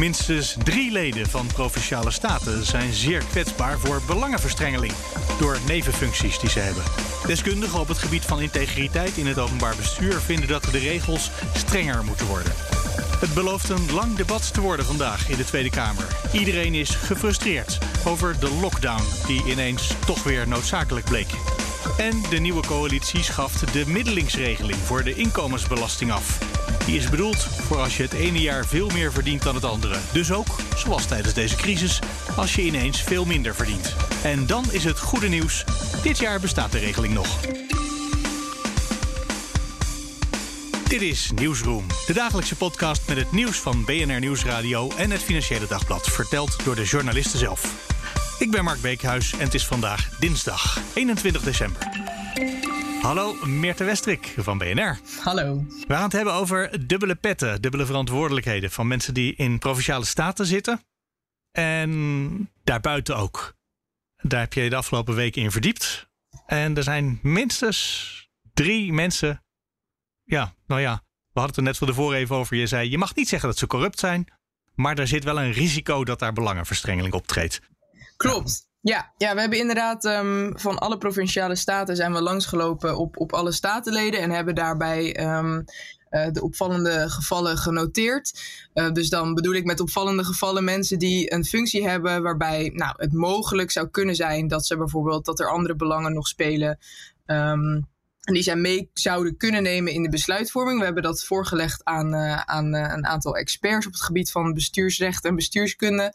Minstens 0.00 0.56
drie 0.62 0.92
leden 0.92 1.26
van 1.26 1.46
provinciale 1.46 2.10
staten 2.10 2.64
zijn 2.64 2.92
zeer 2.92 3.22
kwetsbaar 3.30 3.78
voor 3.78 4.02
belangenverstrengeling 4.06 4.92
door 5.38 5.58
nevenfuncties 5.66 6.38
die 6.38 6.50
ze 6.50 6.58
hebben. 6.58 6.82
Deskundigen 7.26 7.80
op 7.80 7.88
het 7.88 7.98
gebied 7.98 8.24
van 8.24 8.40
integriteit 8.40 9.16
in 9.16 9.26
het 9.26 9.38
openbaar 9.38 9.76
bestuur 9.76 10.12
vinden 10.20 10.48
dat 10.48 10.62
de 10.62 10.78
regels 10.78 11.30
strenger 11.54 12.04
moeten 12.04 12.26
worden. 12.26 12.52
Het 13.20 13.34
belooft 13.34 13.68
een 13.68 13.92
lang 13.92 14.16
debat 14.16 14.54
te 14.54 14.60
worden 14.60 14.84
vandaag 14.84 15.28
in 15.28 15.36
de 15.36 15.44
Tweede 15.44 15.70
Kamer. 15.70 16.06
Iedereen 16.32 16.74
is 16.74 16.90
gefrustreerd 16.90 17.78
over 18.04 18.40
de 18.40 18.50
lockdown 18.60 19.02
die 19.26 19.44
ineens 19.44 19.92
toch 20.06 20.22
weer 20.22 20.48
noodzakelijk 20.48 21.04
bleek. 21.04 21.28
En 21.98 22.22
de 22.30 22.38
nieuwe 22.38 22.66
coalitie 22.66 23.22
schaft 23.22 23.72
de 23.72 23.86
middelingsregeling 23.86 24.78
voor 24.78 25.04
de 25.04 25.14
inkomensbelasting 25.14 26.12
af. 26.12 26.38
Die 26.86 26.96
is 26.96 27.10
bedoeld 27.10 27.36
voor 27.36 27.78
als 27.78 27.96
je 27.96 28.02
het 28.02 28.12
ene 28.12 28.40
jaar 28.40 28.66
veel 28.66 28.88
meer 28.88 29.12
verdient 29.12 29.42
dan 29.42 29.54
het 29.54 29.64
andere. 29.64 29.98
Dus 30.12 30.32
ook, 30.32 30.56
zoals 30.76 31.06
tijdens 31.06 31.34
deze 31.34 31.56
crisis, 31.56 31.98
als 32.36 32.54
je 32.54 32.62
ineens 32.62 33.02
veel 33.02 33.24
minder 33.24 33.54
verdient. 33.54 33.94
En 34.22 34.46
dan 34.46 34.64
is 34.70 34.84
het 34.84 34.98
goede 34.98 35.28
nieuws: 35.28 35.64
dit 36.02 36.18
jaar 36.18 36.40
bestaat 36.40 36.72
de 36.72 36.78
regeling 36.78 37.14
nog. 37.14 37.40
Dit 40.88 41.02
is 41.02 41.30
Nieuwsroom, 41.34 41.86
de 42.06 42.12
dagelijkse 42.12 42.56
podcast 42.56 43.02
met 43.08 43.16
het 43.16 43.32
nieuws 43.32 43.56
van 43.56 43.84
BNR 43.84 44.20
Nieuwsradio 44.20 44.90
en 44.96 45.10
het 45.10 45.22
Financiële 45.22 45.66
Dagblad, 45.66 46.06
verteld 46.06 46.64
door 46.64 46.74
de 46.74 46.84
journalisten 46.84 47.38
zelf. 47.38 47.89
Ik 48.40 48.50
ben 48.50 48.64
Mark 48.64 48.80
Beekhuis 48.80 49.32
en 49.32 49.38
het 49.38 49.54
is 49.54 49.66
vandaag 49.66 50.18
dinsdag 50.18 50.78
21 50.94 51.42
december. 51.42 51.88
Hallo, 53.02 53.46
Meerte 53.46 53.84
Westrik 53.84 54.34
van 54.36 54.58
BNR. 54.58 55.00
Hallo. 55.22 55.64
We 55.66 55.94
gaan 55.94 56.02
het 56.02 56.12
hebben 56.12 56.32
over 56.32 56.86
dubbele 56.86 57.14
petten, 57.14 57.62
dubbele 57.62 57.86
verantwoordelijkheden 57.86 58.70
van 58.70 58.86
mensen 58.86 59.14
die 59.14 59.34
in 59.34 59.58
provinciale 59.58 60.04
staten 60.04 60.46
zitten. 60.46 60.82
En 61.50 62.50
daarbuiten 62.64 63.16
ook. 63.16 63.54
Daar 64.22 64.40
heb 64.40 64.52
je 64.52 64.70
de 64.70 64.76
afgelopen 64.76 65.14
weken 65.14 65.42
in 65.42 65.50
verdiept. 65.50 66.08
En 66.46 66.76
er 66.76 66.82
zijn 66.82 67.18
minstens 67.22 68.30
drie 68.54 68.92
mensen. 68.92 69.44
Ja, 70.24 70.54
nou 70.66 70.80
ja, 70.80 70.94
we 71.32 71.40
hadden 71.40 71.48
het 71.48 71.56
er 71.56 71.62
net 71.62 71.78
van 71.78 71.86
tevoren 71.86 72.18
even 72.18 72.36
over. 72.36 72.56
Je 72.56 72.66
zei, 72.66 72.90
je 72.90 72.98
mag 72.98 73.14
niet 73.14 73.28
zeggen 73.28 73.48
dat 73.48 73.58
ze 73.58 73.66
corrupt 73.66 73.98
zijn. 73.98 74.26
Maar 74.74 74.98
er 74.98 75.08
zit 75.08 75.24
wel 75.24 75.40
een 75.40 75.52
risico 75.52 76.04
dat 76.04 76.18
daar 76.18 76.32
belangenverstrengeling 76.32 77.14
optreedt. 77.14 77.60
Klopt. 78.20 78.68
Ja, 78.80 79.12
ja, 79.16 79.34
we 79.34 79.40
hebben 79.40 79.58
inderdaad 79.58 80.04
um, 80.04 80.58
van 80.58 80.78
alle 80.78 80.98
provinciale 80.98 81.56
staten 81.56 81.96
zijn 81.96 82.12
we 82.12 82.22
langsgelopen 82.22 82.98
op, 82.98 83.18
op 83.18 83.32
alle 83.32 83.52
statenleden 83.52 84.20
en 84.20 84.30
hebben 84.30 84.54
daarbij 84.54 85.20
um, 85.36 85.64
uh, 86.10 86.26
de 86.32 86.42
opvallende 86.42 87.10
gevallen 87.10 87.58
genoteerd. 87.58 88.40
Uh, 88.74 88.90
dus 88.90 89.08
dan 89.08 89.34
bedoel 89.34 89.54
ik 89.54 89.64
met 89.64 89.80
opvallende 89.80 90.24
gevallen 90.24 90.64
mensen 90.64 90.98
die 90.98 91.32
een 91.32 91.44
functie 91.44 91.88
hebben 91.88 92.22
waarbij 92.22 92.70
nou, 92.74 92.94
het 92.96 93.12
mogelijk 93.12 93.70
zou 93.70 93.88
kunnen 93.88 94.14
zijn 94.14 94.48
dat 94.48 94.66
ze 94.66 94.76
bijvoorbeeld 94.76 95.24
dat 95.24 95.40
er 95.40 95.50
andere 95.50 95.76
belangen 95.76 96.12
nog 96.12 96.26
spelen. 96.26 96.78
Um, 97.26 97.88
en 98.20 98.34
die 98.34 98.42
zij 98.42 98.56
mee 98.56 98.90
zouden 98.92 99.36
kunnen 99.36 99.62
nemen 99.62 99.92
in 99.92 100.02
de 100.02 100.08
besluitvorming. 100.08 100.78
We 100.78 100.84
hebben 100.84 101.02
dat 101.02 101.24
voorgelegd 101.24 101.84
aan, 101.84 102.14
uh, 102.14 102.40
aan 102.40 102.74
een 102.74 103.06
aantal 103.06 103.36
experts 103.36 103.86
op 103.86 103.92
het 103.92 104.02
gebied 104.02 104.30
van 104.30 104.54
bestuursrecht 104.54 105.24
en 105.24 105.34
bestuurskunde. 105.34 106.14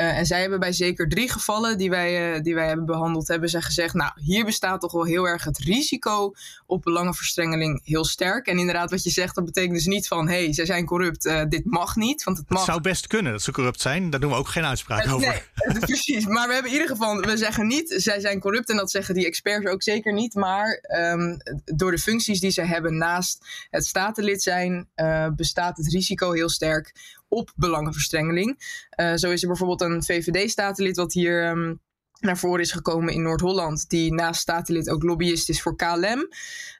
Uh, 0.00 0.18
en 0.18 0.26
zij 0.26 0.40
hebben 0.40 0.60
bij 0.60 0.72
zeker 0.72 1.08
drie 1.08 1.30
gevallen 1.30 1.78
die 1.78 1.90
wij, 1.90 2.34
uh, 2.34 2.42
die 2.42 2.54
wij 2.54 2.66
hebben 2.66 2.86
behandeld, 2.86 3.28
hebben 3.28 3.48
zij 3.48 3.60
gezegd, 3.60 3.94
nou, 3.94 4.12
hier 4.14 4.44
bestaat 4.44 4.80
toch 4.80 4.92
wel 4.92 5.04
heel 5.04 5.24
erg 5.28 5.44
het 5.44 5.58
risico 5.58 6.32
op 6.66 6.82
belangenverstrengeling 6.82 7.80
heel 7.84 8.04
sterk. 8.04 8.46
En 8.46 8.58
inderdaad, 8.58 8.90
wat 8.90 9.02
je 9.02 9.10
zegt, 9.10 9.34
dat 9.34 9.44
betekent 9.44 9.74
dus 9.74 9.86
niet 9.86 10.08
van, 10.08 10.28
hé, 10.28 10.44
hey, 10.44 10.52
zij 10.52 10.64
zijn 10.64 10.86
corrupt, 10.86 11.26
uh, 11.26 11.42
dit 11.48 11.64
mag 11.64 11.96
niet. 11.96 12.24
Want 12.24 12.36
het, 12.36 12.48
mag. 12.48 12.58
het 12.58 12.68
zou 12.68 12.80
best 12.80 13.06
kunnen 13.06 13.32
dat 13.32 13.42
ze 13.42 13.52
corrupt 13.52 13.80
zijn, 13.80 14.10
daar 14.10 14.20
doen 14.20 14.30
we 14.30 14.36
ook 14.36 14.48
geen 14.48 14.64
uitspraak 14.64 15.12
over. 15.12 15.44
Nee, 15.54 15.78
precies. 15.80 16.26
Maar 16.26 16.46
we 16.46 16.52
hebben 16.52 16.72
in 16.72 16.78
ieder 16.78 16.96
geval, 16.96 17.20
we 17.20 17.36
zeggen 17.36 17.66
niet, 17.66 17.94
zij 17.96 18.20
zijn 18.20 18.40
corrupt 18.40 18.70
en 18.70 18.76
dat 18.76 18.90
zeggen 18.90 19.14
die 19.14 19.26
experts 19.26 19.66
ook 19.66 19.82
zeker 19.82 20.12
niet. 20.12 20.34
Maar 20.34 20.84
um, 20.98 21.36
door 21.64 21.90
de 21.90 21.98
functies 21.98 22.40
die 22.40 22.50
ze 22.50 22.62
hebben 22.62 22.96
naast 22.96 23.46
het 23.70 23.86
statenlid 23.86 24.42
zijn, 24.42 24.88
bestaat 25.36 25.76
het 25.76 25.92
risico 25.92 26.32
heel 26.32 26.48
sterk 26.48 27.18
op 27.30 27.52
belangenverstrengeling. 27.56 28.78
Uh, 29.00 29.14
zo 29.14 29.30
is 29.30 29.42
er 29.42 29.48
bijvoorbeeld 29.48 29.80
een 29.80 30.04
VVD-statenlid 30.04 30.96
wat 30.96 31.12
hier 31.12 31.48
um, 31.48 31.80
naar 32.20 32.38
voren 32.38 32.60
is 32.60 32.72
gekomen 32.72 33.14
in 33.14 33.22
Noord-Holland, 33.22 33.88
die 33.88 34.14
naast 34.14 34.40
statenlid 34.40 34.90
ook 34.90 35.02
lobbyist 35.02 35.48
is 35.48 35.62
voor 35.62 35.76
KLM. 35.76 36.28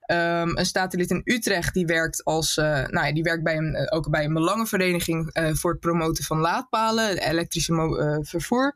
Um, 0.06 0.56
een 0.56 0.66
statenlid 0.66 1.10
in 1.10 1.22
Utrecht 1.24 1.74
die 1.74 1.86
werkt, 1.86 2.24
als, 2.24 2.56
uh, 2.56 2.64
nou 2.64 3.06
ja, 3.06 3.12
die 3.12 3.22
werkt 3.22 3.42
bij 3.42 3.56
een, 3.56 3.92
ook 3.92 4.10
bij 4.10 4.24
een 4.24 4.32
belangenvereniging 4.32 5.30
voor 5.52 5.70
het 5.70 5.80
promoten 5.80 6.24
van 6.24 6.38
laadpalen, 6.38 7.18
elektrische 7.18 8.20
vervoer. 8.22 8.74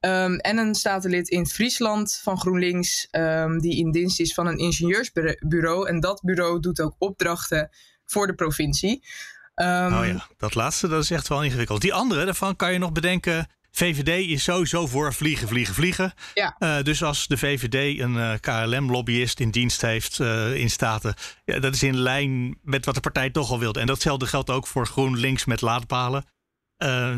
Um, 0.00 0.36
en 0.36 0.58
een 0.58 0.74
statenlid 0.74 1.28
in 1.28 1.46
Friesland 1.46 2.20
van 2.22 2.38
GroenLinks, 2.38 3.08
die 3.58 3.76
in 3.76 3.90
dienst 3.90 4.20
is 4.20 4.34
van 4.34 4.46
een 4.46 4.58
ingenieursbureau. 4.58 5.88
En 5.88 6.00
dat 6.00 6.22
bureau 6.22 6.60
doet 6.60 6.80
ook 6.80 6.94
opdrachten 6.98 7.70
voor 8.04 8.26
de 8.26 8.34
provincie. 8.34 9.02
Um, 9.60 9.94
oh 9.94 10.06
ja, 10.06 10.26
dat 10.36 10.54
laatste 10.54 10.88
dat 10.88 11.02
is 11.02 11.10
echt 11.10 11.28
wel 11.28 11.44
ingewikkeld. 11.44 11.80
Die 11.80 11.94
andere, 11.94 12.24
daarvan 12.24 12.56
kan 12.56 12.72
je 12.72 12.78
nog 12.78 12.92
bedenken. 12.92 13.46
VVD 13.70 14.28
is 14.28 14.42
sowieso 14.42 14.86
voor 14.86 15.14
vliegen, 15.14 15.48
vliegen, 15.48 15.74
vliegen. 15.74 16.12
Ja. 16.34 16.56
Uh, 16.58 16.82
dus 16.82 17.02
als 17.02 17.26
de 17.26 17.36
VVD 17.36 18.00
een 18.00 18.14
uh, 18.14 18.32
KLM-lobbyist 18.40 19.40
in 19.40 19.50
dienst 19.50 19.80
heeft 19.80 20.18
uh, 20.18 20.54
in 20.54 20.70
Staten, 20.70 21.14
ja, 21.44 21.58
dat 21.58 21.74
is 21.74 21.82
in 21.82 21.96
lijn 21.96 22.58
met 22.62 22.84
wat 22.84 22.94
de 22.94 23.00
partij 23.00 23.30
toch 23.30 23.50
al 23.50 23.58
wilde. 23.58 23.80
En 23.80 23.86
datzelfde 23.86 24.26
geldt 24.26 24.50
ook 24.50 24.66
voor 24.66 24.86
GroenLinks 24.86 25.44
met 25.44 25.60
laadpalen. 25.60 26.24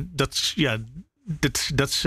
dat, 0.05 0.53
ja, 0.55 0.79
dat, 1.25 1.71
dat 1.75 1.89
is 1.89 2.07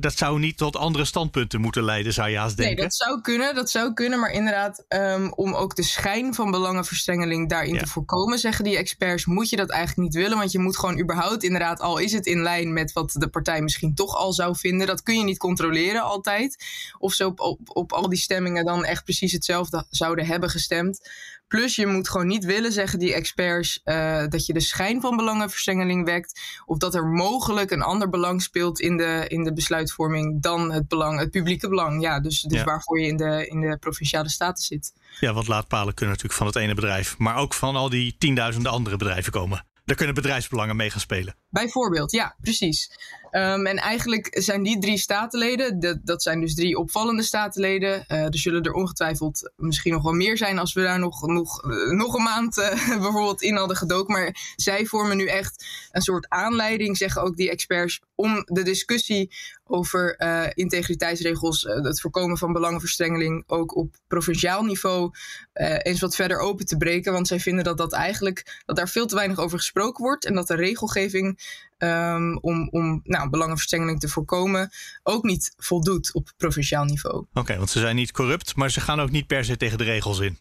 dat 0.00 0.16
zou 0.16 0.38
niet 0.38 0.56
tot 0.56 0.76
andere 0.76 1.04
standpunten 1.04 1.60
moeten 1.60 1.84
leiden, 1.84 2.12
zou 2.12 2.28
je 2.28 2.36
haast 2.36 2.56
denken. 2.56 2.74
Nee, 2.76 2.84
dat 2.84 2.94
zou 2.94 3.20
kunnen, 3.20 3.54
dat 3.54 3.70
zou 3.70 3.92
kunnen. 3.94 4.18
Maar 4.18 4.30
inderdaad, 4.30 4.84
um, 4.88 5.32
om 5.32 5.54
ook 5.54 5.76
de 5.76 5.82
schijn 5.82 6.34
van 6.34 6.50
belangenverstrengeling 6.50 7.48
daarin 7.48 7.74
ja. 7.74 7.80
te 7.80 7.86
voorkomen, 7.86 8.38
zeggen 8.38 8.64
die 8.64 8.76
experts, 8.76 9.26
moet 9.26 9.48
je 9.48 9.56
dat 9.56 9.70
eigenlijk 9.70 10.00
niet 10.08 10.22
willen. 10.22 10.38
Want 10.38 10.52
je 10.52 10.58
moet 10.58 10.78
gewoon 10.78 11.00
überhaupt, 11.00 11.42
inderdaad, 11.42 11.80
al 11.80 11.98
is 11.98 12.12
het 12.12 12.26
in 12.26 12.42
lijn 12.42 12.72
met 12.72 12.92
wat 12.92 13.12
de 13.12 13.28
partij 13.28 13.62
misschien 13.62 13.94
toch 13.94 14.16
al 14.16 14.32
zou 14.32 14.56
vinden, 14.56 14.86
dat 14.86 15.02
kun 15.02 15.18
je 15.18 15.24
niet 15.24 15.38
controleren 15.38 16.02
altijd. 16.02 16.64
Of 16.98 17.12
ze 17.12 17.26
op, 17.26 17.40
op, 17.40 17.60
op 17.64 17.92
al 17.92 18.08
die 18.08 18.18
stemmingen 18.18 18.64
dan 18.64 18.84
echt 18.84 19.04
precies 19.04 19.32
hetzelfde 19.32 19.86
zouden 19.90 20.26
hebben 20.26 20.50
gestemd. 20.50 21.00
Plus 21.48 21.76
je 21.76 21.86
moet 21.86 22.08
gewoon 22.08 22.26
niet 22.26 22.44
willen, 22.44 22.72
zeggen 22.72 22.98
die 22.98 23.14
experts, 23.14 23.80
uh, 23.84 24.26
dat 24.28 24.46
je 24.46 24.52
de 24.52 24.60
schijn 24.60 25.00
van 25.00 25.16
belangenverstrengeling 25.16 26.04
wekt. 26.04 26.40
Of 26.64 26.78
dat 26.78 26.94
er 26.94 27.06
mogelijk 27.06 27.70
een 27.70 27.82
ander 27.82 28.08
belang 28.08 28.42
speelt 28.42 28.80
in 28.80 28.96
de, 28.96 29.24
in 29.28 29.44
de 29.44 29.52
besluitvorming 29.52 30.42
dan 30.42 30.72
het 30.72 30.88
belang, 30.88 31.18
het 31.18 31.30
publieke 31.30 31.68
belang. 31.68 32.02
Ja, 32.02 32.20
dus, 32.20 32.40
dus 32.40 32.58
ja. 32.58 32.64
waarvoor 32.64 33.00
je 33.00 33.06
in 33.06 33.16
de, 33.16 33.46
in 33.46 33.60
de 33.60 33.76
provinciale 33.78 34.28
staten 34.28 34.64
zit. 34.64 34.92
Ja, 35.20 35.32
want 35.32 35.48
laadpalen 35.48 35.94
kunnen 35.94 36.14
natuurlijk 36.14 36.40
van 36.40 36.46
het 36.46 36.56
ene 36.56 36.74
bedrijf, 36.74 37.18
maar 37.18 37.36
ook 37.36 37.54
van 37.54 37.76
al 37.76 37.88
die 37.88 38.16
tienduizenden 38.18 38.72
andere 38.72 38.96
bedrijven 38.96 39.32
komen. 39.32 39.66
Daar 39.84 39.96
kunnen 39.96 40.14
bedrijfsbelangen 40.14 40.76
mee 40.76 40.90
gaan 40.90 41.00
spelen. 41.00 41.36
Bijvoorbeeld, 41.50 42.12
ja, 42.12 42.36
precies. 42.40 42.90
Um, 43.30 43.66
en 43.66 43.76
eigenlijk 43.76 44.28
zijn 44.30 44.62
die 44.62 44.78
drie 44.78 44.98
statenleden, 44.98 45.80
dat, 45.80 45.98
dat 46.02 46.22
zijn 46.22 46.40
dus 46.40 46.54
drie 46.54 46.78
opvallende 46.78 47.22
statenleden. 47.22 48.04
Uh, 48.08 48.24
er 48.24 48.38
zullen 48.38 48.62
er 48.62 48.72
ongetwijfeld 48.72 49.52
misschien 49.56 49.92
nog 49.92 50.02
wel 50.02 50.12
meer 50.12 50.36
zijn 50.36 50.58
als 50.58 50.72
we 50.72 50.82
daar 50.82 50.98
nog, 50.98 51.26
nog, 51.26 51.64
uh, 51.64 51.90
nog 51.90 52.14
een 52.14 52.22
maand 52.22 52.58
uh, 52.58 52.70
bijvoorbeeld 53.02 53.42
in 53.42 53.56
hadden 53.56 53.76
gedoken. 53.76 54.12
Maar 54.12 54.52
zij 54.56 54.86
vormen 54.86 55.16
nu 55.16 55.26
echt 55.26 55.66
een 55.90 56.02
soort 56.02 56.28
aanleiding, 56.28 56.96
zeggen 56.96 57.22
ook 57.22 57.36
die 57.36 57.50
experts, 57.50 58.00
om 58.14 58.42
de 58.44 58.62
discussie 58.62 59.34
over 59.64 60.16
integriteitsregels, 60.54 61.62
het 61.62 62.00
voorkomen 62.00 62.38
van 62.38 62.52
belangenverstrengeling, 62.52 63.44
ook 63.46 63.76
op 63.76 63.96
provinciaal 64.06 64.64
niveau 64.64 65.10
eens 65.52 66.00
wat 66.00 66.14
verder 66.14 66.38
open 66.38 66.66
te 66.66 66.76
breken. 66.76 67.12
Want 67.12 67.26
zij 67.26 67.40
vinden 67.40 67.64
dat 67.64 67.78
dat 67.78 67.92
eigenlijk, 67.92 68.62
dat 68.64 68.76
daar 68.76 68.88
veel 68.88 69.06
te 69.06 69.14
weinig 69.14 69.38
over 69.38 69.58
gesproken 69.58 70.04
wordt 70.04 70.24
en 70.24 70.34
dat 70.34 70.46
de 70.46 70.54
regelgeving 70.54 71.38
Um, 71.78 72.38
om, 72.40 72.68
om 72.70 73.00
nou, 73.04 73.30
belangenverstrengeling 73.30 74.00
te 74.00 74.08
voorkomen, 74.08 74.70
ook 75.02 75.24
niet 75.24 75.52
voldoet 75.56 76.14
op 76.14 76.32
provinciaal 76.36 76.84
niveau. 76.84 77.26
Oké, 77.32 77.56
want 77.56 77.70
ze 77.70 77.78
zijn 77.78 77.96
niet 77.96 78.12
corrupt, 78.12 78.56
maar 78.56 78.70
ze 78.70 78.80
gaan 78.80 79.00
ook 79.00 79.10
niet 79.10 79.26
per 79.26 79.44
se 79.44 79.56
tegen 79.56 79.78
de 79.78 79.84
regels 79.84 80.18
in. 80.18 80.38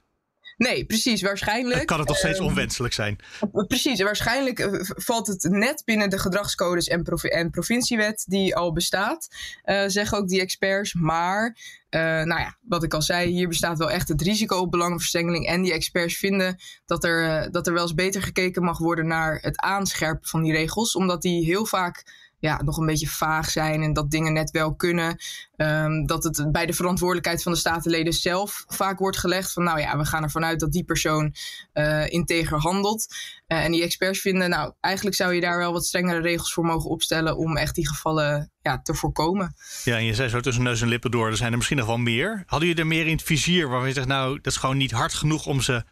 Nee, 0.58 0.86
precies. 0.86 1.22
Waarschijnlijk. 1.22 1.86
kan 1.86 2.00
het 2.00 2.08
nog 2.08 2.18
steeds 2.18 2.38
ehm, 2.38 2.48
onwenselijk 2.48 2.94
zijn. 2.94 3.20
Precies. 3.68 4.02
Waarschijnlijk 4.02 4.60
eh, 4.60 4.80
valt 4.82 5.28
het 5.28 5.44
net 5.44 5.82
binnen 5.86 6.10
de 6.10 6.20
gedragscodes 6.20 6.88
en, 6.88 7.04
en 7.22 7.52
provinciewet 7.52 8.26
die 8.28 8.56
al 8.56 8.74
bestaat, 8.74 9.28
uh, 9.66 9.84
zeggen 9.88 10.18
ook 10.18 10.28
die 10.28 10.42
experts. 10.42 10.94
Maar, 10.94 11.58
uh, 11.90 12.02
nou 12.02 12.40
ja, 12.40 12.58
wat 12.62 12.84
ik 12.84 12.94
al 12.94 13.02
zei, 13.02 13.32
hier 13.32 13.48
bestaat 13.48 13.78
wel 13.78 13.92
echt 13.92 14.08
het 14.08 14.22
risico 14.22 14.58
op 14.58 14.72
belangenverstrengeling. 14.72 15.48
En 15.48 15.62
die 15.62 15.74
experts 15.74 16.18
vinden 16.18 16.58
dat 16.86 17.04
er, 17.04 17.52
dat 17.52 17.68
er 17.68 17.74
wel 17.74 17.82
eens 17.82 17.94
beter 17.94 18.22
gekeken 18.22 18.64
mag 18.64 18.78
worden 18.78 19.08
naar 19.08 19.40
het 19.42 19.60
aanscherpen 19.60 20.28
van 20.28 20.44
die 20.44 20.54
regels, 20.54 20.96
omdat 20.96 21.22
die 21.22 21.46
heel 21.46 21.66
vaak 21.66 22.27
ja, 22.40 22.62
nog 22.64 22.78
een 22.78 22.86
beetje 22.86 23.08
vaag 23.08 23.50
zijn 23.50 23.82
en 23.82 23.94
dat 23.94 24.12
dingen 24.12 24.34
net 24.34 24.52
wel 24.52 24.76
kunnen. 24.76 25.18
Um, 25.56 26.06
dat 26.06 26.24
het 26.24 26.52
bij 26.52 26.66
de 26.66 26.74
verantwoordelijkheid 26.74 27.44
van 27.44 27.52
de 27.52 27.58
statenleden 27.58 28.14
zelf 28.14 28.64
vaak 28.68 29.00
wordt 29.00 29.18
gelegd 29.18 29.54
van 29.54 29.64
nou 29.64 29.80
ja, 29.80 29.98
we 29.98 30.06
gaan 30.06 30.24
ervan 30.24 30.46
uit 30.46 30.60
dat 30.60 30.72
die 30.72 30.84
persoon 30.84 31.36
uh, 31.74 32.10
integer 32.10 32.60
handelt. 32.60 33.16
Uh, 33.48 33.64
en 33.64 33.72
die 33.72 33.84
experts 33.84 34.22
vinden, 34.22 34.50
nou 34.50 34.74
eigenlijk 34.80 35.16
zou 35.16 35.34
je 35.34 35.42
daar 35.42 35.58
wel 35.58 35.74
wat 35.74 35.86
strengere 35.86 36.22
regels 36.22 36.54
voor 36.54 36.66
mogen 36.66 36.90
opstellen 36.90 37.38
om 37.38 37.58
echt 37.58 37.76
die 37.76 37.88
gevallen 37.88 38.52
ja, 38.62 38.82
te 38.82 38.94
voorkomen. 38.94 39.56
Ja, 39.84 39.96
en 39.96 40.06
je 40.06 40.14
zei 40.14 40.30
zo 40.30 40.40
tussen 40.40 40.64
neus 40.64 40.82
en 40.82 40.88
lippen 40.88 41.12
door, 41.12 41.28
er 41.28 41.38
zijn 41.38 41.52
er 41.52 41.58
misschien 41.58 41.78
nog 41.78 41.88
wel 41.88 41.98
meer. 41.98 42.44
Hadden 42.46 42.68
jullie 42.68 42.84
er 42.84 42.90
meer 42.90 43.06
in 43.06 43.16
het 43.16 43.24
vizier 43.24 43.70
waarvan 43.70 43.88
je 43.88 43.94
zegt, 43.94 44.08
nou, 44.08 44.36
dat 44.36 44.54
is 44.54 44.58
gewoon 44.58 44.78
niet 44.78 44.92
hard 44.92 45.14
genoeg 45.14 45.46
om 45.46 45.62
ze 45.62 45.84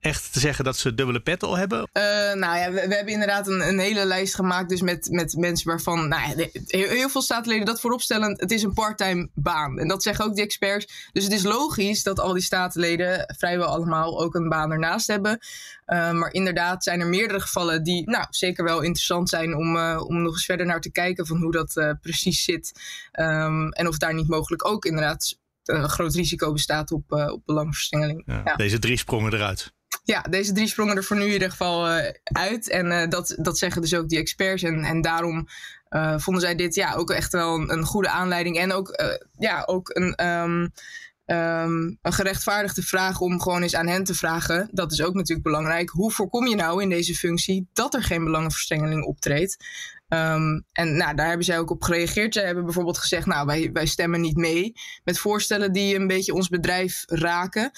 echt 0.00 0.32
te 0.32 0.40
zeggen 0.40 0.64
dat 0.64 0.76
ze 0.76 0.94
dubbele 0.94 1.20
pet 1.20 1.42
al 1.42 1.56
hebben? 1.56 1.78
Uh, 1.78 2.02
nou 2.32 2.58
ja, 2.58 2.70
we, 2.70 2.88
we, 2.88 2.94
hebben 2.94 3.12
inderdaad 3.12 3.48
een, 3.48 3.68
een, 3.68 3.78
hele 3.78 4.04
lijst 4.04 4.34
gemaakt. 4.34 4.68
Dus 4.68 4.80
met, 4.80 5.08
met 5.10 5.36
mensen 5.36 5.68
waarvan 5.68 6.08
nou 6.08 6.28
ja, 6.28 6.46
heel, 6.66 7.08
veel 7.08 7.22
statenleden 7.22 7.66
dat 7.66 7.80
vooropstellen. 7.80 8.30
Het 8.38 8.50
is 8.50 8.62
een 8.62 8.72
parttime 8.72 9.28
baan. 9.34 9.78
En 9.78 9.88
dat 9.88 10.02
zeggen 10.02 10.24
ook 10.24 10.34
die 10.34 10.44
experts. 10.44 11.08
Dus 11.12 11.24
het 11.24 11.32
is 11.32 11.42
logisch 11.42 12.02
dat 12.02 12.20
al 12.20 12.32
die 12.32 12.42
statenleden 12.42 13.34
vrijwel 13.38 13.66
allemaal 13.66 14.20
ook 14.20 14.34
een 14.34 14.48
baan 14.48 14.70
ernaast 14.70 15.06
hebben. 15.06 15.38
Uh, 15.86 16.12
maar 16.12 16.32
inderdaad 16.32 16.84
zijn 16.84 17.00
er 17.00 17.06
meerdere 17.06 17.40
gevallen 17.40 17.82
die 17.82 18.10
nou, 18.10 18.26
zeker 18.30 18.64
wel 18.64 18.80
interessant 18.80 19.28
zijn 19.28 19.56
om, 19.56 19.76
uh, 19.76 20.02
om 20.06 20.22
nog 20.22 20.32
eens 20.32 20.44
verder 20.44 20.66
naar 20.66 20.80
te 20.80 20.92
kijken 20.92 21.26
van 21.26 21.42
hoe 21.42 21.52
dat 21.52 21.96
precies 22.00 22.44
zit. 22.44 22.72
Um, 23.12 23.72
en 23.72 23.88
of 23.88 23.98
daar 23.98 24.14
niet 24.14 24.28
mogelijk 24.28 24.66
ook 24.66 24.84
inderdaad 24.84 25.38
een 25.64 25.88
groot 25.88 26.14
risico 26.14 26.52
bestaat 26.52 26.92
op, 26.92 27.12
op 27.12 27.42
belangverstengeling. 27.44 28.22
Ja, 28.26 28.42
ja. 28.44 28.56
Deze 28.56 28.78
drie 28.78 28.98
sprongen 28.98 29.34
eruit 29.34 29.72
ja, 30.04 30.20
deze 30.30 30.52
drie 30.52 30.66
sprongen 30.66 30.96
er 30.96 31.04
voor 31.04 31.16
nu 31.16 31.26
in 31.26 31.32
ieder 31.32 31.50
geval 31.50 31.96
uh, 31.96 32.04
uit. 32.22 32.68
En 32.68 32.86
uh, 32.86 33.08
dat, 33.08 33.34
dat 33.38 33.58
zeggen 33.58 33.80
dus 33.80 33.94
ook 33.94 34.08
die 34.08 34.18
experts. 34.18 34.62
En, 34.62 34.84
en 34.84 35.00
daarom 35.00 35.48
uh, 35.90 36.18
vonden 36.18 36.42
zij 36.42 36.54
dit 36.54 36.74
ja, 36.74 36.94
ook 36.94 37.10
echt 37.10 37.32
wel 37.32 37.70
een, 37.70 37.84
goede 37.84 38.10
aanleiding. 38.10 38.58
En 38.58 38.72
ook, 38.72 39.00
ja, 39.38 39.62
ook 39.66 39.88
een, 39.92 40.26
um, 40.26 40.72
um, 41.30 41.98
een 42.02 42.12
gerechtvaardigde 42.12 42.82
vraag 42.82 43.20
om 43.20 43.40
gewoon 43.40 43.62
eens 43.62 43.74
aan 43.74 43.86
hen 43.86 44.04
te 44.04 44.14
vragen. 44.14 44.68
Dat 44.72 44.92
is 44.92 45.02
ook 45.02 45.14
natuurlijk 45.14 45.46
belangrijk. 45.46 45.90
Hoe 45.90 46.12
voorkom 46.12 46.46
je 46.46 46.56
nou 46.56 46.82
in 46.82 46.88
deze 46.88 47.14
functie 47.14 47.68
dat 47.72 47.94
er 47.94 48.02
geen 48.02 48.24
belangenverstrengeling 48.24 49.04
optreedt? 49.04 49.64
Um, 50.08 50.64
en 50.72 50.96
nou, 50.96 51.14
daar 51.14 51.28
hebben 51.28 51.44
zij 51.44 51.58
ook 51.58 51.70
op 51.70 51.82
gereageerd. 51.82 52.34
Zij 52.34 52.44
hebben 52.44 52.64
bijvoorbeeld 52.64 52.98
gezegd, 52.98 53.26
nou, 53.26 53.46
wij, 53.46 53.70
wij 53.72 53.86
stemmen 53.86 54.20
niet 54.20 54.36
mee 54.36 54.72
met 55.04 55.18
voorstellen 55.18 55.72
die 55.72 55.94
een 55.94 56.06
beetje 56.06 56.34
ons 56.34 56.48
bedrijf 56.48 57.02
raken. 57.06 57.70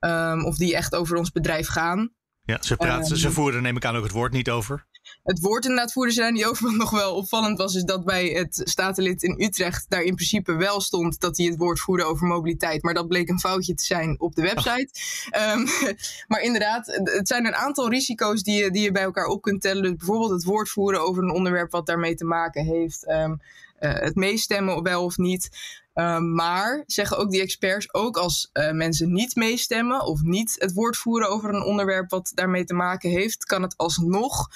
Um, 0.00 0.44
of 0.44 0.56
die 0.56 0.76
echt 0.76 0.94
over 0.94 1.16
ons 1.16 1.32
bedrijf 1.32 1.68
gaan. 1.68 2.12
Ja, 2.42 2.58
ze, 2.60 2.76
praten, 2.76 3.16
ze 3.16 3.30
voeren 3.30 3.62
neem 3.62 3.76
ik 3.76 3.84
aan 3.84 3.96
ook 3.96 4.02
het 4.02 4.12
woord 4.12 4.32
niet 4.32 4.50
over 4.50 4.86
het 5.22 5.40
woord 5.40 5.64
inderdaad 5.64 5.92
voerden 5.92 6.14
ze 6.14 6.20
daar 6.20 6.32
niet 6.32 6.44
over. 6.44 6.64
Wat 6.66 6.74
nog 6.74 6.90
wel 6.90 7.14
opvallend 7.14 7.58
was, 7.58 7.74
is 7.74 7.84
dat 7.84 8.04
bij 8.04 8.26
het 8.26 8.60
statenlid 8.64 9.22
in 9.22 9.42
Utrecht 9.42 9.86
daar 9.88 10.02
in 10.02 10.14
principe 10.14 10.52
wel 10.52 10.80
stond 10.80 11.20
dat 11.20 11.36
hij 11.36 11.46
het 11.46 11.56
woord 11.56 11.80
voerde 11.80 12.04
over 12.04 12.26
mobiliteit. 12.26 12.82
Maar 12.82 12.94
dat 12.94 13.08
bleek 13.08 13.28
een 13.28 13.40
foutje 13.40 13.74
te 13.74 13.84
zijn 13.84 14.20
op 14.20 14.34
de 14.34 14.42
website. 14.42 14.88
Um, 15.54 15.66
maar 16.28 16.40
inderdaad, 16.40 16.86
het 17.04 17.28
zijn 17.28 17.46
een 17.46 17.54
aantal 17.54 17.90
risico's 17.90 18.42
die 18.42 18.64
je, 18.64 18.70
die 18.70 18.82
je 18.82 18.92
bij 18.92 19.02
elkaar 19.02 19.26
op 19.26 19.42
kunt 19.42 19.60
tellen. 19.60 19.82
Dus 19.82 19.94
bijvoorbeeld 19.94 20.30
het 20.30 20.44
woord 20.44 20.68
voeren 20.68 21.02
over 21.02 21.22
een 21.22 21.34
onderwerp 21.34 21.70
wat 21.70 21.86
daarmee 21.86 22.14
te 22.14 22.24
maken 22.24 22.64
heeft. 22.64 23.08
Um, 23.10 23.40
uh, 23.80 23.94
het 23.94 24.14
meestemmen 24.14 24.82
wel 24.82 25.04
of 25.04 25.16
niet. 25.16 25.48
Uh, 25.94 26.18
maar 26.18 26.82
zeggen 26.86 27.18
ook 27.18 27.30
die 27.30 27.40
experts, 27.40 27.94
ook 27.94 28.16
als 28.16 28.50
uh, 28.52 28.70
mensen 28.70 29.12
niet 29.12 29.34
meestemmen 29.34 30.04
of 30.04 30.22
niet 30.22 30.56
het 30.58 30.72
woord 30.72 30.96
voeren 30.96 31.28
over 31.28 31.54
een 31.54 31.62
onderwerp 31.62 32.10
wat 32.10 32.32
daarmee 32.34 32.64
te 32.64 32.74
maken 32.74 33.10
heeft, 33.10 33.44
kan 33.44 33.62
het 33.62 33.76
alsnog 33.76 34.48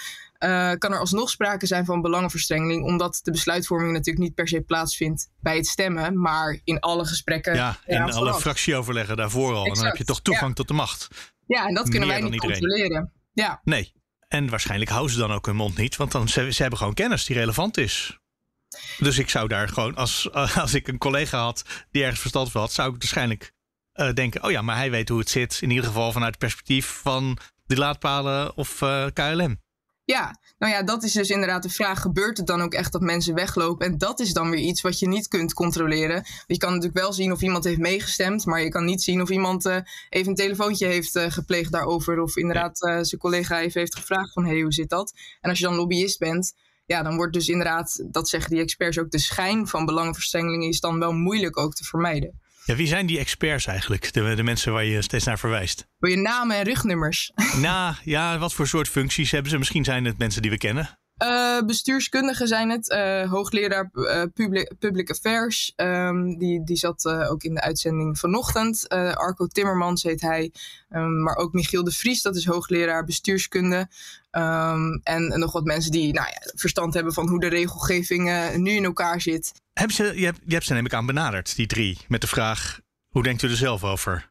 uh, 0.44 0.72
kan 0.72 0.92
er 0.92 0.98
alsnog 0.98 1.30
sprake 1.30 1.66
zijn 1.66 1.84
van 1.84 2.00
belangenverstrengeling, 2.00 2.84
omdat 2.84 3.20
de 3.22 3.30
besluitvorming 3.30 3.92
natuurlijk 3.92 4.24
niet 4.24 4.34
per 4.34 4.48
se 4.48 4.60
plaatsvindt 4.60 5.30
bij 5.40 5.56
het 5.56 5.66
stemmen, 5.66 6.20
maar 6.20 6.60
in 6.64 6.80
alle 6.80 7.04
gesprekken. 7.04 7.54
Ja, 7.54 7.78
in 7.86 8.12
alle 8.12 8.34
fractieoverleggen 8.34 9.16
daarvoor 9.16 9.54
al. 9.54 9.66
En 9.66 9.74
dan 9.74 9.84
heb 9.84 9.96
je 9.96 10.04
toch 10.04 10.22
toegang 10.22 10.48
ja. 10.48 10.54
tot 10.54 10.68
de 10.68 10.74
macht. 10.74 11.08
Ja, 11.46 11.66
en 11.66 11.74
dat 11.74 11.88
kunnen 11.88 12.08
Meer 12.08 12.20
wij 12.20 12.30
niet 12.30 12.40
controleren. 12.40 13.12
Ja. 13.32 13.60
Nee. 13.64 13.92
En 14.28 14.48
waarschijnlijk 14.48 14.90
houden 14.90 15.12
ze 15.12 15.18
dan 15.18 15.32
ook 15.32 15.46
hun 15.46 15.56
mond 15.56 15.76
niet, 15.76 15.96
want 15.96 16.12
dan, 16.12 16.28
ze, 16.28 16.52
ze 16.52 16.60
hebben 16.60 16.78
gewoon 16.78 16.94
kennis 16.94 17.24
die 17.24 17.36
relevant 17.36 17.76
is. 17.76 18.18
Dus 18.98 19.18
ik 19.18 19.30
zou 19.30 19.48
daar 19.48 19.68
gewoon, 19.68 19.94
als, 19.94 20.32
als 20.32 20.74
ik 20.74 20.88
een 20.88 20.98
collega 20.98 21.42
had 21.42 21.64
die 21.90 22.02
ergens 22.02 22.20
verstand 22.20 22.50
van 22.50 22.60
had, 22.60 22.72
zou 22.72 22.94
ik 22.94 22.98
waarschijnlijk 22.98 23.52
uh, 23.94 24.12
denken: 24.12 24.44
oh 24.44 24.50
ja, 24.50 24.62
maar 24.62 24.76
hij 24.76 24.90
weet 24.90 25.08
hoe 25.08 25.18
het 25.18 25.30
zit. 25.30 25.58
In 25.60 25.70
ieder 25.70 25.84
geval 25.84 26.12
vanuit 26.12 26.30
het 26.30 26.38
perspectief 26.38 26.86
van 26.86 27.38
de 27.64 27.76
laadpalen 27.76 28.56
of 28.56 28.80
uh, 28.80 29.06
KLM. 29.12 29.60
Ja, 30.04 30.40
nou 30.58 30.72
ja, 30.72 30.82
dat 30.82 31.02
is 31.02 31.12
dus 31.12 31.30
inderdaad 31.30 31.62
de 31.62 31.68
vraag. 31.68 32.00
Gebeurt 32.00 32.36
het 32.36 32.46
dan 32.46 32.62
ook 32.62 32.74
echt 32.74 32.92
dat 32.92 33.00
mensen 33.00 33.34
weglopen? 33.34 33.86
En 33.86 33.98
dat 33.98 34.20
is 34.20 34.32
dan 34.32 34.50
weer 34.50 34.60
iets 34.60 34.80
wat 34.80 34.98
je 34.98 35.08
niet 35.08 35.28
kunt 35.28 35.54
controleren. 35.54 36.24
Je 36.46 36.56
kan 36.56 36.68
natuurlijk 36.68 36.98
wel 36.98 37.12
zien 37.12 37.32
of 37.32 37.40
iemand 37.40 37.64
heeft 37.64 37.78
meegestemd, 37.78 38.46
maar 38.46 38.62
je 38.62 38.68
kan 38.68 38.84
niet 38.84 39.02
zien 39.02 39.22
of 39.22 39.30
iemand 39.30 39.66
uh, 39.66 39.76
even 40.08 40.28
een 40.28 40.36
telefoontje 40.36 40.86
heeft 40.86 41.16
uh, 41.16 41.30
gepleegd 41.30 41.72
daarover. 41.72 42.20
Of 42.20 42.36
inderdaad 42.36 42.82
uh, 42.82 42.98
zijn 43.00 43.20
collega 43.20 43.60
even 43.60 43.80
heeft 43.80 43.96
gevraagd 43.96 44.32
van 44.32 44.44
hé, 44.44 44.50
hey, 44.50 44.60
hoe 44.60 44.72
zit 44.72 44.90
dat? 44.90 45.12
En 45.40 45.50
als 45.50 45.58
je 45.58 45.64
dan 45.64 45.74
lobbyist 45.74 46.18
bent, 46.18 46.54
ja, 46.86 47.02
dan 47.02 47.16
wordt 47.16 47.32
dus 47.32 47.48
inderdaad, 47.48 48.04
dat 48.10 48.28
zeggen 48.28 48.50
die 48.50 48.60
experts 48.60 48.98
ook, 48.98 49.10
de 49.10 49.18
schijn 49.18 49.66
van 49.66 49.84
belangenverstrengeling 49.84 50.64
is 50.64 50.80
dan 50.80 50.98
wel 50.98 51.12
moeilijk 51.12 51.58
ook 51.58 51.74
te 51.74 51.84
vermijden. 51.84 52.40
Ja, 52.64 52.76
wie 52.76 52.86
zijn 52.86 53.06
die 53.06 53.18
experts 53.18 53.66
eigenlijk? 53.66 54.12
De, 54.12 54.34
de 54.34 54.42
mensen 54.42 54.72
waar 54.72 54.84
je 54.84 55.02
steeds 55.02 55.24
naar 55.24 55.38
verwijst? 55.38 55.86
Wil 55.98 56.10
je 56.10 56.16
namen 56.16 56.56
en 56.56 56.64
rugnummers? 56.64 57.32
Nou, 57.60 57.94
ja, 58.04 58.38
wat 58.38 58.52
voor 58.52 58.66
soort 58.66 58.88
functies 58.88 59.30
hebben 59.30 59.50
ze? 59.50 59.58
Misschien 59.58 59.84
zijn 59.84 60.04
het 60.04 60.18
mensen 60.18 60.42
die 60.42 60.50
we 60.50 60.58
kennen. 60.58 60.98
Uh, 61.22 61.60
bestuurskundigen 61.66 62.48
zijn 62.48 62.70
het. 62.70 62.90
Uh, 62.90 63.30
hoogleraar 63.30 63.90
uh, 63.92 64.22
public, 64.34 64.72
public, 64.78 65.10
Affairs. 65.10 65.72
Um, 65.76 66.38
die, 66.38 66.64
die 66.64 66.76
zat 66.76 67.06
ook 67.06 67.42
in 67.42 67.54
de 67.54 67.60
uitzending 67.60 68.18
vanochtend. 68.18 68.88
Arco 68.88 69.46
Timmermans 69.46 70.02
heet 70.02 70.20
hij. 70.20 70.52
Um, 70.90 71.22
maar 71.22 71.36
ook 71.36 71.52
Michiel 71.52 71.84
de 71.84 71.92
Vries, 71.92 72.22
dat 72.22 72.36
is 72.36 72.46
hoogleraar 72.46 73.04
bestuurskunde. 73.04 73.88
Um, 74.30 75.00
en, 75.02 75.30
en, 75.30 75.38
nog 75.38 75.52
wat 75.52 75.64
mensen 75.64 75.90
die 75.90 76.12
nou 76.12 76.26
ja, 76.26 76.52
verstand 76.54 76.94
hebben 76.94 77.12
van 77.12 77.28
hoe 77.28 77.40
de 77.40 77.48
regelgeving 77.48 78.56
nu 78.56 78.70
in 78.70 78.84
elkaar 78.84 79.20
zit. 79.20 79.52
Heb 79.72 79.90
je, 79.90 80.12
je, 80.14 80.24
hebt, 80.24 80.40
je 80.46 80.52
hebt 80.52 80.66
ze 80.66 80.72
neem 80.72 80.86
ik 80.86 80.94
aan 80.94 81.06
benaderd, 81.06 81.56
die 81.56 81.66
drie. 81.66 81.98
Met 82.08 82.20
de 82.20 82.26
vraag, 82.26 82.80
hoe 83.08 83.22
denkt 83.22 83.42
u 83.42 83.48
er 83.48 83.56
zelf 83.56 83.84
over? 83.84 84.30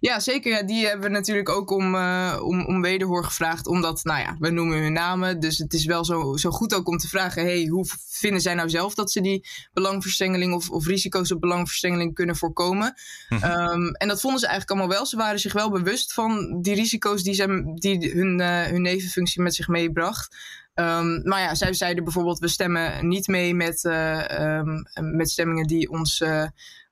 Ja, 0.00 0.20
zeker. 0.20 0.52
Ja, 0.52 0.62
die 0.62 0.86
hebben 0.86 1.06
we 1.06 1.16
natuurlijk 1.16 1.48
ook 1.48 1.70
om, 1.70 1.94
uh, 1.94 2.40
om, 2.42 2.66
om 2.66 2.82
wederhoor 2.82 3.24
gevraagd. 3.24 3.66
Omdat, 3.66 4.04
nou 4.04 4.20
ja, 4.20 4.36
we 4.38 4.50
noemen 4.50 4.78
hun 4.78 4.92
namen. 4.92 5.40
Dus 5.40 5.58
het 5.58 5.72
is 5.72 5.84
wel 5.84 6.04
zo, 6.04 6.36
zo 6.36 6.50
goed 6.50 6.74
ook 6.74 6.88
om 6.88 6.96
te 6.96 7.08
vragen: 7.08 7.42
hey, 7.42 7.66
hoe 7.66 7.86
vinden 8.08 8.40
zij 8.40 8.54
nou 8.54 8.70
zelf 8.70 8.94
dat 8.94 9.10
ze 9.10 9.20
die 9.20 9.48
belangverstrengeling 9.72 10.54
of, 10.54 10.70
of 10.70 10.86
risico's 10.86 11.32
op 11.32 11.40
belangverstrengeling 11.40 12.14
kunnen 12.14 12.36
voorkomen? 12.36 12.94
Hm. 13.28 13.34
Um, 13.34 13.94
en 13.94 14.08
dat 14.08 14.20
vonden 14.20 14.40
ze 14.40 14.46
eigenlijk 14.46 14.78
allemaal 14.78 14.96
wel. 14.96 15.06
Ze 15.06 15.16
waren 15.16 15.40
zich 15.40 15.52
wel 15.52 15.70
bewust 15.70 16.12
van 16.12 16.60
die 16.60 16.74
risico's 16.74 17.22
die, 17.22 17.34
ze, 17.34 17.72
die 17.74 18.10
hun, 18.10 18.40
uh, 18.40 18.62
hun 18.62 18.82
nevenfunctie 18.82 19.42
met 19.42 19.54
zich 19.54 19.68
meebracht. 19.68 20.36
Um, 20.80 21.20
maar 21.28 21.40
ja, 21.40 21.54
zij 21.54 21.72
zeiden 21.72 22.04
bijvoorbeeld: 22.04 22.38
we 22.38 22.48
stemmen 22.48 23.08
niet 23.08 23.26
mee 23.26 23.54
met, 23.54 23.84
uh, 23.84 24.58
um, 24.58 24.82
met 24.94 25.30
stemmingen 25.30 25.66
die 25.66 25.90
ons 25.90 26.22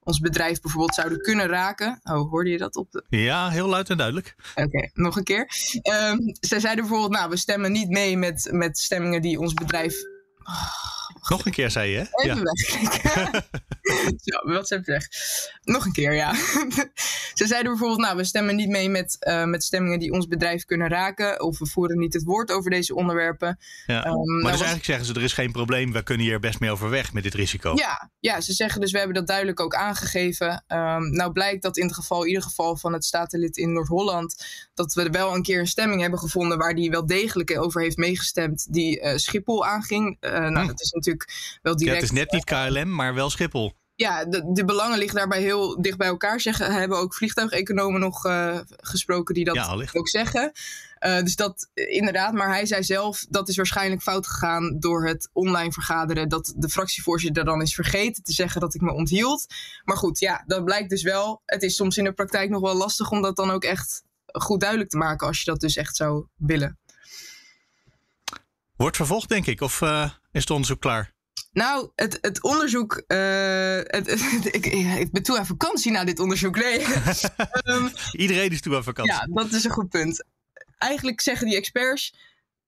ons 0.02 0.20
bedrijf 0.20 0.60
bijvoorbeeld 0.60 0.94
zouden 0.94 1.20
kunnen 1.20 1.46
raken. 1.46 2.00
Oh, 2.02 2.30
hoorde 2.30 2.50
je 2.50 2.58
dat 2.58 2.76
op 2.76 2.90
de... 2.90 3.04
Ja, 3.08 3.48
heel 3.48 3.68
luid 3.68 3.90
en 3.90 3.96
duidelijk. 3.96 4.34
Oké, 4.54 4.66
okay, 4.66 4.90
nog 4.94 5.16
een 5.16 5.24
keer. 5.24 5.50
Um, 6.10 6.36
zij 6.40 6.60
zeiden 6.60 6.84
bijvoorbeeld, 6.84 7.12
nou, 7.12 7.30
we 7.30 7.36
stemmen 7.36 7.72
niet 7.72 7.88
mee 7.88 8.16
met, 8.16 8.48
met 8.52 8.78
stemmingen 8.78 9.22
die 9.22 9.38
ons 9.38 9.54
bedrijf... 9.54 9.96
Oh, 10.48 11.28
nog 11.28 11.46
een 11.46 11.52
keer 11.52 11.70
zei 11.70 11.90
je, 11.90 11.96
hè? 11.96 12.04
Even 12.24 12.36
ja. 12.36 12.42
wegklikken. 12.42 13.44
Zo, 14.24 14.50
WhatsApp 14.50 14.86
weg. 14.86 15.06
Nog 15.64 15.84
een 15.84 15.92
keer, 15.92 16.14
ja. 16.14 16.34
Ze 17.34 17.46
zeiden 17.46 17.70
bijvoorbeeld, 17.70 18.00
nou, 18.00 18.16
we 18.16 18.24
stemmen 18.24 18.56
niet 18.56 18.68
mee 18.68 18.88
met, 18.88 19.16
uh, 19.28 19.44
met 19.44 19.64
stemmingen 19.64 19.98
die 19.98 20.12
ons 20.12 20.26
bedrijf 20.26 20.64
kunnen 20.64 20.88
raken. 20.88 21.42
Of 21.42 21.58
we 21.58 21.66
voeren 21.66 21.98
niet 21.98 22.14
het 22.14 22.24
woord 22.24 22.50
over 22.50 22.70
deze 22.70 22.94
onderwerpen. 22.94 23.58
Ja. 23.86 24.06
Um, 24.06 24.14
maar 24.14 24.26
nou 24.26 24.42
dus 24.42 24.50
eigenlijk 24.50 24.84
zeggen 24.84 25.06
ze, 25.06 25.14
er 25.14 25.22
is 25.22 25.32
geen 25.32 25.52
probleem. 25.52 25.92
We 25.92 26.02
kunnen 26.02 26.26
hier 26.26 26.40
best 26.40 26.60
mee 26.60 26.70
overweg 26.70 27.12
met 27.12 27.22
dit 27.22 27.34
risico. 27.34 27.72
Ja, 27.74 28.10
ja 28.20 28.40
ze 28.40 28.52
zeggen 28.52 28.80
dus, 28.80 28.92
we 28.92 28.98
hebben 28.98 29.16
dat 29.16 29.26
duidelijk 29.26 29.60
ook 29.60 29.74
aangegeven. 29.74 30.64
Um, 30.68 31.10
nou 31.10 31.32
blijkt 31.32 31.62
dat 31.62 31.76
in 31.76 31.86
het 31.86 31.94
geval, 31.94 32.22
in 32.22 32.28
ieder 32.28 32.42
geval 32.42 32.76
van 32.76 32.92
het 32.92 33.04
statenlid 33.04 33.56
in 33.56 33.72
Noord-Holland... 33.72 34.44
dat 34.74 34.94
we 34.94 35.10
wel 35.10 35.34
een 35.34 35.42
keer 35.42 35.60
een 35.60 35.66
stemming 35.66 36.00
hebben 36.00 36.18
gevonden... 36.18 36.58
waar 36.58 36.74
die 36.74 36.90
wel 36.90 37.06
degelijk 37.06 37.58
over 37.58 37.82
heeft 37.82 37.96
meegestemd... 37.96 38.66
die 38.70 39.00
uh, 39.00 39.16
Schiphol 39.16 39.66
aanging. 39.66 40.16
Uh, 40.20 40.37
nou, 40.40 40.60
hm. 40.60 40.66
dat 40.66 40.80
is 40.80 40.90
natuurlijk 40.90 41.58
wel 41.62 41.76
direct... 41.76 41.96
Ja, 41.96 42.02
het 42.02 42.12
is 42.12 42.18
net 42.18 42.32
niet 42.32 42.44
KLM, 42.44 42.94
maar 42.94 43.14
wel 43.14 43.30
Schiphol. 43.30 43.72
Ja, 43.94 44.24
de, 44.24 44.52
de, 44.52 44.64
belangen 44.64 44.98
liggen 44.98 45.16
daarbij 45.16 45.40
heel 45.40 45.82
dicht 45.82 45.98
bij 45.98 46.06
elkaar. 46.06 46.40
Zeggen, 46.40 46.72
hebben 46.72 46.98
ook 46.98 47.14
vliegtuigeconomen 47.14 48.00
nog 48.00 48.24
uh, 48.26 48.58
gesproken 48.76 49.34
die 49.34 49.44
dat 49.44 49.54
ja, 49.54 49.86
ook 49.92 50.08
zeggen. 50.08 50.52
Uh, 51.00 51.22
dus 51.22 51.36
dat 51.36 51.70
inderdaad, 51.74 52.32
maar 52.32 52.48
hij 52.48 52.66
zei 52.66 52.84
zelf 52.84 53.26
dat 53.28 53.48
is 53.48 53.56
waarschijnlijk 53.56 54.02
fout 54.02 54.26
gegaan 54.26 54.76
door 54.78 55.06
het 55.06 55.28
online 55.32 55.72
vergaderen. 55.72 56.28
Dat 56.28 56.52
de 56.56 56.68
fractievoorzitter 56.68 57.44
dan 57.44 57.62
is 57.62 57.74
vergeten 57.74 58.22
te 58.22 58.32
zeggen 58.32 58.60
dat 58.60 58.74
ik 58.74 58.80
me 58.80 58.92
onthield. 58.92 59.46
Maar 59.84 59.96
goed, 59.96 60.18
ja, 60.18 60.44
dat 60.46 60.64
blijkt 60.64 60.90
dus 60.90 61.02
wel. 61.02 61.42
Het 61.44 61.62
is 61.62 61.76
soms 61.76 61.96
in 61.96 62.04
de 62.04 62.12
praktijk 62.12 62.50
nog 62.50 62.60
wel 62.60 62.76
lastig 62.76 63.10
om 63.10 63.22
dat 63.22 63.36
dan 63.36 63.50
ook 63.50 63.64
echt 63.64 64.02
goed 64.26 64.60
duidelijk 64.60 64.90
te 64.90 64.96
maken 64.96 65.26
als 65.26 65.38
je 65.38 65.50
dat 65.50 65.60
dus 65.60 65.76
echt 65.76 65.96
zou 65.96 66.26
willen. 66.36 66.78
Wordt 68.76 68.96
vervolgd, 68.96 69.28
denk 69.28 69.46
ik, 69.46 69.60
of 69.60 69.80
uh, 69.80 70.10
is 70.32 70.40
het 70.40 70.50
onderzoek 70.50 70.80
klaar? 70.80 71.16
Nou, 71.52 71.90
het, 71.94 72.18
het 72.20 72.42
onderzoek. 72.42 73.02
Uh, 73.06 73.18
het, 73.96 74.08
ik, 74.44 74.66
ik, 74.66 75.12
ben 75.12 75.22
toe 75.22 75.38
aan 75.38 75.46
vakantie 75.46 75.92
na 75.92 76.04
dit 76.04 76.20
onderzoek. 76.20 76.56
Nee. 76.56 76.86
um, 77.64 77.90
Iedereen 78.12 78.50
is 78.50 78.60
toe 78.60 78.76
aan 78.76 78.84
vakantie. 78.84 79.14
Ja, 79.14 79.26
dat 79.26 79.52
is 79.52 79.64
een 79.64 79.70
goed 79.70 79.88
punt. 79.88 80.24
Eigenlijk 80.78 81.20
zeggen 81.20 81.46
die 81.46 81.56
experts. 81.56 82.14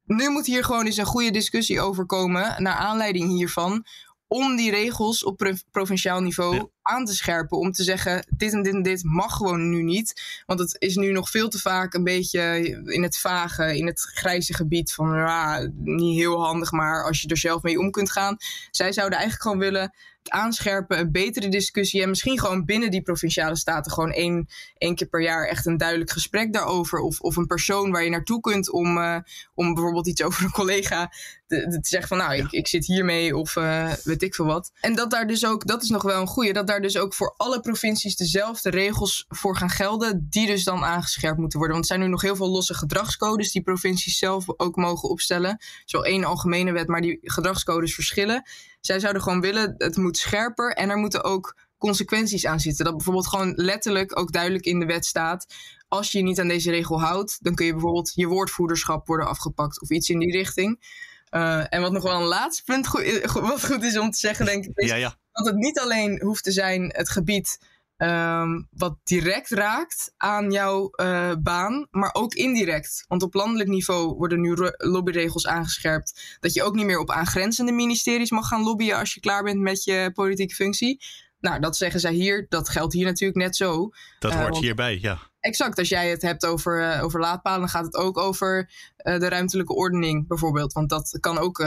Nu 0.04 0.28
moet 0.28 0.46
hier 0.46 0.64
gewoon 0.64 0.86
eens 0.86 0.96
een 0.96 1.04
goede 1.04 1.30
discussie 1.30 1.80
over 1.80 2.06
komen. 2.06 2.62
Naar 2.62 2.74
aanleiding 2.74 3.30
hiervan 3.30 3.86
om 4.32 4.56
die 4.56 4.70
regels 4.70 5.24
op 5.24 5.54
provinciaal 5.70 6.20
niveau 6.20 6.70
aan 6.82 7.04
te 7.04 7.14
scherpen. 7.14 7.58
Om 7.58 7.72
te 7.72 7.82
zeggen, 7.82 8.26
dit 8.36 8.52
en 8.52 8.62
dit 8.62 8.74
en 8.74 8.82
dit 8.82 9.04
mag 9.04 9.36
gewoon 9.36 9.70
nu 9.70 9.82
niet. 9.82 10.42
Want 10.46 10.60
het 10.60 10.76
is 10.78 10.96
nu 10.96 11.12
nog 11.12 11.30
veel 11.30 11.48
te 11.48 11.58
vaak 11.58 11.94
een 11.94 12.04
beetje 12.04 12.40
in 12.84 13.02
het 13.02 13.18
vage, 13.18 13.76
in 13.76 13.86
het 13.86 14.00
grijze 14.00 14.54
gebied 14.54 14.92
van 14.92 15.14
ja, 15.16 15.70
niet 15.74 16.18
heel 16.18 16.44
handig, 16.44 16.70
maar 16.70 17.04
als 17.04 17.20
je 17.20 17.28
er 17.28 17.36
zelf 17.36 17.62
mee 17.62 17.78
om 17.78 17.90
kunt 17.90 18.10
gaan. 18.10 18.36
Zij 18.70 18.92
zouden 18.92 19.18
eigenlijk 19.18 19.48
gewoon 19.48 19.70
willen 19.70 19.94
aanscherpen, 20.30 20.98
een 20.98 21.12
betere 21.12 21.48
discussie 21.48 22.02
en 22.02 22.08
misschien 22.08 22.38
gewoon 22.38 22.64
binnen 22.64 22.90
die 22.90 23.02
provinciale 23.02 23.56
staten 23.56 23.92
gewoon 23.92 24.12
één, 24.12 24.48
één 24.78 24.94
keer 24.94 25.08
per 25.08 25.22
jaar 25.22 25.48
echt 25.48 25.66
een 25.66 25.76
duidelijk 25.76 26.10
gesprek 26.10 26.52
daarover. 26.52 26.98
Of, 26.98 27.20
of 27.20 27.36
een 27.36 27.46
persoon 27.46 27.90
waar 27.90 28.04
je 28.04 28.10
naartoe 28.10 28.40
kunt 28.40 28.70
om, 28.70 28.96
uh, 28.98 29.16
om 29.54 29.74
bijvoorbeeld 29.74 30.06
iets 30.06 30.22
over 30.22 30.44
een 30.44 30.50
collega 30.50 31.10
te, 31.46 31.78
te 31.80 31.88
zeggen 31.88 32.08
van 32.08 32.18
nou, 32.18 32.34
ik, 32.34 32.50
ik 32.50 32.68
zit 32.68 32.86
hiermee 32.86 33.36
of 33.36 33.56
uh, 33.56 33.92
weet 34.04 34.22
ik 34.22 34.34
veel 34.34 34.44
wat. 34.44 34.72
En 34.80 34.94
dat 34.94 35.10
daar 35.10 35.26
dus 35.26 35.46
ook, 35.46 35.66
dat 35.66 35.82
is 35.82 35.88
nog 35.88 36.02
wel 36.02 36.20
een 36.20 36.26
goede, 36.26 36.52
dat 36.52 36.66
daar 36.66 36.80
dus 36.80 36.96
ook 36.96 37.14
voor 37.14 37.34
alle 37.36 37.60
provincies 37.60 38.16
dezelfde 38.16 38.70
regels 38.70 39.24
voor 39.28 39.56
gaan 39.56 39.70
gelden, 39.70 40.26
die 40.30 40.46
dus 40.46 40.64
dan 40.64 40.84
aangescherpt 40.84 41.38
moeten 41.38 41.58
worden. 41.58 41.76
Want 41.76 41.90
er 41.90 41.96
zijn 41.96 42.06
nu 42.06 42.12
nog 42.12 42.22
heel 42.22 42.36
veel 42.36 42.50
losse 42.50 42.74
gedragscodes 42.74 43.52
die 43.52 43.62
provincies 43.62 44.18
zelf 44.18 44.44
ook 44.56 44.76
mogen 44.76 45.08
opstellen. 45.08 45.58
Zo 45.84 46.00
één 46.00 46.24
algemene 46.24 46.72
wet, 46.72 46.88
maar 46.88 47.00
die 47.00 47.18
gedragscodes 47.22 47.94
verschillen. 47.94 48.42
Zij 48.80 49.00
zouden 49.00 49.22
gewoon 49.22 49.40
willen, 49.40 49.74
het 49.78 49.96
moet 49.96 50.16
scherper 50.16 50.72
en 50.72 50.90
er 50.90 50.96
moeten 50.96 51.24
ook 51.24 51.56
consequenties 51.78 52.46
aan 52.46 52.60
zitten. 52.60 52.84
Dat 52.84 52.94
bijvoorbeeld 52.94 53.26
gewoon 53.26 53.52
letterlijk 53.56 54.18
ook 54.18 54.32
duidelijk 54.32 54.64
in 54.64 54.80
de 54.80 54.86
wet 54.86 55.04
staat. 55.04 55.54
Als 55.88 56.12
je 56.12 56.18
je 56.18 56.24
niet 56.24 56.40
aan 56.40 56.48
deze 56.48 56.70
regel 56.70 57.00
houdt, 57.00 57.38
dan 57.40 57.54
kun 57.54 57.66
je 57.66 57.72
bijvoorbeeld 57.72 58.12
je 58.14 58.26
woordvoerderschap 58.26 59.06
worden 59.06 59.26
afgepakt 59.26 59.80
of 59.80 59.90
iets 59.90 60.08
in 60.08 60.18
die 60.18 60.32
richting. 60.32 60.98
Uh, 61.30 61.74
en 61.74 61.80
wat 61.80 61.92
nog 61.92 62.02
wel 62.02 62.20
een 62.20 62.26
laatste 62.26 62.62
punt 62.64 62.86
goed, 62.86 63.20
wat 63.32 63.66
goed 63.66 63.82
is 63.82 63.98
om 63.98 64.10
te 64.10 64.18
zeggen, 64.18 64.44
denk 64.44 64.64
ik, 64.64 64.70
is 64.74 64.88
ja, 64.88 64.94
ja. 64.94 65.16
dat 65.32 65.46
het 65.46 65.56
niet 65.56 65.78
alleen 65.78 66.20
hoeft 66.22 66.44
te 66.44 66.52
zijn 66.52 66.92
het 66.96 67.08
gebied 67.08 67.58
um, 68.02 68.68
wat 68.70 68.98
direct 69.04 69.50
raakt 69.50 70.14
aan 70.16 70.50
jouw 70.50 70.90
uh, 71.00 71.32
baan, 71.42 71.86
maar 71.90 72.14
ook 72.14 72.34
indirect. 72.34 73.04
Want 73.08 73.22
op 73.22 73.34
landelijk 73.34 73.68
niveau 73.68 74.14
worden 74.14 74.40
nu 74.40 74.54
lobbyregels 74.76 75.46
aangescherpt 75.46 76.38
dat 76.40 76.54
je 76.54 76.62
ook 76.62 76.74
niet 76.74 76.86
meer 76.86 76.98
op 76.98 77.10
aangrenzende 77.10 77.72
ministeries 77.72 78.30
mag 78.30 78.48
gaan 78.48 78.62
lobbyen 78.62 78.98
als 78.98 79.14
je 79.14 79.20
klaar 79.20 79.42
bent 79.42 79.60
met 79.60 79.84
je 79.84 80.10
politieke 80.14 80.54
functie. 80.54 81.04
Nou, 81.40 81.60
dat 81.60 81.76
zeggen 81.76 82.00
zij 82.00 82.12
hier. 82.12 82.46
Dat 82.48 82.68
geldt 82.68 82.92
hier 82.92 83.04
natuurlijk 83.04 83.38
net 83.38 83.56
zo. 83.56 83.90
Dat 84.18 84.32
hoort 84.32 84.54
uh, 84.54 84.60
hierbij, 84.60 84.98
ja. 85.00 85.29
Exact. 85.40 85.78
Als 85.78 85.88
jij 85.88 86.10
het 86.10 86.22
hebt 86.22 86.46
over, 86.46 86.96
uh, 86.96 87.04
over 87.04 87.20
laadpalen, 87.20 87.60
dan 87.60 87.68
gaat 87.68 87.84
het 87.84 87.96
ook 87.96 88.18
over 88.18 88.70
uh, 89.02 89.18
de 89.18 89.28
ruimtelijke 89.28 89.74
ordening 89.74 90.26
bijvoorbeeld. 90.28 90.72
Want 90.72 90.88
dat 90.88 91.16
kan 91.20 91.38
ook 91.38 91.64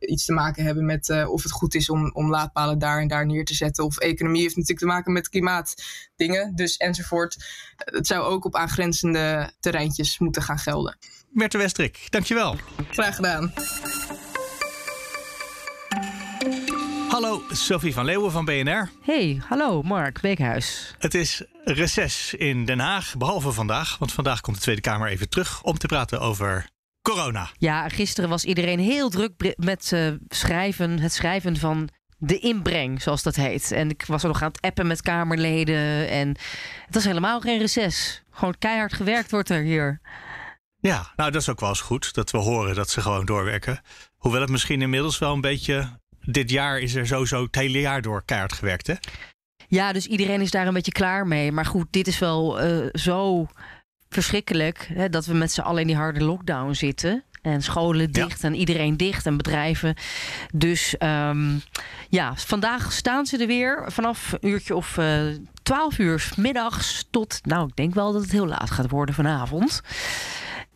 iets 0.00 0.24
te 0.24 0.32
maken 0.32 0.64
hebben 0.64 0.84
met 0.84 1.26
of 1.28 1.42
het 1.42 1.52
goed 1.52 1.74
is 1.74 1.90
om, 1.90 2.10
om 2.12 2.30
laadpalen 2.30 2.78
daar 2.78 3.00
en 3.00 3.08
daar 3.08 3.26
neer 3.26 3.44
te 3.44 3.54
zetten. 3.54 3.84
Of 3.84 3.98
economie 3.98 4.42
heeft 4.42 4.56
natuurlijk 4.56 4.86
te 4.86 4.92
maken 4.92 5.12
met 5.12 5.28
klimaatdingen, 5.28 6.54
dus 6.54 6.76
enzovoort. 6.76 7.36
Het 7.76 8.06
zou 8.06 8.24
ook 8.24 8.44
op 8.44 8.56
aangrenzende 8.56 9.52
terreintjes 9.60 10.18
moeten 10.18 10.42
gaan 10.42 10.58
gelden. 10.58 10.98
Merte 11.30 11.58
Westrik, 11.58 12.06
dankjewel. 12.10 12.56
Graag 12.90 13.16
gedaan. 13.16 13.52
Hallo, 17.28 17.42
Sophie 17.50 17.92
van 17.92 18.04
Leeuwen 18.04 18.30
van 18.30 18.44
BNR. 18.44 18.90
Hey, 19.02 19.42
hallo 19.48 19.82
Mark 19.82 20.20
Beekhuis. 20.20 20.94
Het 20.98 21.14
is 21.14 21.44
reces 21.64 22.34
in 22.34 22.64
Den 22.64 22.78
Haag, 22.78 23.16
behalve 23.16 23.52
vandaag. 23.52 23.98
Want 23.98 24.12
vandaag 24.12 24.40
komt 24.40 24.56
de 24.56 24.62
Tweede 24.62 24.80
Kamer 24.80 25.08
even 25.08 25.28
terug 25.28 25.62
om 25.62 25.78
te 25.78 25.86
praten 25.86 26.20
over 26.20 26.68
corona. 27.02 27.50
Ja, 27.58 27.88
gisteren 27.88 28.30
was 28.30 28.44
iedereen 28.44 28.78
heel 28.78 29.10
druk 29.10 29.54
met 29.56 29.90
uh, 29.94 30.12
schrijven, 30.28 30.98
het 30.98 31.12
schrijven 31.12 31.56
van 31.56 31.88
de 32.18 32.38
inbreng, 32.38 33.02
zoals 33.02 33.22
dat 33.22 33.36
heet. 33.36 33.72
En 33.72 33.90
ik 33.90 34.04
was 34.06 34.22
er 34.22 34.28
nog 34.28 34.42
aan 34.42 34.48
het 34.48 34.60
appen 34.60 34.86
met 34.86 35.02
Kamerleden. 35.02 36.08
En 36.08 36.28
het 36.86 36.94
was 36.94 37.04
helemaal 37.04 37.40
geen 37.40 37.58
reces. 37.58 38.22
Gewoon 38.30 38.58
keihard 38.58 38.92
gewerkt 38.92 39.30
wordt 39.30 39.50
er 39.50 39.62
hier. 39.62 40.00
Ja, 40.80 41.12
nou 41.16 41.30
dat 41.30 41.42
is 41.42 41.48
ook 41.48 41.60
wel 41.60 41.68
eens 41.68 41.80
goed 41.80 42.14
dat 42.14 42.30
we 42.30 42.38
horen 42.38 42.74
dat 42.74 42.90
ze 42.90 43.00
gewoon 43.00 43.26
doorwerken. 43.26 43.80
Hoewel 44.16 44.40
het 44.40 44.50
misschien 44.50 44.82
inmiddels 44.82 45.18
wel 45.18 45.32
een 45.32 45.40
beetje 45.40 45.98
dit 46.30 46.50
jaar 46.50 46.78
is 46.78 46.94
er 46.94 47.06
sowieso 47.06 47.42
het 47.42 47.54
hele 47.54 47.80
jaar 47.80 48.02
door 48.02 48.22
keihard 48.24 48.52
gewerkt, 48.52 48.86
hè? 48.86 48.94
Ja, 49.68 49.92
dus 49.92 50.06
iedereen 50.06 50.40
is 50.40 50.50
daar 50.50 50.66
een 50.66 50.74
beetje 50.74 50.92
klaar 50.92 51.26
mee. 51.26 51.52
Maar 51.52 51.66
goed, 51.66 51.86
dit 51.90 52.06
is 52.06 52.18
wel 52.18 52.64
uh, 52.64 52.86
zo 52.92 53.46
verschrikkelijk 54.08 54.88
hè, 54.92 55.08
dat 55.08 55.26
we 55.26 55.34
met 55.34 55.52
z'n 55.52 55.60
allen 55.60 55.80
in 55.80 55.86
die 55.86 55.96
harde 55.96 56.24
lockdown 56.24 56.72
zitten. 56.72 57.24
En 57.42 57.62
scholen 57.62 58.10
dicht 58.10 58.42
ja. 58.42 58.48
en 58.48 58.54
iedereen 58.54 58.96
dicht 58.96 59.26
en 59.26 59.36
bedrijven. 59.36 59.94
Dus 60.54 60.94
um, 60.98 61.62
ja, 62.08 62.36
vandaag 62.36 62.92
staan 62.92 63.26
ze 63.26 63.38
er 63.38 63.46
weer 63.46 63.84
vanaf 63.86 64.32
een 64.32 64.48
uurtje 64.48 64.76
of 64.76 64.96
uh, 64.96 65.34
12 65.62 65.98
uur 65.98 66.30
middags 66.36 67.06
tot, 67.10 67.40
nou, 67.42 67.66
ik 67.68 67.76
denk 67.76 67.94
wel 67.94 68.12
dat 68.12 68.22
het 68.22 68.32
heel 68.32 68.46
laat 68.46 68.70
gaat 68.70 68.90
worden 68.90 69.14
vanavond. 69.14 69.82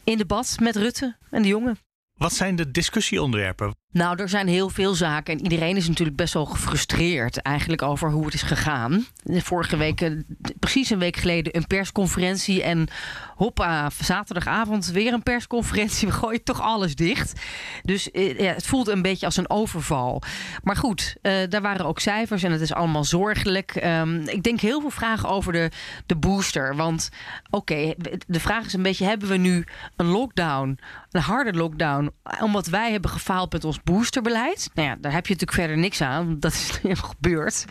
In 0.05 0.19
debat 0.19 0.57
met 0.61 0.77
Rutte 0.77 1.17
en 1.31 1.43
de 1.43 1.49
jongen. 1.49 1.79
Wat 2.19 2.33
zijn 2.33 2.57
de 2.57 2.71
discussieonderwerpen? 2.71 3.75
Nou, 3.93 4.21
er 4.21 4.29
zijn 4.29 4.49
heel 4.49 4.69
veel 4.69 4.95
zaken 4.95 5.35
en 5.35 5.43
iedereen 5.43 5.77
is 5.77 5.89
natuurlijk 5.89 6.17
best 6.17 6.35
wel 6.35 6.45
gefrustreerd 6.45 7.37
eigenlijk 7.37 7.83
over 7.83 8.11
hoe 8.11 8.25
het 8.25 8.35
is 8.35 8.43
gegaan. 8.43 9.07
Vorige 9.25 9.77
week, 9.77 10.01
eh, 10.01 10.11
precies 10.59 10.91
een 10.91 10.99
week 10.99 11.17
geleden, 11.17 11.57
een 11.57 11.67
persconferentie 11.67 12.63
en 12.63 12.89
hoppa, 13.37 13.91
zaterdagavond 14.03 14.87
weer 14.87 15.13
een 15.13 15.23
persconferentie. 15.23 16.09
We 16.09 16.15
gooien 16.15 16.43
toch 16.43 16.61
alles 16.61 16.95
dicht. 16.95 17.41
Dus 17.83 18.11
eh, 18.11 18.39
ja, 18.39 18.53
het 18.53 18.67
voelt 18.67 18.89
een 18.89 19.03
beetje 19.03 19.27
als 19.27 19.37
een 19.37 19.51
overval. 19.51 20.23
Maar 20.63 20.77
goed, 20.77 21.17
uh, 21.23 21.33
daar 21.49 21.63
waren 21.63 21.87
ook 21.87 22.01
cijfers 22.01 22.43
en 22.43 22.53
het 22.53 22.61
is 22.61 22.73
allemaal 22.73 23.05
zorgelijk. 23.05 23.85
Um, 23.85 24.29
ik 24.29 24.43
denk 24.43 24.61
heel 24.61 24.81
veel 24.81 24.91
vragen 24.91 25.29
over 25.29 25.53
de, 25.53 25.71
de 26.07 26.17
booster. 26.17 26.77
Want 26.77 27.09
oké, 27.51 27.95
de 28.27 28.41
vraag 28.41 28.65
is 28.65 28.73
een 28.73 28.83
beetje, 28.83 29.05
hebben 29.05 29.29
we 29.29 29.37
nu 29.37 29.65
een 29.97 30.07
lockdown, 30.07 30.79
een 31.11 31.21
harde 31.21 31.53
lockdown, 31.53 32.11
omdat 32.41 32.67
wij 32.67 32.91
hebben 32.91 33.11
gefaald 33.11 33.53
met 33.53 33.65
ons 33.65 33.81
boosterbeleid. 33.85 34.71
Nou 34.75 34.89
ja, 34.89 34.97
daar 35.01 35.13
heb 35.13 35.27
je 35.27 35.33
natuurlijk 35.33 35.61
verder 35.61 35.79
niks 35.79 36.01
aan. 36.01 36.37
Dat 36.41 36.53
is 36.53 36.71
helemaal 36.83 37.11
gebeurd. 37.11 37.65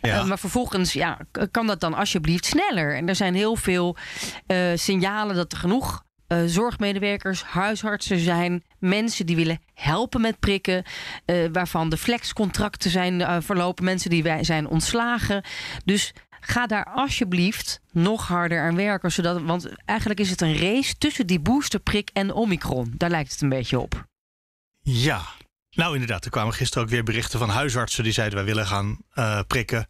Ja. 0.00 0.20
Uh, 0.20 0.24
maar 0.24 0.38
vervolgens 0.38 0.92
ja, 0.92 1.18
kan 1.50 1.66
dat 1.66 1.80
dan 1.80 1.94
alsjeblieft 1.94 2.44
sneller. 2.44 2.96
En 2.96 3.08
er 3.08 3.16
zijn 3.16 3.34
heel 3.34 3.56
veel 3.56 3.96
uh, 4.46 4.58
signalen 4.74 5.36
dat 5.36 5.52
er 5.52 5.58
genoeg 5.58 6.04
uh, 6.28 6.38
zorgmedewerkers, 6.46 7.42
huisartsen 7.42 8.18
zijn, 8.18 8.64
mensen 8.78 9.26
die 9.26 9.36
willen 9.36 9.60
helpen 9.74 10.20
met 10.20 10.38
prikken, 10.38 10.84
uh, 11.26 11.48
waarvan 11.52 11.88
de 11.88 11.96
flexcontracten 11.96 12.90
zijn 12.90 13.20
uh, 13.20 13.36
verlopen, 13.40 13.84
mensen 13.84 14.10
die 14.10 14.22
wij 14.22 14.44
zijn 14.44 14.68
ontslagen. 14.68 15.44
Dus 15.84 16.12
ga 16.40 16.66
daar 16.66 16.84
alsjeblieft 16.84 17.80
nog 17.92 18.28
harder 18.28 18.60
aan 18.60 18.76
werken, 18.76 19.12
zodat, 19.12 19.42
want 19.42 19.68
eigenlijk 19.84 20.20
is 20.20 20.30
het 20.30 20.40
een 20.40 20.56
race 20.56 20.98
tussen 20.98 21.26
die 21.26 21.40
boosterprik 21.40 22.10
en 22.12 22.32
Omicron. 22.32 22.94
Daar 22.96 23.10
lijkt 23.10 23.32
het 23.32 23.40
een 23.40 23.48
beetje 23.48 23.80
op. 23.80 24.06
Ja, 24.88 25.26
nou 25.70 25.92
inderdaad, 25.92 26.24
er 26.24 26.30
kwamen 26.30 26.54
gisteren 26.54 26.84
ook 26.84 26.90
weer 26.90 27.02
berichten 27.02 27.38
van 27.38 27.48
huisartsen 27.48 28.04
die 28.04 28.12
zeiden 28.12 28.36
wij 28.36 28.46
willen 28.46 28.66
gaan 28.66 28.98
uh, 29.14 29.40
prikken. 29.46 29.88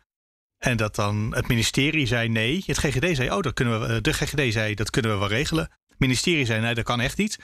En 0.59 0.77
dat 0.77 0.95
dan 0.95 1.35
het 1.35 1.49
ministerie 1.49 2.07
zei 2.07 2.29
nee. 2.29 2.63
Het 2.67 2.79
GGD 2.79 3.17
zei, 3.17 3.31
oh, 3.31 3.41
dat 3.41 3.55
kunnen 3.55 3.81
we, 3.81 4.01
de 4.01 4.13
GGD 4.13 4.53
zei 4.53 4.75
dat 4.75 4.91
kunnen 4.91 5.13
we 5.13 5.19
wel 5.19 5.29
regelen. 5.29 5.65
Het 5.89 5.99
ministerie 5.99 6.45
zei 6.45 6.61
nee, 6.61 6.75
dat 6.75 6.85
kan 6.85 7.01
echt 7.01 7.19
niet. 7.19 7.39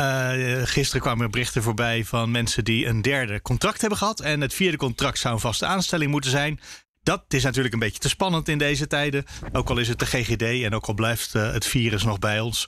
Uh, 0.00 0.62
gisteren 0.62 1.00
kwamen 1.00 1.24
er 1.24 1.30
berichten 1.30 1.62
voorbij 1.62 2.04
van 2.04 2.30
mensen 2.30 2.64
die 2.64 2.86
een 2.86 3.02
derde 3.02 3.42
contract 3.42 3.80
hebben 3.80 3.98
gehad. 3.98 4.20
En 4.20 4.40
het 4.40 4.54
vierde 4.54 4.76
contract 4.76 5.18
zou 5.18 5.34
een 5.34 5.40
vaste 5.40 5.66
aanstelling 5.66 6.10
moeten 6.10 6.30
zijn. 6.30 6.60
Dat 7.02 7.24
is 7.28 7.42
natuurlijk 7.42 7.74
een 7.74 7.80
beetje 7.80 7.98
te 7.98 8.08
spannend 8.08 8.48
in 8.48 8.58
deze 8.58 8.86
tijden. 8.86 9.24
Ook 9.52 9.70
al 9.70 9.78
is 9.78 9.88
het 9.88 9.98
de 9.98 10.06
GGD 10.06 10.42
en 10.42 10.74
ook 10.74 10.86
al 10.86 10.94
blijft 10.94 11.32
het 11.32 11.66
virus 11.66 12.04
nog 12.04 12.18
bij 12.18 12.40
ons. 12.40 12.66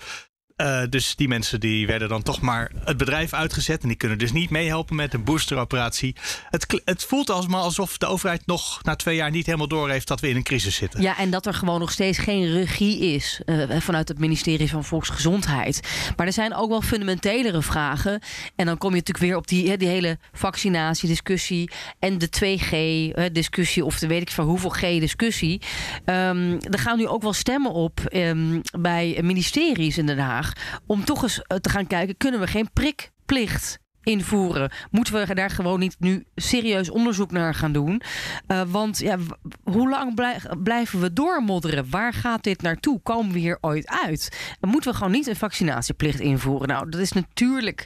Uh, 0.62 0.82
dus 0.88 1.16
die 1.16 1.28
mensen 1.28 1.60
die 1.60 1.86
werden 1.86 2.08
dan 2.08 2.22
toch 2.22 2.40
maar 2.40 2.70
het 2.84 2.96
bedrijf 2.96 3.32
uitgezet. 3.32 3.82
En 3.82 3.88
die 3.88 3.96
kunnen 3.96 4.18
dus 4.18 4.32
niet 4.32 4.50
meehelpen 4.50 4.96
met 4.96 5.14
een 5.14 5.24
boosteroperatie. 5.24 6.16
Het, 6.50 6.80
het 6.84 7.04
voelt 7.04 7.30
alsof 7.30 7.98
de 7.98 8.06
overheid 8.06 8.46
nog 8.46 8.82
na 8.82 8.96
twee 8.96 9.16
jaar 9.16 9.30
niet 9.30 9.46
helemaal 9.46 9.68
door 9.68 9.90
heeft 9.90 10.08
dat 10.08 10.20
we 10.20 10.28
in 10.28 10.36
een 10.36 10.42
crisis 10.42 10.76
zitten. 10.76 11.02
Ja, 11.02 11.18
en 11.18 11.30
dat 11.30 11.46
er 11.46 11.54
gewoon 11.54 11.80
nog 11.80 11.90
steeds 11.90 12.18
geen 12.18 12.52
regie 12.52 12.98
is 12.98 13.40
uh, 13.46 13.80
vanuit 13.80 14.08
het 14.08 14.18
ministerie 14.18 14.70
van 14.70 14.84
Volksgezondheid. 14.84 15.80
Maar 16.16 16.26
er 16.26 16.32
zijn 16.32 16.54
ook 16.54 16.68
wel 16.68 16.82
fundamentelere 16.82 17.62
vragen. 17.62 18.20
En 18.54 18.66
dan 18.66 18.78
kom 18.78 18.90
je 18.90 18.96
natuurlijk 18.96 19.26
weer 19.26 19.36
op 19.36 19.48
die, 19.48 19.76
die 19.76 19.88
hele 19.88 20.18
vaccinatiediscussie 20.32 21.70
en 21.98 22.18
de 22.18 22.28
2G-discussie, 22.28 23.84
of 23.84 23.98
de 23.98 24.06
weet 24.06 24.22
ik 24.22 24.30
van 24.30 24.46
hoeveel 24.46 24.70
G-discussie. 24.70 25.60
Um, 26.04 26.58
er 26.60 26.78
gaan 26.78 26.98
nu 26.98 27.06
ook 27.06 27.22
wel 27.22 27.32
stemmen 27.32 27.72
op 27.72 28.00
um, 28.12 28.60
bij 28.78 29.18
ministeries 29.22 29.98
in 29.98 30.06
Den 30.06 30.18
Haag 30.18 30.45
om 30.86 31.04
toch 31.04 31.22
eens 31.22 31.42
eh, 31.42 31.56
te 31.56 31.68
gaan 31.68 31.86
kijken, 31.86 32.16
kunnen 32.16 32.40
we 32.40 32.46
geen 32.46 32.70
prikplicht 32.72 33.78
invoeren? 34.06 34.70
Moeten 34.90 35.26
we 35.26 35.34
daar 35.34 35.50
gewoon 35.50 35.78
niet 35.80 35.96
nu 35.98 36.24
serieus 36.34 36.90
onderzoek 36.90 37.30
naar 37.30 37.54
gaan 37.54 37.72
doen? 37.72 38.02
Uh, 38.48 38.62
want 38.66 38.98
ja, 38.98 39.18
hoe 39.62 39.88
lang 39.88 40.14
blijven 40.62 41.00
we 41.00 41.12
doormodderen? 41.12 41.90
Waar 41.90 42.12
gaat 42.12 42.42
dit 42.42 42.62
naartoe? 42.62 43.00
Komen 43.02 43.32
we 43.32 43.38
hier 43.38 43.58
ooit 43.60 43.88
uit? 43.88 44.54
Moeten 44.60 44.90
we 44.90 44.96
gewoon 44.96 45.12
niet 45.12 45.26
een 45.26 45.36
vaccinatieplicht 45.36 46.20
invoeren? 46.20 46.68
Nou, 46.68 46.90
dat 46.90 47.00
is 47.00 47.12
natuurlijk 47.12 47.84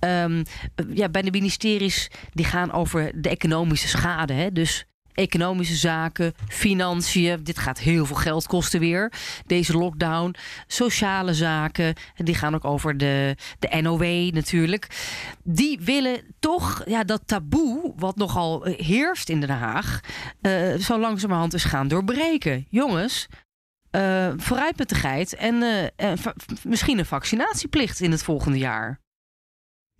um, 0.00 0.42
ja, 0.94 1.08
bij 1.08 1.22
de 1.22 1.30
ministeries 1.30 2.10
die 2.32 2.44
gaan 2.44 2.72
over 2.72 3.12
de 3.14 3.28
economische 3.28 3.88
schade. 3.88 4.32
Hè? 4.32 4.52
Dus 4.52 4.86
economische 5.18 5.74
zaken, 5.74 6.34
financiën. 6.48 7.44
Dit 7.44 7.58
gaat 7.58 7.78
heel 7.78 8.06
veel 8.06 8.16
geld 8.16 8.46
kosten 8.46 8.80
weer. 8.80 9.12
Deze 9.46 9.78
lockdown. 9.78 10.34
Sociale 10.66 11.34
zaken. 11.34 11.94
Die 12.16 12.34
gaan 12.34 12.54
ook 12.54 12.64
over 12.64 12.96
de, 12.96 13.36
de 13.58 13.80
NOW 13.80 14.32
natuurlijk. 14.32 14.86
Die 15.42 15.80
willen 15.80 16.20
toch 16.38 16.82
ja, 16.86 17.04
dat 17.04 17.22
taboe, 17.26 17.92
wat 17.96 18.16
nogal 18.16 18.64
heerst 18.64 19.28
in 19.28 19.40
Den 19.40 19.50
Haag, 19.50 20.00
uh, 20.42 20.74
zo 20.74 20.98
langzamerhand 20.98 21.54
is 21.54 21.64
gaan 21.64 21.88
doorbreken. 21.88 22.66
Jongens, 22.70 23.26
uh, 23.90 24.26
en 25.38 25.92
misschien 26.62 26.98
een 26.98 27.06
vaccinatieplicht 27.06 28.00
in 28.00 28.10
het 28.10 28.22
volgende 28.22 28.58
jaar. 28.58 29.00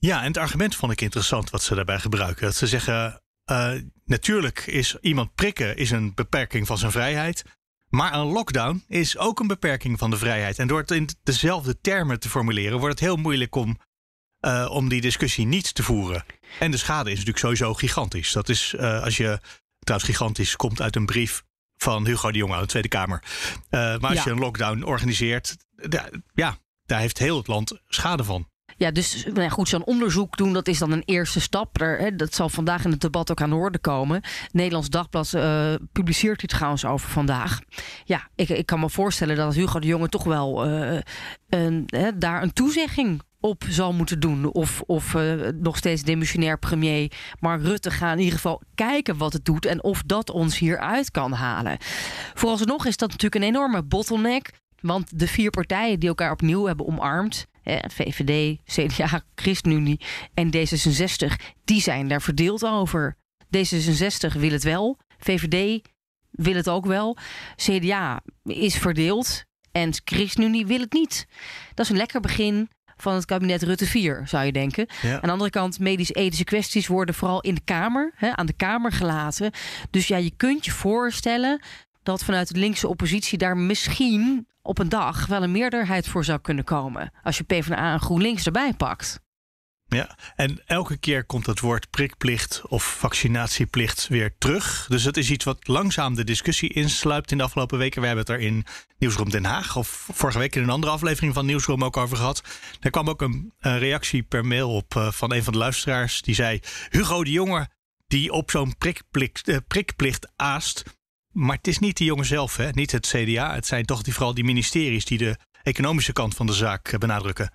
Ja, 0.01 0.21
en 0.21 0.27
het 0.27 0.37
argument 0.37 0.77
vond 0.77 0.93
ik 0.93 1.01
interessant 1.01 1.51
wat 1.51 1.63
ze 1.63 1.75
daarbij 1.75 1.99
gebruiken. 1.99 2.45
Dat 2.45 2.55
ze 2.55 2.67
zeggen, 2.67 3.21
uh, 3.51 3.73
natuurlijk 4.05 4.67
is 4.67 4.97
iemand 5.01 5.35
prikken 5.35 5.77
is 5.77 5.91
een 5.91 6.15
beperking 6.15 6.67
van 6.67 6.79
zijn 6.79 6.93
vrijheid. 6.93 7.45
Maar 7.89 8.15
een 8.15 8.27
lockdown 8.27 8.85
is 8.89 9.19
ook 9.19 9.41
een 9.41 9.47
beperking 9.47 9.99
van 9.99 10.11
de 10.11 10.17
vrijheid. 10.17 10.59
En 10.59 10.67
door 10.67 10.79
het 10.79 10.91
in 10.91 11.09
dezelfde 11.23 11.81
termen 11.81 12.21
te 12.21 12.29
formuleren, 12.29 12.79
wordt 12.79 13.01
het 13.01 13.09
heel 13.09 13.17
moeilijk 13.17 13.55
om, 13.55 13.79
uh, 14.41 14.69
om 14.71 14.89
die 14.89 15.01
discussie 15.01 15.47
niet 15.47 15.75
te 15.75 15.83
voeren. 15.83 16.25
En 16.59 16.71
de 16.71 16.77
schade 16.77 17.11
is 17.11 17.17
natuurlijk 17.17 17.45
sowieso 17.45 17.75
gigantisch. 17.75 18.33
Dat 18.33 18.49
is, 18.49 18.75
uh, 18.77 19.03
als 19.03 19.17
je 19.17 19.41
trouwens 19.79 20.11
gigantisch 20.11 20.57
komt 20.57 20.81
uit 20.81 20.97
een 20.97 21.07
brief 21.07 21.43
van 21.77 22.07
Hugo 22.07 22.31
de 22.31 22.39
Jonge 22.39 22.53
uit 22.53 22.63
de 22.63 22.69
Tweede 22.69 22.89
Kamer. 22.89 23.23
maar 23.71 24.01
als 24.01 24.25
je 24.25 24.31
een 24.31 24.39
lockdown 24.39 24.83
organiseert, 24.83 25.57
ja, 26.35 26.59
daar 26.87 27.01
heeft 27.01 27.19
heel 27.19 27.37
het 27.37 27.47
land 27.47 27.81
schade 27.87 28.25
van. 28.25 28.49
Ja, 28.79 28.91
dus 28.91 29.27
nou 29.35 29.49
goed, 29.49 29.69
zo'n 29.69 29.85
onderzoek 29.85 30.37
doen, 30.37 30.53
dat 30.53 30.69
is 30.69 30.79
dan 30.79 30.93
een 30.93 31.03
eerste 31.05 31.41
stap. 31.41 31.79
Hè, 31.79 32.17
dat 32.17 32.35
zal 32.35 32.49
vandaag 32.49 32.85
in 32.85 32.91
het 32.91 33.01
debat 33.01 33.31
ook 33.31 33.41
aan 33.41 33.51
de 33.51 33.57
orde 33.57 33.79
komen. 33.79 34.23
Nederlands 34.53 34.89
Dagblad 34.89 35.33
uh, 35.35 35.75
publiceert 35.93 36.41
hier 36.41 36.51
trouwens 36.51 36.85
over 36.85 37.11
vandaag. 37.11 37.61
Ja, 38.05 38.29
ik, 38.35 38.49
ik 38.49 38.67
kan 38.67 38.81
me 38.81 38.91
voorstellen 38.91 39.37
dat 39.37 39.55
Hugo 39.55 39.81
de 39.81 39.87
Jonge 39.87 40.09
toch 40.09 40.25
wel 40.25 40.69
uh, 40.69 40.99
een, 41.49 41.83
hè, 41.87 42.19
daar 42.19 42.43
een 42.43 42.53
toezegging 42.53 43.23
op 43.41 43.65
zal 43.69 43.93
moeten 43.93 44.21
doen. 44.21 44.53
Of, 44.53 44.83
of 44.87 45.15
uh, 45.15 45.49
nog 45.61 45.77
steeds 45.77 46.03
demissionair 46.03 46.59
premier 46.59 47.13
Mark 47.41 47.63
Rutte 47.63 47.91
gaan 47.91 48.13
in 48.13 48.19
ieder 48.19 48.35
geval 48.35 48.63
kijken 48.75 49.17
wat 49.17 49.33
het 49.33 49.45
doet 49.45 49.67
en 49.67 49.83
of 49.83 50.03
dat 50.07 50.31
ons 50.31 50.59
hieruit 50.59 51.11
kan 51.11 51.33
halen. 51.33 51.77
Vooralsnog 52.35 52.87
is 52.87 52.97
dat 52.97 53.11
natuurlijk 53.11 53.43
een 53.43 53.49
enorme 53.49 53.83
bottleneck. 53.83 54.51
Want 54.81 55.19
de 55.19 55.29
vier 55.29 55.51
partijen 55.51 56.01
die 56.01 56.09
elkaar 56.09 56.31
opnieuw 56.31 56.67
hebben 56.67 56.87
omarmd, 56.87 57.47
VVD, 57.89 58.59
CDA, 58.65 59.23
ChristenUnie 59.35 60.01
en 60.35 60.51
D66, 60.57 61.45
die 61.65 61.81
zijn 61.81 62.09
daar 62.09 62.23
verdeeld 62.23 62.65
over. 62.65 63.17
D66 63.57 64.39
wil 64.39 64.51
het 64.51 64.63
wel, 64.63 64.99
VVD 65.19 65.89
wil 66.31 66.55
het 66.55 66.69
ook 66.69 66.87
wel, 66.87 67.17
CDA 67.57 68.21
is 68.45 68.77
verdeeld 68.77 69.45
en 69.73 69.91
ChristenUnie 70.05 70.67
wil 70.67 70.81
het 70.81 70.93
niet. 70.93 71.27
Dat 71.75 71.85
is 71.85 71.91
een 71.91 71.97
lekker 71.97 72.21
begin 72.21 72.69
van 72.97 73.15
het 73.15 73.25
kabinet 73.25 73.63
Rutte 73.63 73.87
4, 73.87 74.23
zou 74.27 74.45
je 74.45 74.53
denken. 74.53 74.89
Aan 75.03 75.21
de 75.21 75.31
andere 75.31 75.51
kant, 75.51 75.79
medisch-ethische 75.79 76.45
kwesties 76.45 76.87
worden 76.87 77.15
vooral 77.15 77.41
in 77.41 77.55
de 77.55 77.61
Kamer, 77.65 78.13
hè, 78.17 78.37
aan 78.37 78.47
de 78.47 78.53
Kamer 78.53 78.93
gelaten. 78.93 79.51
Dus 79.91 80.07
ja, 80.09 80.17
je 80.17 80.33
kunt 80.37 80.65
je 80.65 80.71
voorstellen 80.71 81.61
dat 82.09 82.25
vanuit 82.25 82.55
de 82.55 82.59
linkse 82.59 82.89
oppositie 82.89 83.39
daar 83.39 83.57
misschien 83.57 84.47
op 84.63 84.79
een 84.79 84.89
dag 84.89 85.27
wel 85.27 85.43
een 85.43 85.53
meerderheid 85.53 86.09
voor 86.09 86.25
zou 86.25 86.39
kunnen 86.39 86.65
komen. 86.65 87.13
Als 87.23 87.39
je 87.39 87.45
PvdA 87.45 87.93
en 87.93 88.01
GroenLinks 88.01 88.47
erbij 88.47 88.75
pakt. 88.75 89.21
Ja, 89.87 90.19
en 90.37 90.63
elke 90.67 90.97
keer 90.97 91.25
komt 91.25 91.47
het 91.47 91.61
woord 91.61 91.91
prikplicht 91.91 92.63
of 92.67 92.99
vaccinatieplicht 92.99 94.09
weer 94.09 94.35
terug. 94.39 94.87
Dus 94.89 95.05
het 95.05 95.17
is 95.17 95.31
iets 95.31 95.45
wat 95.45 95.67
langzaam 95.69 96.15
de 96.15 96.25
discussie 96.25 96.73
insluipt 96.73 97.31
in 97.31 97.39
de 97.39 97.45
afgelopen 97.45 97.79
weken. 97.79 98.01
We 98.01 98.07
hebben 98.07 98.25
het 98.25 98.35
er 98.35 98.47
in 98.47 98.65
Nieuwsroom 98.99 99.31
Den 99.31 99.45
Haag 99.45 99.77
of 99.77 100.09
vorige 100.13 100.39
week 100.39 100.57
in 100.57 100.63
een 100.63 100.71
andere 100.71 100.93
aflevering 100.93 101.35
van 101.35 101.47
Nieuwsroom 101.47 101.85
ook 101.85 101.97
over 101.97 102.17
gehad. 102.17 102.43
Er 102.81 102.91
kwam 102.91 103.09
ook 103.09 103.23
een, 103.23 103.53
reactie 103.59 104.23
per 104.23 104.47
mail 104.47 104.71
op 104.71 104.95
uh, 104.95 105.11
van 105.11 105.33
een 105.33 105.45
van 105.45 105.53
de 105.53 105.59
luisteraars. 105.59 106.23
Die 106.23 106.35
zei, 106.35 106.61
Hugo 106.91 107.25
de 107.25 107.31
Jonge 107.31 107.69
die 108.07 108.33
op 108.33 108.51
zo'n 108.51 108.77
prikplicht, 108.79 109.49
uh, 109.49 109.57
prikplicht 109.67 110.29
aast 110.37 110.98
maar 111.33 111.57
het 111.57 111.69
is 111.69 111.79
niet 111.79 111.97
de 111.97 112.05
jongen 112.05 112.25
zelf, 112.25 112.57
hè? 112.57 112.71
niet 112.71 112.93
het 112.93 113.07
CDA. 113.07 113.55
Het 113.55 113.67
zijn 113.67 113.85
toch 113.85 114.01
vooral 114.05 114.35
die 114.35 114.45
ministeries 114.45 115.05
die 115.05 115.19
de 115.19 115.37
economische 115.63 116.13
kant 116.13 116.35
van 116.35 116.47
de 116.47 116.53
zaak 116.53 116.89
eh, 116.89 116.99
benadrukken. 116.99 117.53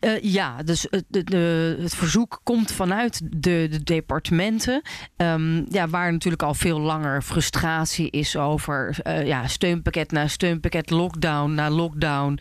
Uh, 0.00 0.20
ja, 0.20 0.62
dus 0.62 0.86
het, 0.90 1.04
de, 1.08 1.76
het 1.80 1.94
verzoek 1.94 2.40
komt 2.42 2.72
vanuit 2.72 3.20
de, 3.24 3.66
de 3.70 3.82
departementen. 3.82 4.82
Um, 5.16 5.66
ja, 5.68 5.88
waar 5.88 6.12
natuurlijk 6.12 6.42
al 6.42 6.54
veel 6.54 6.80
langer 6.80 7.22
frustratie 7.22 8.10
is 8.10 8.36
over 8.36 8.96
uh, 9.06 9.26
ja, 9.26 9.46
steunpakket 9.46 10.10
na 10.10 10.28
steunpakket, 10.28 10.90
lockdown 10.90 11.54
na 11.54 11.70
lockdown. 11.70 12.38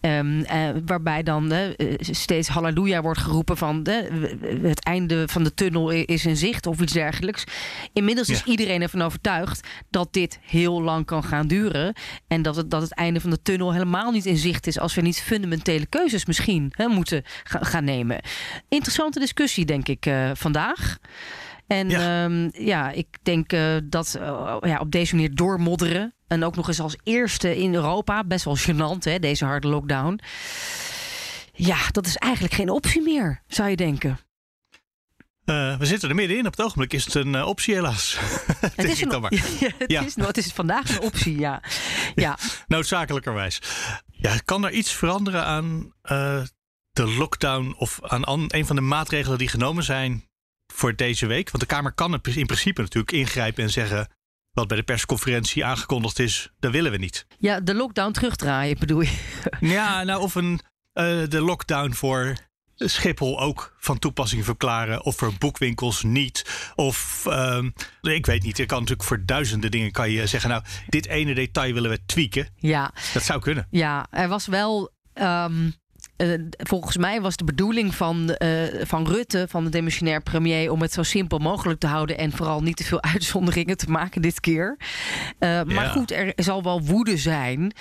Um, 0.00 0.38
uh, 0.38 0.68
waarbij 0.86 1.22
dan 1.22 1.52
steeds 1.98 2.48
halleluja 2.48 3.02
wordt 3.02 3.20
geroepen 3.20 3.56
van 3.56 3.86
het 4.62 4.84
einde 4.84 5.28
van 5.28 5.44
de 5.44 5.54
tunnel 5.54 5.90
is 5.90 6.26
in 6.26 6.36
zicht 6.36 6.66
of 6.66 6.80
iets 6.80 6.92
dergelijks. 6.92 7.44
Inmiddels 7.92 8.28
is 8.28 8.44
iedereen 8.44 8.82
ervan 8.82 9.02
overtuigd 9.02 9.68
dat 9.90 10.12
dit 10.12 10.38
heel 10.42 10.82
lang 10.82 11.06
kan 11.06 11.24
gaan 11.24 11.46
duren. 11.46 11.94
En 12.26 12.42
dat 12.42 12.56
het, 12.56 12.70
dat 12.70 12.82
het 12.82 12.94
einde 12.94 13.20
van 13.20 13.30
de 13.30 13.42
tunnel 13.42 13.72
helemaal 13.72 14.10
niet 14.10 14.26
in 14.26 14.36
zicht 14.36 14.66
is 14.66 14.78
als 14.78 14.94
we 14.94 15.00
niet 15.00 15.20
fundamentele 15.20 15.86
keuzes 15.86 16.26
misschien 16.26 16.72
hè, 16.76 16.86
moeten 16.86 17.00
gaan 17.42 17.84
nemen. 17.84 18.20
Interessante 18.68 19.18
discussie, 19.18 19.64
denk 19.64 19.88
ik, 19.88 20.06
uh, 20.06 20.30
vandaag. 20.34 20.98
En 21.66 21.88
ja, 21.88 22.24
um, 22.24 22.50
ja 22.52 22.90
ik 22.90 23.06
denk 23.22 23.52
uh, 23.52 23.76
dat 23.84 24.16
uh, 24.20 24.56
ja, 24.60 24.78
op 24.78 24.90
deze 24.90 25.14
manier 25.14 25.34
doormodderen. 25.34 26.14
En 26.26 26.44
ook 26.44 26.56
nog 26.56 26.68
eens 26.68 26.80
als 26.80 26.96
eerste 27.02 27.56
in 27.56 27.74
Europa. 27.74 28.24
Best 28.24 28.44
wel 28.44 28.58
gênant, 28.58 29.02
hè, 29.02 29.18
deze 29.18 29.44
harde 29.44 29.68
lockdown. 29.68 30.20
Ja, 31.52 31.78
dat 31.90 32.06
is 32.06 32.16
eigenlijk 32.16 32.54
geen 32.54 32.70
optie 32.70 33.02
meer, 33.02 33.42
zou 33.46 33.68
je 33.68 33.76
denken. 33.76 34.18
Uh, 35.44 35.78
we 35.78 35.86
zitten 35.86 36.08
er 36.08 36.14
middenin. 36.14 36.46
Op 36.46 36.56
het 36.56 36.66
ogenblik 36.66 36.92
is 36.92 37.04
het 37.04 37.14
een 37.14 37.34
uh, 37.34 37.46
optie, 37.46 37.74
helaas. 37.74 38.18
Het, 38.76 38.84
is, 38.84 39.00
een, 39.00 39.10
ja, 39.60 39.70
het, 39.78 39.90
ja. 39.90 40.00
is, 40.00 40.14
het 40.14 40.36
is 40.36 40.52
vandaag 40.52 40.88
een 40.90 41.00
optie, 41.00 41.38
ja. 41.38 41.62
ja. 42.14 42.38
Noodzakelijkerwijs. 42.66 43.60
Ja, 44.10 44.36
kan 44.44 44.64
er 44.64 44.70
iets 44.70 44.92
veranderen 44.92 45.44
aan 45.44 45.92
uh, 46.04 46.42
de 46.92 47.06
lockdown 47.06 47.74
of 47.78 47.98
aan 48.02 48.44
een 48.48 48.66
van 48.66 48.76
de 48.76 48.82
maatregelen 48.82 49.38
die 49.38 49.48
genomen 49.48 49.84
zijn 49.84 50.24
voor 50.72 50.96
deze 50.96 51.26
week? 51.26 51.50
Want 51.50 51.62
de 51.62 51.74
Kamer 51.74 51.92
kan 51.92 52.20
in 52.24 52.46
principe 52.46 52.80
natuurlijk 52.80 53.12
ingrijpen 53.12 53.62
en 53.62 53.70
zeggen. 53.70 54.08
Wat 54.50 54.68
bij 54.68 54.76
de 54.76 54.82
persconferentie 54.82 55.64
aangekondigd 55.64 56.18
is, 56.18 56.52
dat 56.58 56.72
willen 56.72 56.90
we 56.90 56.98
niet. 56.98 57.26
Ja, 57.38 57.60
de 57.60 57.74
lockdown 57.74 58.12
terugdraaien 58.12 58.78
bedoel 58.78 59.00
je? 59.00 59.18
Ja, 59.60 60.02
nou 60.02 60.20
of 60.20 60.34
een, 60.34 60.60
uh, 60.94 61.28
de 61.28 61.40
lockdown 61.40 61.92
voor 61.92 62.36
Schiphol 62.76 63.40
ook 63.40 63.74
van 63.78 63.98
toepassing 63.98 64.44
verklaren. 64.44 65.04
Of 65.04 65.16
voor 65.16 65.32
boekwinkels 65.38 66.02
niet. 66.02 66.70
Of 66.74 67.24
uh, 67.28 67.64
ik 68.00 68.26
weet 68.26 68.42
niet. 68.42 68.56
Je 68.56 68.66
kan 68.66 68.78
natuurlijk 68.78 69.08
voor 69.08 69.24
duizenden 69.24 69.70
dingen 69.70 69.92
kan 69.92 70.10
je 70.10 70.26
zeggen. 70.26 70.50
Nou, 70.50 70.62
dit 70.88 71.06
ene 71.06 71.34
detail 71.34 71.74
willen 71.74 71.90
we 71.90 72.04
tweaken. 72.06 72.48
Ja. 72.56 72.92
Dat 73.12 73.22
zou 73.22 73.40
kunnen. 73.40 73.66
Ja, 73.70 74.06
er 74.10 74.28
was 74.28 74.46
wel. 74.46 74.92
Um, 75.14 75.22
eh, 75.22 75.80
volgens 76.56 76.96
mij 76.96 77.20
was 77.20 77.36
de 77.36 77.44
bedoeling 77.44 77.94
van, 77.94 78.34
eh, 78.34 78.50
van 78.82 79.06
Rutte, 79.06 79.46
van 79.48 79.64
de 79.64 79.70
demissionair 79.70 80.22
premier, 80.22 80.70
om 80.70 80.80
het 80.80 80.92
zo 80.92 81.02
simpel 81.02 81.38
mogelijk 81.38 81.80
te 81.80 81.86
houden 81.86 82.18
en 82.18 82.32
vooral 82.32 82.62
niet 82.62 82.76
te 82.76 82.84
veel 82.84 83.02
uitzonderingen 83.14 83.76
te 83.76 83.90
maken 83.90 84.22
dit 84.22 84.40
keer. 84.40 84.76
Uh, 85.38 85.62
Maar 85.62 85.86
goed, 85.86 86.10
er 86.10 86.32
zal 86.36 86.62
wel 86.62 86.82
woede 86.82 87.16
zijn. 87.16 87.72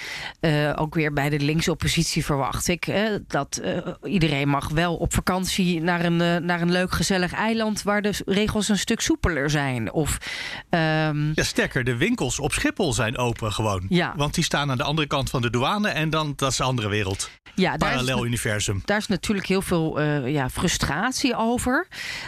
ook 0.75 0.95
weer 0.95 1.13
bij 1.13 1.29
de 1.29 1.39
linkse 1.39 1.71
oppositie 1.71 2.25
verwacht 2.25 2.67
ik. 2.67 2.93
dat 3.27 3.61
iedereen 4.03 4.49
mag 4.49 4.69
wel 4.69 4.95
op 4.95 5.13
vakantie 5.13 5.81
naar 5.81 6.05
een, 6.05 6.45
naar 6.45 6.61
een 6.61 6.71
leuk 6.71 6.91
gezellig 6.91 7.33
eiland 7.33 7.83
waar 7.83 8.01
de 8.01 8.21
regels 8.25 8.69
een 8.69 8.77
stuk 8.77 9.01
soepeler 9.01 9.49
zijn. 9.49 9.91
Of, 9.91 10.17
um... 10.69 11.31
Ja, 11.35 11.43
sterker, 11.43 11.83
de 11.83 11.95
winkels 11.97 12.39
op 12.39 12.53
Schiphol 12.53 12.93
zijn 12.93 13.17
open 13.17 13.51
gewoon. 13.51 13.85
Ja. 13.89 14.13
Want 14.15 14.33
die 14.33 14.43
staan 14.43 14.71
aan 14.71 14.77
de 14.77 14.83
andere 14.83 15.07
kant 15.07 15.29
van 15.29 15.41
de 15.41 15.49
douane 15.49 15.89
en 15.89 16.09
dan 16.09 16.33
dat 16.35 16.51
is 16.51 16.59
een 16.59 16.65
andere 16.65 16.89
wereld. 16.89 17.29
Ja, 17.55 17.77
Parallel 17.77 18.25
universum. 18.31 18.81
Daar 18.85 18.97
is 18.97 19.07
natuurlijk 19.07 19.47
heel 19.47 19.61
veel 19.61 20.01
uh, 20.01 20.31
ja, 20.31 20.49
frustratie 20.49 21.35
over. 21.35 21.87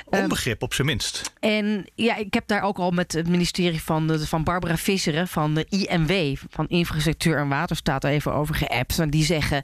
Ehm, 0.09 0.23
Onbegrip 0.23 0.61
op 0.61 0.73
zijn 0.73 0.87
minst. 0.87 1.31
En 1.39 1.85
ja, 1.95 2.15
ik 2.15 2.33
heb 2.33 2.47
daar 2.47 2.61
ook 2.61 2.77
al 2.77 2.91
met 2.91 3.11
het 3.11 3.27
ministerie 3.27 3.81
van, 3.81 4.19
van 4.19 4.43
Barbara 4.43 4.77
Visseren 4.77 5.27
van 5.27 5.53
de 5.53 5.65
IMW, 5.69 6.35
van 6.49 6.67
Infrastructuur 6.67 7.37
en 7.37 7.47
Waterstaat, 7.47 8.03
even 8.03 8.33
over 8.33 8.55
geappt. 8.55 8.99
En 8.99 9.09
die 9.09 9.23
zeggen 9.23 9.63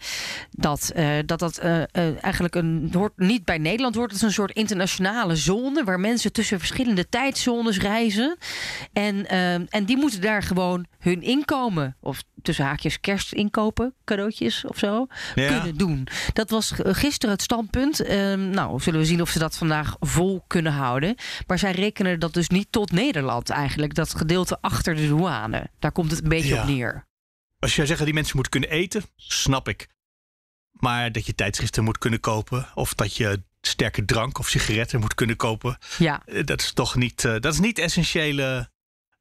dat 0.52 0.91
uh, 0.95 1.17
dat, 1.25 1.39
dat 1.39 1.63
uh, 1.63 2.23
eigenlijk 2.23 2.56
een, 2.56 2.89
hoort, 2.93 3.13
niet 3.17 3.45
bij 3.45 3.58
Nederland 3.58 3.95
hoort. 3.95 4.12
Het 4.12 4.21
is 4.21 4.28
een 4.28 4.34
soort 4.34 4.52
internationale 4.52 5.36
zone 5.36 5.84
waar 5.84 5.99
mensen 5.99 6.32
tussen 6.32 6.60
verschillende 6.60 7.10
tijdzones 7.10 7.80
reizen. 7.80 8.38
En, 8.93 9.28
en 9.69 9.86
die 9.86 9.97
moeten 9.97 10.21
daar 10.21 10.43
gewoon 10.43 10.86
hun 10.99 11.21
inkomen, 11.21 11.95
of 11.99 12.23
tussen 12.41 12.65
haakjes 12.65 12.99
kerstinkopen, 12.99 13.93
cadeautjes 14.06 14.65
of 14.65 14.78
zo, 14.78 15.08
kunnen 15.36 15.78
doen. 15.78 16.08
Dat 16.34 16.49
was 16.49 16.73
gisteren 16.75 17.36
het 17.36 17.43
standpunt. 17.43 17.99
Ehm, 17.99 18.49
nou, 18.49 18.80
zullen 18.82 18.99
we 18.99 19.06
zien 19.06 19.21
of 19.21 19.30
ze 19.30 19.39
dat 19.39 19.58
vandaag 19.58 19.95
vol 19.99 20.43
kunnen 20.47 20.71
houden. 20.71 21.15
Maar 21.47 21.60
zij 21.60 21.71
rekenen 21.71 22.19
dat 22.19 22.34
dus 22.34 22.49
niet 22.49 22.67
tot 22.71 22.91
Nederland 22.91 23.49
eigenlijk. 23.49 23.95
Dat 23.95 24.15
gedeelte 24.15 24.58
achter 24.62 24.95
de 24.95 25.08
douane. 25.08 25.69
Daar 25.80 25.91
komt 25.91 26.12
het 26.12 26.23
een 26.23 26.30
beetje 26.30 26.60
op 26.60 26.67
neer. 26.67 27.08
Als 27.60 27.75
jij 27.75 27.86
zegt 27.86 27.97
dat 27.97 28.08
die 28.08 28.15
mensen 28.15 28.36
moeten 28.36 28.60
kunnen 28.60 28.80
eten, 28.80 29.04
snap 29.15 29.67
ik. 29.67 29.88
Maar 30.71 31.12
dat 31.12 31.25
je 31.25 31.36
tijdschriften 31.36 31.84
moet 31.84 31.97
kunnen 31.97 32.19
kopen. 32.19 32.67
Of 32.73 32.93
dat 32.93 33.15
je 33.15 33.43
sterke 33.62 34.06
drank 34.06 34.39
of 34.39 34.47
sigaretten 34.47 34.99
moet 34.99 35.13
kunnen 35.13 35.36
kopen. 35.36 35.78
Ja. 35.97 36.21
Eh, 36.25 36.45
dat 36.45 36.62
is 36.62 36.73
toch 36.73 36.95
niet, 36.95 37.23
uh, 37.23 37.32
dat 37.39 37.54
is 37.54 37.60
niet 37.60 37.80
essentiële 37.80 38.69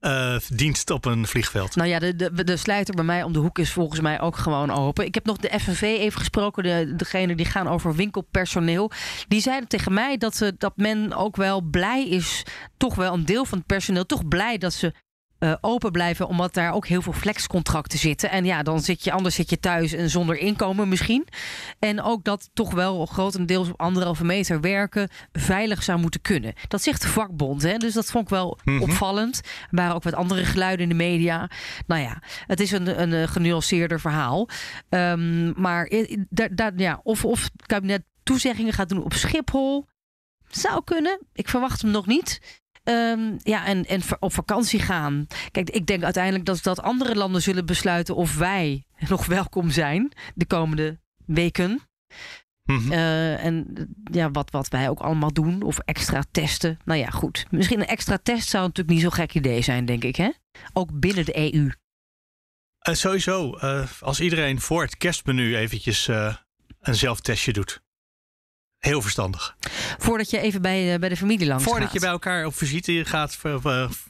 uh, 0.01 0.37
dienst 0.49 0.91
op 0.91 1.05
een 1.05 1.27
vliegveld. 1.27 1.77
Nou 1.77 1.89
ja, 1.89 1.99
de, 1.99 2.17
de, 2.17 2.45
de 2.45 2.57
sluiter 2.57 2.95
bij 2.95 3.05
mij 3.05 3.23
om 3.23 3.33
de 3.33 3.39
hoek 3.39 3.59
is 3.59 3.73
volgens 3.73 4.01
mij 4.01 4.21
ook 4.21 4.37
gewoon 4.37 4.71
open. 4.71 5.05
Ik 5.05 5.15
heb 5.15 5.25
nog 5.25 5.37
de 5.37 5.61
FNV 5.61 5.83
even 5.83 6.19
gesproken, 6.19 6.63
de, 6.63 6.93
degene 6.97 7.35
die 7.35 7.47
gaan 7.47 7.69
over 7.69 7.95
winkelpersoneel. 7.95 8.91
Die 9.29 9.41
zeiden 9.41 9.69
tegen 9.69 9.93
mij 9.93 10.17
dat, 10.17 10.37
ze, 10.37 10.55
dat 10.59 10.73
men 10.77 11.13
ook 11.13 11.37
wel 11.37 11.61
blij 11.61 12.09
is, 12.09 12.43
toch 12.77 12.95
wel 12.95 13.15
een 13.15 13.25
deel 13.25 13.45
van 13.45 13.59
het 13.59 13.67
personeel, 13.67 14.07
toch 14.07 14.29
blij 14.29 14.59
dat 14.59 14.73
ze 14.73 14.93
uh, 15.39 15.55
open 15.61 15.93
blijven, 15.93 16.29
omdat 16.29 16.55
daar 16.55 16.73
ook 16.73 16.87
heel 16.87 17.03
veel 17.03 17.13
flexcontracten 17.13 17.99
zitten. 17.99 18.31
En 18.31 18.45
ja, 18.45 18.63
dan 18.63 18.81
zit 18.81 19.05
je 19.05 19.13
anders 19.13 19.35
zit 19.35 19.51
je 19.51 19.61
thuis 19.61 19.93
en 19.93 20.11
zonder 20.11 20.39
inkomen 20.39 20.89
misschien. 20.89 21.27
En 21.79 22.03
ook 22.03 22.25
dat 22.25 22.51
toch 22.53 22.73
wel 22.73 23.07
grotendeels 23.07 23.69
op 23.69 23.81
anderhalve 23.81 24.25
meter 24.25 24.61
werken 24.61 25.09
veilig 25.33 25.83
zou 25.83 25.99
moeten 25.99 26.21
kunnen. 26.21 26.55
Dat 26.69 26.83
zegt 26.83 27.03
de 27.03 27.09
vakbond, 27.09 27.63
hè? 27.63 27.77
dus 27.77 27.95
dat 27.95 28.11
vond 28.11 28.25
ik 28.25 28.31
wel 28.31 28.59
mm 28.65 28.75
-hmm. 28.75 28.83
opvallend. 28.83 29.41
Er 29.45 29.67
waren 29.71 29.95
ook 29.95 30.03
wat 30.03 30.15
andere 30.15 30.45
geluiden 30.45 30.83
in 30.83 30.89
de 30.89 31.05
media. 31.05 31.51
Nou 31.87 32.03
ja, 32.03 32.23
het 32.47 32.61
is 32.61 32.71
een, 32.71 33.01
een, 33.03 33.13
een 33.13 33.29
genuanceerder 33.29 34.01
verhaal. 34.01 34.49
Um, 34.89 35.53
maar 35.57 35.91
da, 36.29 36.49
da, 36.49 36.73
ja, 36.77 37.01
of, 37.03 37.25
of 37.25 37.43
het 37.43 37.67
kabinet 37.67 38.03
toezeggingen 38.23 38.73
gaat 38.73 38.89
doen 38.89 39.05
op 39.05 39.15
Schiphol. 39.15 39.87
Zou 40.49 40.85
kunnen. 40.85 41.21
Ik 41.33 41.49
verwacht 41.49 41.83
hem 41.83 41.91
nog 41.91 42.07
niet. 42.07 42.41
Um, 42.89 43.37
ja, 43.43 43.67
en, 43.67 43.85
en 43.85 44.01
op 44.19 44.33
vakantie 44.33 44.81
gaan. 44.81 45.27
Kijk, 45.51 45.71
ik 45.71 45.87
denk 45.87 46.03
uiteindelijk 46.03 46.45
dat, 46.45 46.63
dat 46.63 46.81
andere 46.81 47.15
landen 47.15 47.43
zullen 47.43 47.67
besluiten 47.67 48.17
of 48.17 48.37
wij 48.37 48.85
nog 49.09 49.27
welkom 49.27 49.71
zijn 49.71 50.13
de 50.35 50.47
komende 50.47 50.99
weken. 51.27 51.81
Mm 52.65 52.79
-hmm. 52.79 52.93
uh, 52.93 53.45
en 53.45 53.89
ja, 54.13 54.31
wat, 54.31 54.51
wat 54.51 54.69
wij 54.69 54.89
ook 54.89 55.01
allemaal 55.01 55.33
doen, 55.33 55.63
of 55.63 55.79
extra 55.79 56.23
testen. 56.31 56.79
Nou 56.85 57.01
ja, 57.01 57.09
goed. 57.09 57.47
Misschien 57.51 57.81
een 57.81 57.87
extra 57.87 58.19
test 58.23 58.49
zou 58.49 58.67
natuurlijk 58.67 58.95
niet 58.95 59.03
zo'n 59.03 59.13
gek 59.13 59.35
idee 59.35 59.63
zijn, 59.63 59.85
denk 59.85 60.05
ik, 60.05 60.17
hè? 60.17 60.31
Ook 60.73 61.01
binnen 61.01 61.25
de 61.25 61.53
EU. 61.53 61.71
Uh, 62.89 62.95
sowieso, 62.95 63.59
uh, 63.63 63.89
als 64.01 64.21
iedereen 64.21 64.61
voor 64.61 64.83
het 64.83 64.97
kerstmenu 64.97 65.57
eventjes 65.57 66.09
een 66.81 66.95
zelftestje 66.95 67.53
doet. 67.53 67.83
Heel 68.79 69.03
verstandig. 69.03 69.57
Voordat 69.99 70.31
je 70.31 70.41
even 70.41 70.63
bij, 70.63 70.93
uh, 70.93 70.99
bij 70.99 71.09
de 71.09 71.17
familie 71.17 71.47
langs 71.47 71.65
Voordat 71.65 71.85
gaat. 71.85 71.93
je 71.93 72.01
bij 72.01 72.09
elkaar 72.09 72.47
op 72.47 72.55
visite 72.55 73.05
gaat. 73.05 73.39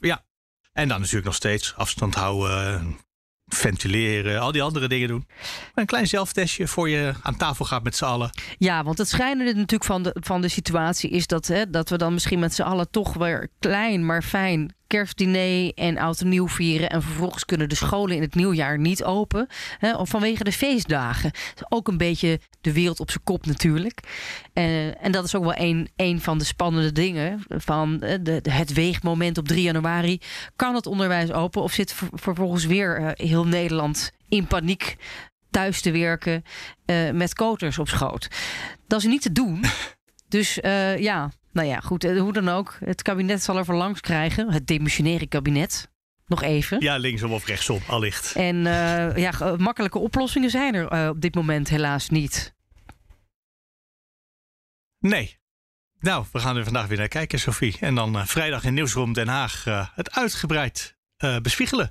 Ja. 0.01 0.25
En 0.73 0.89
dan 0.89 0.99
natuurlijk 0.99 1.27
nog 1.27 1.35
steeds 1.35 1.75
afstand 1.77 2.15
houden, 2.15 2.99
ventileren, 3.47 4.41
al 4.41 4.53
die 4.53 4.63
andere 4.63 4.89
dingen 4.89 5.09
doen. 5.09 5.27
Een 5.75 5.87
klein 5.87 6.07
zelftestje 6.07 6.67
voor 6.67 6.89
je 6.89 7.15
aan 7.23 7.37
tafel 7.37 7.65
gaat 7.65 7.83
met 7.83 7.97
z'n 7.97 8.05
allen. 8.05 8.31
Ja, 8.59 8.85
want 8.85 8.99
het 8.99 9.09
schijnende 9.09 9.55
natuurlijk 9.55 9.85
van 9.85 10.03
de, 10.03 10.17
van 10.21 10.41
de 10.41 10.49
situatie 10.49 11.11
is 11.11 11.27
dat, 11.27 11.47
hè, 11.47 11.71
dat 11.71 11.89
we 11.89 11.99
dan 11.99 12.13
misschien 12.13 12.39
met 12.39 12.55
z'n 12.55 12.63
allen 12.63 12.91
toch 12.91 13.15
weer 13.15 13.49
klein, 13.59 14.07
maar 14.07 14.23
fijn 14.23 14.77
kerstdiner 14.89 15.73
en 15.75 15.99
oud 15.99 16.21
en 16.21 16.29
nieuw 16.29 16.49
vieren. 16.49 16.91
En 16.91 17.03
vervolgens 17.03 17.45
kunnen 17.45 17.69
de 17.69 17.75
scholen 17.75 18.17
in 18.17 18.23
het 18.23 18.35
nieuwjaar 18.35 18.79
niet 18.79 19.05
open. 19.05 19.47
Hè, 19.79 20.07
vanwege 20.07 20.45
de 20.45 20.53
feestdagen. 20.53 21.31
Ook 21.69 21.89
een 21.89 21.97
beetje 21.97 22.41
de 22.61 22.73
wereld 22.73 23.01
op 23.01 23.11
zijn 23.11 23.25
kop 23.25 23.47
natuurlijk. 23.47 24.01
Uh, 24.55 25.05
en 25.05 25.13
dat 25.13 25.25
is 25.25 25.35
ook 25.35 25.45
wel 25.45 25.57
een, 25.57 25.89
een 25.97 26.21
van 26.21 26.39
de 26.39 26.45
spannende 26.45 26.93
dingen. 26.93 27.43
Van 27.49 27.93
uh, 27.93 28.15
de, 28.21 28.41
de, 28.41 28.51
het 28.51 28.73
weegmoment 28.73 29.39
op 29.39 29.49
3 29.49 29.63
januari. 29.63 30.21
Kan 30.57 30.75
het 30.75 30.87
onderwijs 30.87 31.33
open 31.33 31.63
of 31.63 31.73
zit 31.73 31.93
ver, 31.93 32.09
vervolgens 32.13 32.65
weer 32.65 33.01
uh, 33.01 33.09
heel 33.15 33.47
Nederland 33.47 34.13
in 34.29 34.47
paniek 34.47 34.97
thuis 35.51 35.81
te 35.81 35.91
werken 35.91 36.45
met 37.13 37.35
koters 37.35 37.79
op 37.79 37.89
schoot? 37.89 38.29
Dat 38.87 38.99
is 38.99 39.07
niet 39.07 39.23
te 39.23 39.33
doen. 39.33 39.65
Dus 40.29 40.59
ja, 40.99 41.31
nou 41.53 41.69
ja, 41.69 41.81
goed, 41.81 42.03
hoe 42.03 42.33
dan 42.33 42.49
ook. 42.49 42.77
Het 42.85 43.03
kabinet 43.03 43.43
zal 43.43 43.57
er 43.57 43.65
voor 43.65 43.75
langs 43.75 44.01
krijgen. 44.01 44.53
Het 44.53 44.67
demissionaire 44.67 45.27
kabinet. 45.27 45.91
Nog 46.27 46.43
even. 46.43 46.81
Ja, 46.81 46.97
linksom 46.97 47.33
of 47.33 47.47
rechtsom, 47.47 47.81
allicht. 47.87 48.33
En 48.33 48.57
uh, 48.57 49.17
ja, 49.17 49.57
makkelijke 49.57 49.99
oplossingen 49.99 50.51
zijn 50.51 50.75
er 50.75 50.93
uh, 50.93 51.09
op 51.09 51.21
dit 51.21 51.35
moment 51.35 51.69
helaas 51.69 52.09
niet. 52.09 52.55
Nee. 54.99 55.37
Nou, 56.01 56.25
we 56.33 56.39
gaan 56.39 56.57
er 56.57 56.65
vandaag 56.65 56.87
weer 56.87 56.99
naar 56.99 57.09
kijken, 57.09 57.39
Sophie. 57.39 57.77
En 57.81 57.95
dan 57.95 58.17
uh, 58.17 58.25
vrijdag 58.25 58.65
in 58.65 58.75
Nieuwsroom 58.75 59.13
Den 59.13 59.29
Haag 59.29 59.65
het 59.95 60.15
uitgebreid 60.15 60.97
bespiegelen. 61.43 61.89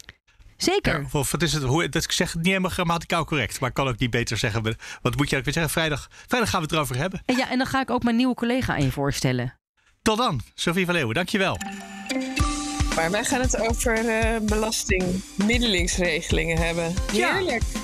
Zeker. 0.57 0.99
Ja, 0.99 1.05
of 1.11 1.31
wat 1.31 1.41
is 1.41 1.53
het? 1.53 1.63
Hoe, 1.63 1.89
dat 1.89 2.03
ik 2.03 2.11
zeg 2.11 2.27
het 2.27 2.37
niet 2.37 2.47
helemaal 2.47 2.69
grammaticaal 2.69 3.25
correct. 3.25 3.59
Maar 3.59 3.69
ik 3.69 3.75
kan 3.75 3.87
ook 3.87 3.97
niet 3.97 4.09
beter 4.09 4.37
zeggen. 4.37 4.75
Wat 5.01 5.17
moet 5.17 5.29
je 5.29 5.37
ook 5.37 5.43
weer 5.43 5.53
zeggen? 5.53 5.71
Vrijdag, 5.71 6.09
vrijdag 6.27 6.49
gaan 6.49 6.59
we 6.59 6.65
het 6.65 6.75
erover 6.75 6.95
hebben. 6.95 7.21
En 7.25 7.35
ja, 7.35 7.49
en 7.49 7.57
dan 7.57 7.67
ga 7.67 7.81
ik 7.81 7.89
ook 7.89 8.03
mijn 8.03 8.15
nieuwe 8.15 8.35
collega 8.35 8.73
aan 8.73 8.83
je 8.83 8.91
voorstellen. 8.91 9.59
Tot 10.01 10.17
dan, 10.17 10.41
Sophie 10.55 10.85
van 10.85 10.93
Leeuwen. 10.93 11.15
Dankjewel. 11.15 11.57
Maar 12.95 13.11
wij 13.11 13.23
gaan 13.23 13.41
het 13.41 13.59
over 13.59 14.05
uh, 14.05 14.37
belastingmiddelingsregelingen 14.41 16.57
hebben. 16.57 16.93
Heerlijk. 17.11 17.63
Ja. 17.73 17.79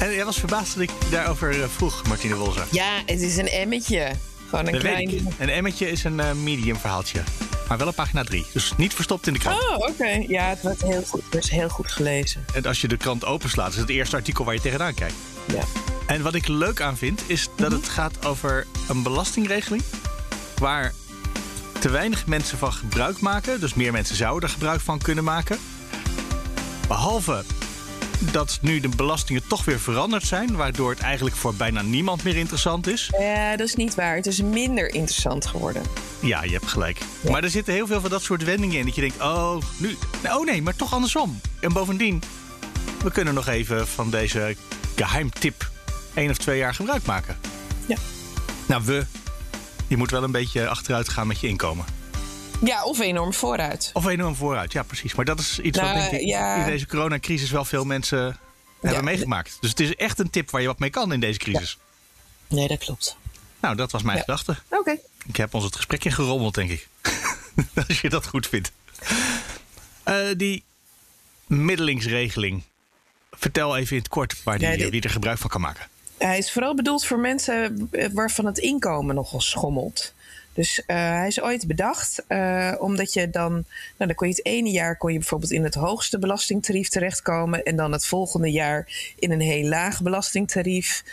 En 0.00 0.14
jij 0.14 0.24
was 0.24 0.38
verbaasd 0.38 0.74
dat 0.74 0.82
ik 0.82 0.90
daarover 1.10 1.58
uh, 1.58 1.64
vroeg, 1.64 2.06
Martine 2.06 2.34
Wolzer. 2.34 2.66
Ja, 2.70 3.02
het 3.06 3.20
is 3.20 3.36
een 3.36 3.48
emmetje. 3.48 4.12
Gewoon 4.48 4.66
een 4.66 4.72
dat 4.72 4.80
klein... 4.80 5.28
Een 5.38 5.48
emmetje 5.48 5.90
is 5.90 6.04
een 6.04 6.18
uh, 6.18 6.32
medium 6.32 6.76
verhaaltje. 6.76 7.22
Maar 7.68 7.78
wel 7.78 7.88
op 7.88 7.94
pagina 7.94 8.24
3. 8.24 8.46
Dus 8.52 8.72
niet 8.76 8.94
verstopt 8.94 9.26
in 9.26 9.32
de 9.32 9.38
krant. 9.38 9.60
Oh, 9.60 9.74
oké. 9.74 9.90
Okay. 9.90 10.24
Ja, 10.28 10.48
het 10.48 10.62
wordt 10.62 10.82
heel 10.82 11.02
goed, 11.02 11.22
dus 11.30 11.50
heel 11.50 11.68
goed 11.68 11.92
gelezen. 11.92 12.44
En 12.54 12.64
als 12.64 12.80
je 12.80 12.88
de 12.88 12.96
krant 12.96 13.24
openslaat, 13.24 13.72
is 13.72 13.78
het 13.78 13.88
eerste 13.88 14.16
artikel 14.16 14.44
waar 14.44 14.54
je 14.54 14.60
tegenaan 14.60 14.94
kijkt. 14.94 15.14
Ja. 15.52 15.62
En 16.06 16.22
wat 16.22 16.34
ik 16.34 16.48
leuk 16.48 16.80
aan 16.80 16.96
vind, 16.96 17.22
is 17.26 17.48
dat 17.56 17.58
mm 17.58 17.64
-hmm. 17.66 17.82
het 17.82 17.88
gaat 17.88 18.26
over 18.26 18.66
een 18.88 19.02
belastingregeling. 19.02 19.82
Waar 20.58 20.92
te 21.78 21.90
weinig 21.90 22.26
mensen 22.26 22.58
van 22.58 22.72
gebruik 22.72 23.20
maken. 23.20 23.60
Dus 23.60 23.74
meer 23.74 23.92
mensen 23.92 24.16
zouden 24.16 24.48
er 24.48 24.54
gebruik 24.54 24.80
van 24.80 24.98
kunnen 24.98 25.24
maken. 25.24 25.58
Behalve 26.88 27.44
dat 28.32 28.58
nu 28.62 28.80
de 28.80 28.88
belastingen 28.88 29.42
toch 29.48 29.64
weer 29.64 29.80
veranderd 29.80 30.26
zijn, 30.26 30.56
waardoor 30.56 30.90
het 30.90 31.00
eigenlijk 31.00 31.36
voor 31.36 31.54
bijna 31.54 31.82
niemand 31.82 32.24
meer 32.24 32.36
interessant 32.36 32.86
is. 32.86 33.10
Ja, 33.18 33.56
dat 33.56 33.66
is 33.66 33.74
niet 33.74 33.94
waar. 33.94 34.16
Het 34.16 34.26
is 34.26 34.42
minder 34.42 34.94
interessant 34.94 35.46
geworden. 35.46 35.82
Ja, 36.20 36.42
je 36.42 36.52
hebt 36.52 36.66
gelijk. 36.66 36.98
Ja. 37.20 37.30
Maar 37.30 37.42
er 37.42 37.50
zitten 37.50 37.74
heel 37.74 37.86
veel 37.86 38.00
van 38.00 38.10
dat 38.10 38.22
soort 38.22 38.44
wendingen 38.44 38.78
in. 38.78 38.84
Dat 38.84 38.94
je 38.94 39.00
denkt, 39.00 39.20
oh, 39.20 39.56
nu. 39.76 39.96
Oh 40.24 40.44
nee, 40.44 40.62
maar 40.62 40.76
toch 40.76 40.94
andersom. 40.94 41.40
En 41.60 41.72
bovendien, 41.72 42.22
we 43.02 43.10
kunnen 43.10 43.34
nog 43.34 43.46
even 43.46 43.88
van 43.88 44.10
deze 44.10 44.56
geheimtip 44.96 45.70
één 46.14 46.30
of 46.30 46.36
twee 46.36 46.58
jaar 46.58 46.74
gebruik 46.74 47.06
maken. 47.06 47.36
Ja. 47.86 47.96
Nou, 48.66 48.82
we. 48.84 49.06
Je 49.86 49.96
moet 49.96 50.10
wel 50.10 50.22
een 50.22 50.32
beetje 50.32 50.68
achteruit 50.68 51.08
gaan 51.08 51.26
met 51.26 51.40
je 51.40 51.48
inkomen. 51.48 51.84
Ja, 52.64 52.84
of 52.84 52.98
enorm 52.98 53.34
vooruit. 53.34 53.90
Of 53.92 54.06
enorm 54.06 54.34
vooruit, 54.34 54.72
ja 54.72 54.82
precies. 54.82 55.14
Maar 55.14 55.24
dat 55.24 55.38
is 55.38 55.58
iets 55.58 55.78
nou, 55.78 55.92
wat 55.92 56.10
denk 56.10 56.22
ik 56.22 56.28
ja. 56.28 56.56
in 56.56 56.70
deze 56.70 56.86
coronacrisis 56.86 57.50
wel 57.50 57.64
veel 57.64 57.84
mensen 57.84 58.36
hebben 58.80 58.98
ja. 58.98 59.04
meegemaakt. 59.04 59.56
Dus 59.60 59.70
het 59.70 59.80
is 59.80 59.94
echt 59.94 60.18
een 60.18 60.30
tip 60.30 60.50
waar 60.50 60.60
je 60.60 60.66
wat 60.66 60.78
mee 60.78 60.90
kan 60.90 61.12
in 61.12 61.20
deze 61.20 61.38
crisis. 61.38 61.78
Nee, 62.48 62.68
dat 62.68 62.78
klopt. 62.78 63.16
Nou, 63.60 63.76
dat 63.76 63.92
was 63.92 64.02
mijn 64.02 64.16
Ja. 64.16 64.22
gedachte. 64.22 64.56
Oké. 64.70 64.96
Ik 65.26 65.36
heb 65.36 65.54
ons 65.54 65.64
het 65.64 65.76
gesprek 65.76 66.04
ingerommeld, 66.04 66.54
denk 66.54 66.70
ik. 66.70 66.88
Als 67.88 68.00
je 68.00 68.08
dat 68.08 68.26
goed 68.26 68.46
vindt. 68.48 68.72
Eh, 70.02 70.16
die 70.36 70.64
middelingsregeling. 71.46 72.62
Vertel 73.30 73.76
even 73.76 73.96
in 73.96 74.02
het 74.02 74.10
kort 74.10 74.42
waar 74.42 74.58
die, 74.58 74.68
Ja, 74.68 74.76
dit- 74.76 74.90
wie 74.90 75.00
er 75.02 75.10
gebruik 75.10 75.38
van 75.38 75.50
kan 75.50 75.60
maken. 75.60 75.86
Hij 76.18 76.38
is 76.38 76.52
vooral 76.52 76.74
bedoeld 76.74 77.06
voor 77.06 77.18
mensen 77.18 77.88
eh, 77.90 78.08
waarvan 78.12 78.46
het 78.46 78.58
inkomen 78.58 79.14
nogal 79.14 79.40
schommelt. 79.40 80.14
Dus 80.52 80.82
eh, 80.86 80.96
hij 80.96 81.26
is 81.26 81.40
ooit 81.40 81.66
bedacht 81.66 82.22
omdat 82.78 83.12
je 83.12 83.30
dan, 83.30 83.52
nou 83.52 83.62
dan 83.96 84.14
kon 84.14 84.28
je 84.28 84.34
het 84.34 84.44
ene 84.46 84.70
jaar 84.70 84.96
kon 84.96 85.12
je 85.12 85.18
bijvoorbeeld 85.18 85.50
in 85.50 85.64
het 85.64 85.74
hoogste 85.74 86.18
belastingtarief 86.18 86.88
terechtkomen 86.88 87.64
en 87.64 87.76
dan 87.76 87.92
het 87.92 88.06
volgende 88.06 88.50
jaar 88.50 88.88
in 89.18 89.30
een 89.30 89.40
heel 89.40 89.68
laag 89.68 90.02
belastingtarief. 90.02 91.04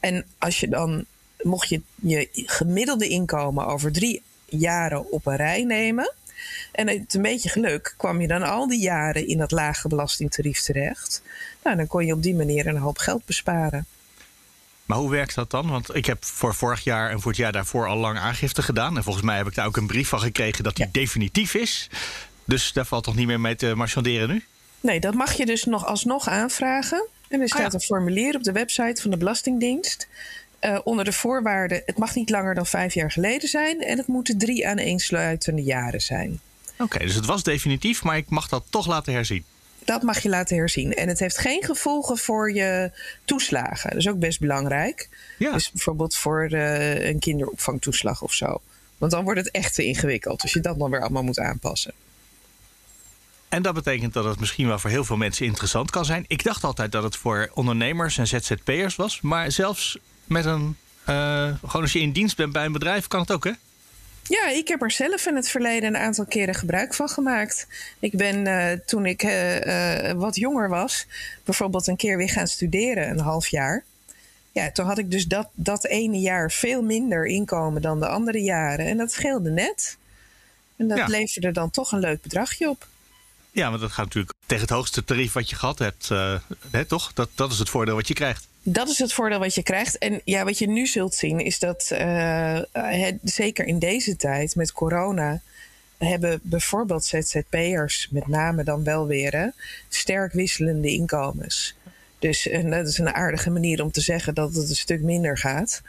En 0.00 0.26
als 0.38 0.60
je 0.60 0.68
dan, 0.68 1.04
mocht 1.42 1.68
je 1.68 1.80
je 1.94 2.28
gemiddelde 2.32 3.08
inkomen 3.08 3.66
over 3.66 3.92
drie 3.92 4.22
jaren 4.44 5.12
op 5.12 5.26
een 5.26 5.36
rij 5.36 5.64
nemen. 5.64 6.12
En 6.72 6.88
het 6.88 7.14
een 7.14 7.22
beetje 7.22 7.48
geluk 7.48 7.94
kwam 7.96 8.20
je 8.20 8.26
dan 8.26 8.42
al 8.42 8.68
die 8.68 8.80
jaren 8.80 9.26
in 9.26 9.38
dat 9.38 9.50
lage 9.50 9.88
belastingtarief 9.88 10.60
terecht. 10.60 11.22
Nou, 11.64 11.76
dan 11.76 11.86
kon 11.86 12.06
je 12.06 12.12
op 12.12 12.22
die 12.22 12.34
manier 12.34 12.66
een 12.66 12.76
hoop 12.76 12.98
geld 12.98 13.24
besparen. 13.24 13.86
Maar 14.86 14.98
hoe 14.98 15.10
werkt 15.10 15.34
dat 15.34 15.50
dan? 15.50 15.70
Want 15.70 15.94
ik 15.94 16.06
heb 16.06 16.24
voor 16.24 16.54
vorig 16.54 16.84
jaar 16.84 17.10
en 17.10 17.20
voor 17.20 17.30
het 17.30 17.40
jaar 17.40 17.52
daarvoor 17.52 17.86
al 17.86 17.96
lang 17.96 18.18
aangifte 18.18 18.62
gedaan. 18.62 18.96
En 18.96 19.02
volgens 19.02 19.24
mij 19.24 19.36
heb 19.36 19.46
ik 19.46 19.54
daar 19.54 19.66
ook 19.66 19.76
een 19.76 19.86
brief 19.86 20.08
van 20.08 20.20
gekregen 20.20 20.64
dat 20.64 20.76
die 20.76 20.88
definitief 20.92 21.54
is. 21.54 21.90
Dus 22.44 22.72
daar 22.72 22.86
valt 22.86 23.04
toch 23.04 23.14
niet 23.16 23.26
meer 23.26 23.40
mee 23.40 23.56
te 23.56 23.74
marchanderen 23.74 24.28
nu? 24.28 24.44
Nee, 24.80 25.00
dat 25.00 25.14
mag 25.14 25.32
je 25.32 25.46
dus 25.46 25.64
nog 25.64 25.86
alsnog 25.86 26.28
aanvragen. 26.28 27.06
En 27.28 27.40
er 27.40 27.48
staat 27.48 27.60
Ah, 27.60 27.66
ja. 27.66 27.74
een 27.74 27.80
formulier 27.80 28.34
op 28.36 28.42
de 28.42 28.52
website 28.52 29.02
van 29.02 29.10
de 29.10 29.16
Belastingdienst. 29.16 30.08
Eh, 30.60 30.78
onder 30.84 31.04
de 31.04 31.12
voorwaarden: 31.12 31.82
het 31.86 31.98
mag 31.98 32.14
niet 32.14 32.30
langer 32.30 32.54
dan 32.54 32.66
vijf 32.66 32.94
jaar 32.94 33.10
geleden 33.10 33.48
zijn. 33.48 33.80
En 33.80 33.98
het 33.98 34.06
moeten 34.06 34.38
drie 34.38 34.68
aaneensluitende 34.68 35.62
jaren 35.62 36.00
zijn. 36.00 36.40
Oké, 36.78 36.98
dus 36.98 37.14
het 37.14 37.26
was 37.26 37.42
definitief, 37.42 38.02
maar 38.02 38.16
ik 38.16 38.28
mag 38.28 38.48
dat 38.48 38.64
toch 38.70 38.86
laten 38.86 39.12
herzien. 39.12 39.44
Dat 39.84 40.02
mag 40.02 40.18
je 40.22 40.28
laten 40.28 40.56
herzien. 40.56 40.94
En 40.94 41.08
het 41.08 41.18
heeft 41.18 41.38
geen 41.38 41.64
gevolgen 41.64 42.18
voor 42.18 42.52
je 42.52 42.90
toeslagen. 43.24 43.90
Dat 43.90 43.98
is 43.98 44.08
ook 44.08 44.18
best 44.18 44.40
belangrijk. 44.40 45.08
Ja. 45.38 45.52
Dus 45.52 45.70
bijvoorbeeld 45.70 46.16
voor 46.16 46.44
eh, 46.44 47.08
een 47.08 47.18
kinderopvangtoeslag 47.18 48.22
of 48.22 48.32
zo. 48.32 48.60
Want 48.98 49.12
dan 49.12 49.24
wordt 49.24 49.38
het 49.40 49.50
echt 49.50 49.74
te 49.74 49.84
ingewikkeld. 49.84 50.42
Als 50.42 50.52
je 50.52 50.60
dat 50.60 50.78
dan 50.78 50.90
weer 50.90 51.00
allemaal 51.00 51.22
moet 51.22 51.38
aanpassen. 51.38 51.92
En 53.48 53.62
dat 53.62 53.74
betekent 53.74 54.12
dat 54.12 54.24
het 54.24 54.40
misschien 54.40 54.66
wel 54.66 54.78
voor 54.78 54.90
heel 54.90 55.04
veel 55.04 55.16
mensen 55.16 55.46
interessant 55.46 55.90
kan 55.90 56.04
zijn. 56.04 56.24
Ik 56.26 56.44
dacht 56.44 56.64
altijd 56.64 56.92
dat 56.92 57.02
het 57.02 57.16
voor 57.16 57.50
ondernemers 57.54 58.18
en 58.18 58.26
ZZP'ers 58.26 58.96
was. 58.96 59.20
Maar 59.20 59.52
zelfs 59.52 59.98
met 60.30 60.44
een. 60.44 60.76
eh, 61.04 61.54
gewoon 61.66 61.82
als 61.82 61.92
je 61.92 62.00
in 62.00 62.12
dienst 62.12 62.36
bent 62.36 62.52
bij 62.52 62.64
een 62.64 62.72
bedrijf, 62.72 63.06
kan 63.06 63.20
het 63.20 63.30
ook, 63.32 63.44
hè? 63.44 63.50
Ja, 64.22 64.48
ik 64.48 64.68
heb 64.68 64.82
er 64.82 64.90
zelf 64.90 65.26
in 65.26 65.36
het 65.36 65.48
verleden 65.48 65.94
een 65.94 66.00
aantal 66.00 66.24
keren 66.26 66.54
gebruik 66.54 66.94
van 66.94 67.08
gemaakt. 67.08 67.66
Ik 67.98 68.12
ben 68.16 68.46
eh, 68.46 68.78
toen 68.86 69.06
ik 69.06 69.22
eh, 69.22 70.12
wat 70.12 70.36
jonger 70.36 70.68
was, 70.68 71.06
bijvoorbeeld 71.44 71.86
een 71.86 71.96
keer 71.96 72.16
weer 72.16 72.28
gaan 72.28 72.46
studeren, 72.46 73.08
een 73.10 73.18
half 73.20 73.46
jaar. 73.48 73.84
Ja, 74.52 74.70
toen 74.72 74.86
had 74.86 74.98
ik 74.98 75.10
dus 75.10 75.26
dat, 75.26 75.48
dat 75.52 75.86
ene 75.86 76.20
jaar 76.20 76.50
veel 76.50 76.82
minder 76.82 77.26
inkomen 77.26 77.82
dan 77.82 78.00
de 78.00 78.08
andere 78.08 78.42
jaren. 78.42 78.86
En 78.86 78.96
dat 78.96 79.12
scheelde 79.12 79.50
net. 79.50 79.96
En 80.76 80.88
dat 80.88 80.98
Ja. 80.98 81.06
leverde 81.06 81.50
dan 81.52 81.70
toch 81.70 81.92
een 81.92 82.00
leuk 82.00 82.22
bedragje 82.22 82.68
op. 82.68 82.86
Ja, 83.52 83.68
want 83.68 83.80
dat 83.80 83.92
gaat 83.92 84.04
natuurlijk 84.04 84.34
tegen 84.46 84.64
het 84.64 84.72
hoogste 84.74 85.04
tarief 85.04 85.32
wat 85.32 85.50
je 85.50 85.56
gehad 85.56 85.78
hebt. 85.78 86.08
hè, 86.70 86.84
toch? 86.84 87.12
Dat, 87.12 87.28
dat 87.34 87.52
is 87.52 87.58
het 87.58 87.68
voordeel 87.68 87.94
wat 87.94 88.08
je 88.08 88.14
krijgt. 88.14 88.48
Dat 88.62 88.88
is 88.88 88.98
het 88.98 89.12
voordeel 89.12 89.38
wat 89.38 89.54
je 89.54 89.62
krijgt. 89.62 89.98
En 89.98 90.20
ja, 90.24 90.44
wat 90.44 90.58
je 90.58 90.68
nu 90.68 90.86
zult 90.86 91.14
zien 91.14 91.38
is 91.38 91.58
dat, 91.58 91.90
eh, 91.90 92.60
zeker 93.22 93.66
in 93.66 93.78
deze 93.78 94.16
tijd 94.16 94.56
met 94.56 94.72
corona, 94.72 95.40
hebben 95.98 96.40
bijvoorbeeld 96.42 97.04
ZZP'ers, 97.04 98.08
met 98.10 98.26
name 98.26 98.64
dan 98.64 98.84
wel 98.84 99.06
weer, 99.06 99.52
sterk 99.88 100.32
wisselende 100.32 100.88
inkomens. 100.92 101.74
Dus 102.18 102.48
en 102.48 102.70
dat 102.70 102.86
is 102.86 102.98
een 102.98 103.14
aardige 103.14 103.50
manier 103.50 103.82
om 103.82 103.90
te 103.90 104.00
zeggen 104.00 104.34
dat 104.34 104.54
het 104.54 104.68
een 104.68 104.76
stuk 104.76 105.00
minder 105.00 105.38
gaat. 105.38 105.82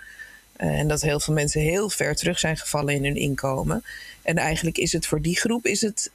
Eh, 0.56 0.80
en 0.80 0.88
dat 0.88 1.02
heel 1.02 1.20
veel 1.20 1.34
mensen 1.34 1.62
heel 1.62 1.90
ver 1.90 2.16
terug 2.16 2.40
zijn 2.40 2.58
gevallen 2.58 2.94
in 2.94 3.04
hun 3.04 3.16
inkomen. 3.16 3.84
En 4.22 4.38
eigenlijk 4.38 4.78
is 4.78 4.92
het 4.92 5.06
voor 5.06 5.22
die 5.22 5.38
groep 5.40 5.66
is 5.66 5.82
het 5.82 6.12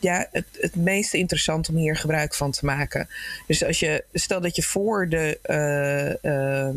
ja, 0.00 0.26
het, 0.32 0.46
het 0.52 0.74
meest 0.74 1.14
interessant 1.14 1.68
om 1.68 1.76
hier 1.76 1.96
gebruik 1.96 2.34
van 2.34 2.50
te 2.50 2.64
maken. 2.64 3.08
Dus 3.46 3.64
als 3.64 3.80
je, 3.80 4.04
stel 4.12 4.40
dat 4.40 4.56
je 4.56 4.62
voor 4.62 5.08
de 5.08 5.38
eh, 5.42 6.24
ehm, 6.24 6.76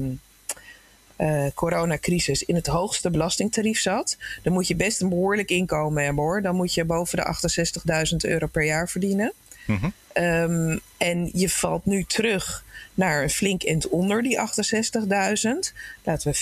eh, 1.16 1.46
coronacrisis 1.54 2.44
in 2.44 2.56
het 2.56 2.68
hoogste 2.68 3.10
belastingtarief 3.10 3.80
zat, 3.80 4.18
dan 4.44 4.54
moet 4.54 4.68
je 4.68 4.76
best 4.76 5.02
een 5.02 5.10
behoorlijk 5.10 5.50
inkomen 5.50 6.04
hebben 6.04 6.24
hoor. 6.24 6.42
Dan 6.42 6.56
moet 6.56 6.74
je 6.74 6.86
boven 6.86 7.18
de 7.18 7.24
68.000 7.24 8.16
euro 8.18 8.48
per 8.48 8.64
jaar 8.64 8.90
verdienen. 8.90 9.34
Mhm. 9.68 9.90
Ehm, 10.14 10.78
en 10.98 11.30
je 11.34 11.50
valt 11.50 11.86
nu 11.86 12.04
terug 12.04 12.64
naar 12.94 13.24
een 13.24 13.30
flink 13.30 13.64
end 13.64 13.88
onder 13.88 14.24
die 14.24 14.40
68.000. 14.40 15.74
Laten 16.04 16.32
we 16.32 16.38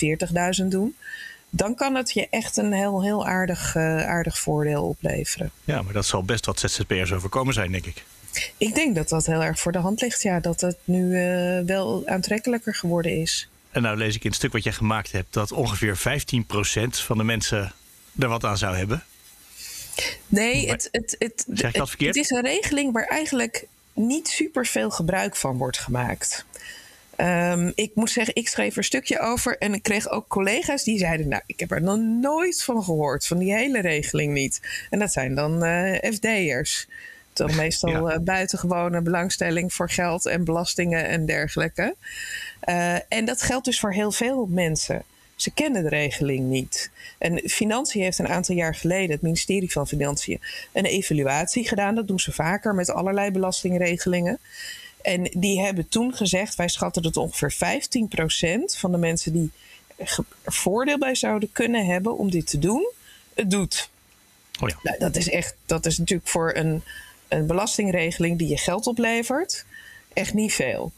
40.000 0.62 0.70
doen. 0.70 0.96
Dan 1.54 1.74
kan 1.74 1.94
het 1.94 2.12
je 2.12 2.26
echt 2.30 2.56
een 2.56 2.72
heel, 2.72 3.02
heel 3.02 3.26
aardig, 3.26 3.74
eh, 3.74 4.06
aardig 4.06 4.38
voordeel 4.38 4.82
opleveren. 4.88 5.50
Ja, 5.64 5.82
maar 5.82 5.92
dat 5.92 6.06
zal 6.06 6.22
best 6.24 6.46
wat 6.46 6.60
ZZP'ers 6.60 7.12
overkomen 7.12 7.54
zijn, 7.54 7.72
denk 7.72 7.86
ik. 7.86 8.04
Ik 8.56 8.74
denk 8.74 8.94
dat 8.94 9.08
dat 9.08 9.26
heel 9.26 9.42
erg 9.42 9.58
voor 9.60 9.72
de 9.72 9.78
hand 9.78 10.00
ligt. 10.00 10.22
Ja, 10.22 10.40
dat 10.40 10.60
het 10.60 10.76
nu 10.84 11.16
eh, 11.16 11.60
wel 11.66 12.02
aantrekkelijker 12.06 12.74
geworden 12.74 13.20
is. 13.20 13.48
En 13.70 13.82
nou 13.82 13.96
lees 13.96 14.14
ik 14.14 14.22
in 14.24 14.28
het 14.28 14.38
stuk 14.38 14.52
wat 14.52 14.64
jij 14.64 14.72
gemaakt 14.72 15.12
hebt 15.12 15.32
dat 15.32 15.52
ongeveer 15.52 15.96
15% 15.96 16.98
van 17.00 17.16
de 17.18 17.24
mensen 17.24 17.72
er 18.18 18.28
wat 18.28 18.44
aan 18.44 18.58
zou 18.58 18.76
hebben. 18.76 19.04
Nee, 20.26 20.66
Maar- 20.66 20.74
het, 20.74 20.88
het, 20.92 21.16
het, 21.18 21.44
Zeg 21.54 21.70
ik 21.72 21.76
dat 21.78 21.88
verkeerd? 21.88 22.14
het 22.16 22.24
is 22.24 22.30
een 22.30 22.42
regeling 22.42 22.92
waar 22.92 23.06
eigenlijk 23.06 23.66
niet 23.92 24.28
super 24.28 24.66
veel 24.66 24.90
gebruik 24.90 25.36
van 25.36 25.56
wordt 25.56 25.78
gemaakt. 25.78 26.44
Ehm, 27.16 27.70
ik 27.74 27.90
moet 27.94 28.10
zeggen, 28.10 28.34
ik 28.34 28.48
schreef 28.48 28.72
er 28.72 28.78
een 28.78 28.84
stukje 28.84 29.20
over 29.20 29.58
en 29.58 29.74
ik 29.74 29.82
kreeg 29.82 30.08
ook 30.10 30.28
collega's 30.28 30.84
die 30.84 30.98
zeiden: 30.98 31.28
Nou, 31.28 31.42
ik 31.46 31.60
heb 31.60 31.70
er 31.70 31.82
nog 31.82 31.98
nooit 31.98 32.62
van 32.62 32.82
gehoord, 32.84 33.26
van 33.26 33.38
die 33.38 33.54
hele 33.54 33.80
regeling 33.80 34.32
niet. 34.32 34.60
En 34.90 34.98
dat 34.98 35.12
zijn 35.12 35.34
dan 35.34 35.64
eh 35.64 36.12
FD'ers. 36.12 36.86
Dan 37.32 37.56
meestal 37.56 38.08
Ja. 38.08 38.14
eh, 38.14 38.20
buitengewone 38.20 39.00
belangstelling 39.02 39.72
voor 39.72 39.90
geld 39.90 40.26
en 40.26 40.44
belastingen 40.44 41.08
en 41.08 41.26
dergelijke. 41.26 41.94
Eh, 42.60 42.94
en 43.08 43.24
dat 43.24 43.42
geldt 43.42 43.64
dus 43.64 43.80
voor 43.80 43.92
heel 43.92 44.12
veel 44.12 44.46
mensen. 44.50 45.02
Ze 45.36 45.50
kennen 45.50 45.82
de 45.82 45.88
regeling 45.88 46.48
niet. 46.48 46.90
En 47.18 47.48
Financiën 47.48 48.02
heeft 48.02 48.18
een 48.18 48.28
aantal 48.28 48.54
jaar 48.54 48.74
geleden, 48.74 49.10
het 49.10 49.22
ministerie 49.22 49.72
van 49.72 49.88
Financiën, 49.88 50.40
een 50.72 50.84
evaluatie 50.84 51.68
gedaan. 51.68 51.94
Dat 51.94 52.08
doen 52.08 52.20
ze 52.20 52.32
vaker 52.32 52.74
met 52.74 52.90
allerlei 52.90 53.30
belastingregelingen. 53.30 54.38
En 55.02 55.30
die 55.34 55.60
hebben 55.60 55.88
toen 55.88 56.14
gezegd: 56.14 56.54
wij 56.54 56.68
schatten 56.68 57.02
dat 57.02 57.16
ongeveer 57.16 57.54
15% 57.54 58.78
van 58.78 58.92
de 58.92 58.98
mensen 58.98 59.32
die 59.32 59.50
er 59.96 60.18
voordeel 60.44 60.98
bij 60.98 61.14
zouden 61.14 61.52
kunnen 61.52 61.86
hebben 61.86 62.18
om 62.18 62.30
dit 62.30 62.46
te 62.46 62.58
doen, 62.58 62.90
het 63.34 63.50
doet. 63.50 63.90
Oh 64.60 64.68
ja. 64.68 64.76
Nou, 64.82 64.98
dat 64.98 65.16
is 65.16 65.28
echt, 65.28 65.54
dat 65.66 65.86
is 65.86 65.98
natuurlijk 65.98 66.28
voor 66.28 66.54
een, 66.54 66.82
een 67.28 67.46
belastingregeling 67.46 68.38
die 68.38 68.48
je 68.48 68.58
geld 68.58 68.86
oplevert, 68.86 69.64
echt 70.12 70.34
niet 70.34 70.52
veel. 70.52 70.92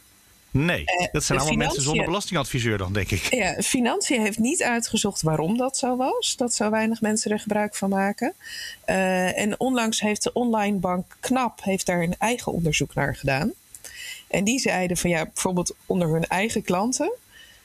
Nee, 0.50 0.84
Eh, 0.84 1.06
dat 1.12 1.24
zijn 1.24 1.38
allemaal 1.38 1.56
mensen 1.56 1.82
zonder 1.82 2.04
belastingadviseur 2.04 2.78
dan, 2.78 2.92
denk 2.92 3.10
ik. 3.10 3.34
Ja, 3.34 3.62
Financiën 3.62 4.20
heeft 4.20 4.38
niet 4.38 4.62
uitgezocht 4.62 5.22
waarom 5.22 5.56
dat 5.56 5.76
zo 5.76 5.96
was. 5.96 6.36
Dat 6.36 6.54
zo 6.54 6.70
weinig 6.70 7.00
mensen 7.00 7.30
er 7.30 7.40
gebruik 7.40 7.74
van 7.74 7.88
maken. 7.88 8.34
Eh, 8.84 9.38
en 9.38 9.60
onlangs 9.60 10.00
heeft 10.00 10.22
de 10.22 10.32
online 10.32 10.76
bank 10.76 11.16
KNAP 11.20 11.62
heeft 11.62 11.86
daar 11.86 12.02
een 12.02 12.14
eigen 12.18 12.52
onderzoek 12.52 12.94
naar 12.94 13.16
gedaan. 13.16 13.52
En 14.34 14.44
die 14.44 14.58
zeiden 14.58 14.96
van 14.96 15.10
ja, 15.10 15.24
bijvoorbeeld 15.24 15.74
onder 15.86 16.08
hun 16.08 16.26
eigen 16.26 16.62
klanten 16.62 17.12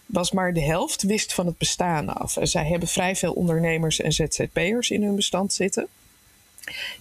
was 0.06 0.32
maar 0.32 0.54
de 0.54 0.62
helft 0.62 1.02
wist 1.02 1.34
van 1.34 1.46
het 1.46 1.58
bestaan 1.58 2.16
af. 2.16 2.38
En 2.38 2.48
zij 2.48 2.66
hebben 2.66 2.88
vrij 2.88 3.16
veel 3.16 3.34
ondernemers 3.34 4.02
en 4.02 4.12
ZZP'ers 4.12 4.90
in 4.90 5.04
hun 5.04 5.16
bestand 5.16 5.54
zitten. 5.54 5.88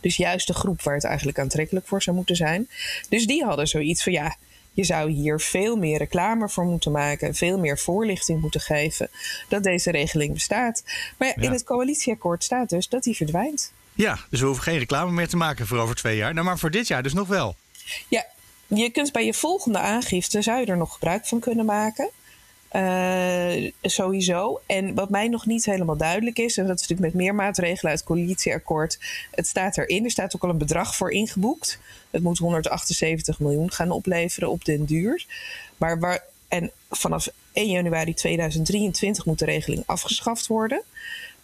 Dus 0.01 0.17
juist 0.17 0.47
de 0.47 0.55
groep 0.55 0.83
waar 0.83 0.95
het 0.95 1.05
eigenlijk 1.05 1.39
aantrekkelijk 1.39 1.87
voor 1.87 2.03
zou 2.03 2.17
moeten 2.17 2.37
zijn. 2.37 2.69
Dus 3.09 3.27
die 3.27 3.45
hadden 3.45 3.69
zoiets 3.69 4.03
van 4.03 4.13
ja, 4.13 4.37
je 4.73 4.85
zou 4.85 5.11
hier 5.11 5.41
veel 5.41 5.77
meer 5.77 5.99
reclame 5.99 6.49
voor 6.49 6.65
moeten 6.65 6.93
maken, 6.93 7.35
veel 7.35 7.59
meer 7.59 7.79
voorlichting 7.79 8.41
moeten 8.41 8.61
geven 8.61 9.11
dat 9.49 9.63
deze 9.63 9.91
regeling 9.91 10.33
bestaat. 10.33 10.85
Maar 11.17 11.29
ja, 11.29 11.35
in 11.35 11.53
het 11.53 11.65
coalitieakkoord 11.65 12.45
staat 12.45 12.69
dus 12.69 12.89
dat 12.89 13.03
die 13.03 13.17
verdwijnt. 13.17 13.73
Ja, 13.95 14.19
dus 14.31 14.41
we 14.41 14.47
hoeven 14.47 14.65
geen 14.65 14.79
reclame 14.79 15.11
meer 15.11 15.29
te 15.29 15.37
maken 15.37 15.67
voor 15.67 15.79
over 15.79 15.95
twee 15.95 16.17
jaar. 16.17 16.35
Nou, 16.35 16.47
maar 16.47 16.59
voor 16.59 16.71
dit 16.71 16.87
jaar 16.87 17.03
dus 17.03 17.13
nog 17.13 17.29
wel. 17.29 17.57
Ja, 18.09 18.27
je 18.69 18.91
kunt 18.91 19.13
bij 19.13 19.25
je 19.25 19.35
volgende 19.35 19.79
aangifte 19.79 20.43
zou 20.43 20.61
je 20.61 20.67
er 20.67 20.77
nog 20.77 20.93
gebruik 20.93 21.27
van 21.27 21.41
kunnen 21.41 21.65
maken. 21.65 22.11
Eh, 22.69 23.71
sowieso. 23.83 24.61
En 24.67 24.95
wat 24.95 25.11
mij 25.11 25.29
nog 25.29 25.47
niet 25.47 25.65
helemaal 25.65 25.97
duidelijk 25.97 26.39
is, 26.39 26.57
en 26.57 26.67
dat 26.67 26.81
is 26.81 26.89
natuurlijk 26.89 27.15
met 27.15 27.23
meer 27.23 27.35
maatregelen 27.35 27.91
uit 27.91 28.01
het 28.01 28.09
coalitieakkoord, 28.09 28.99
het 29.31 29.47
staat 29.47 29.79
erin, 29.79 30.05
er 30.05 30.11
staat 30.11 30.37
ook 30.37 30.43
al 30.43 30.51
een 30.51 30.59
bedrag 30.59 30.97
voor 30.97 31.11
ingeboekt. 31.13 31.79
Het 32.11 32.23
moet 32.23 32.39
178 32.39 33.41
miljoen 33.41 33.73
gaan 33.73 33.91
opleveren 33.91 34.51
op 34.51 34.65
den 34.65 34.85
duur. 34.85 35.27
Maar 35.77 35.99
waar, 35.99 36.25
En 36.49 36.71
vanaf 36.91 37.29
1 37.53 37.71
januari 37.71 38.15
2023 38.15 39.25
moet 39.25 39.39
de 39.39 39.45
regeling 39.45 39.83
afgeschaft 39.87 40.47
worden. 40.47 40.83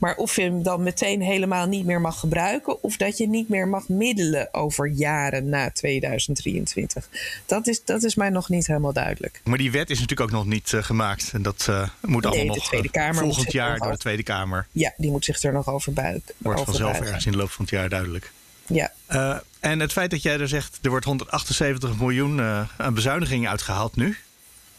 Maar 0.04 0.16
of 0.16 0.36
je 0.36 0.42
hem 0.42 0.62
dan 0.62 0.82
meteen 0.82 1.22
helemaal 1.22 1.66
niet 1.66 1.84
meer 1.84 2.00
mag 2.00 2.20
gebruiken, 2.20 2.82
of 2.82 2.96
dat 2.96 3.18
je 3.18 3.28
niet 3.28 3.48
meer 3.48 3.68
mag 3.68 3.88
middelen 3.88 4.54
over 4.54 4.88
jaren 4.88 5.48
na 5.48 5.70
2023. 5.70 7.08
Dat 7.46 7.66
is, 7.66 7.84
dat 7.84 8.02
is 8.02 8.14
mij 8.14 8.30
nog 8.30 8.48
niet 8.48 8.66
helemaal 8.66 8.92
duidelijk. 8.92 9.40
Maar 9.44 9.58
die 9.58 9.70
wet 9.70 9.90
is 9.90 10.00
natuurlijk 10.00 10.30
ook 10.30 10.36
nog 10.36 10.46
niet 10.46 10.72
uh, 10.72 10.82
gemaakt. 10.82 11.30
En 11.32 11.42
dat 11.42 11.66
uh, 11.70 11.88
moet 12.00 12.26
allemaal 12.26 12.44
nog 12.44 12.66
Tweede 12.66 12.90
Kamer 12.90 13.22
volgend 13.22 13.52
jaar 13.52 13.78
door 13.78 13.90
de 13.90 13.98
Tweede 13.98 14.22
Kamer. 14.22 14.66
Ja, 14.72 14.92
die 14.96 15.10
moet 15.10 15.24
zich 15.24 15.42
er 15.42 15.52
nog 15.52 15.68
over 15.68 15.92
buigen. 15.92 16.22
Wordt 16.38 16.60
vanzelf 16.60 17.00
ergens 17.00 17.26
in 17.26 17.32
de 17.32 17.38
loop 17.38 17.50
van 17.50 17.64
het 17.64 17.74
jaar 17.74 17.88
duidelijk. 17.88 18.32
Ja. 18.66 18.92
Uh, 19.10 19.36
en 19.60 19.80
het 19.80 19.92
feit 19.92 20.10
dat 20.10 20.22
jij 20.22 20.38
er 20.38 20.48
zegt, 20.48 20.78
er 20.82 20.90
wordt 20.90 21.04
178 21.04 21.98
miljoen 21.98 22.40
aan 22.76 22.94
bezuinigingen 22.94 23.50
uitgehaald 23.50 23.96
nu. 23.96 24.16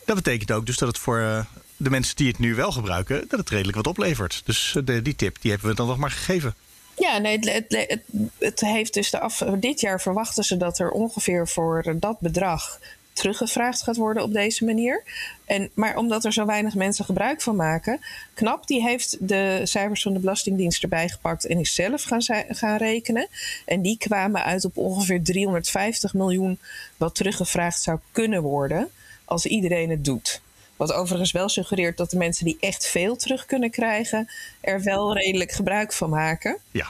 Dat 0.06 0.16
betekent 0.16 0.52
ook 0.52 0.66
dus 0.66 0.78
dat 0.78 0.88
het 0.88 0.98
voor 0.98 1.46
de 1.78 1.90
mensen 1.90 2.16
die 2.16 2.28
het 2.28 2.40
nu 2.40 2.56
wel 2.56 2.72
gebruiken, 2.72 3.26
dat 3.28 3.40
het 3.40 3.50
redelijk 3.50 3.78
wat 3.78 3.88
oplevert. 3.88 4.42
Dus 4.46 4.78
de, 4.86 5.02
die 5.02 5.16
tip 5.16 5.38
die 5.42 5.52
hebben 5.52 5.70
we 5.70 5.76
dan 5.76 5.88
nog 5.88 5.98
maar 5.98 6.12
gegeven. 6.12 6.56
Ja, 6.98 7.18
nee, 7.18 7.40
het, 7.40 7.66
het, 7.70 8.02
het 8.38 8.60
heeft 8.60 8.94
dus 8.94 9.14
af, 9.14 9.38
dit 9.60 9.80
jaar 9.80 10.02
verwachten 10.02 10.44
ze 10.44 10.58
dat 10.58 10.80
er 10.80 10.90
ongeveer 10.90 11.48
voor 11.48 11.96
dat 12.00 12.20
bedrag 12.20 12.80
teruggevraagd 13.16 13.84
gaat 13.84 13.96
worden 13.96 14.24
op 14.24 14.34
deze 14.34 14.66
manier. 14.66 15.04
En, 15.46 15.70
maar 15.74 15.98
omdat 15.98 16.26
er 16.26 16.34
zo 16.34 16.46
weinig 16.46 16.76
mensen 16.76 17.06
gebruik 17.06 17.42
van 17.42 17.56
maken, 17.56 18.00
KNAP 18.34 18.68
die 18.68 18.82
heeft 18.82 19.18
de 19.20 19.62
cijfers 19.64 20.02
van 20.02 20.14
de 20.14 20.20
Belastingdienst 20.20 20.84
erbij 20.84 21.10
gepakt 21.10 21.46
en 21.46 21.60
is 21.60 21.76
zelf 21.76 22.04
gaan, 22.04 22.22
gaan 22.48 22.78
rekenen. 22.78 23.28
En 23.66 23.82
die 23.82 23.98
kwamen 23.98 24.44
uit 24.44 24.66
op 24.66 24.78
ongeveer 24.78 25.24
350 25.24 26.14
miljoen 26.14 26.60
wat 26.98 27.16
teruggevraagd 27.16 27.82
zou 27.82 28.00
kunnen 28.12 28.42
worden 28.42 28.90
als 29.26 29.46
iedereen 29.46 29.90
het 29.90 30.06
doet. 30.06 30.42
Wat 30.76 30.94
overigens 30.94 31.32
wel 31.32 31.50
suggereert 31.50 31.98
dat 31.98 32.10
de 32.10 32.18
mensen 32.18 32.46
die 32.46 32.58
echt 32.60 32.88
veel 32.88 33.16
terug 33.16 33.46
kunnen 33.46 33.70
krijgen, 33.70 34.30
er 34.62 34.84
wel 34.84 35.18
redelijk 35.18 35.52
gebruik 35.52 35.94
van 35.94 36.10
maken. 36.10 36.58
Ja. 36.72 36.88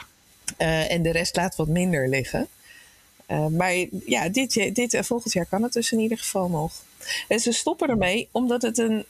Uh, 0.58 0.90
en 0.90 1.02
de 1.02 1.12
rest 1.12 1.36
laat 1.36 1.56
wat 1.56 1.68
minder 1.68 2.08
liggen. 2.08 2.48
Uh, 3.28 3.46
maar 3.46 3.74
ja, 4.06 4.28
dit, 4.28 4.74
dit 4.74 4.94
uh, 4.94 5.02
volgend 5.02 5.32
jaar 5.32 5.46
kan 5.46 5.62
het 5.62 5.72
dus 5.72 5.92
in 5.92 5.98
ieder 5.98 6.18
geval 6.18 6.48
nog. 6.48 6.72
En 7.28 7.40
ze 7.40 7.52
stoppen 7.52 7.88
ermee 7.88 8.28
omdat 8.30 8.62
het 8.62 8.78
een 8.78 9.04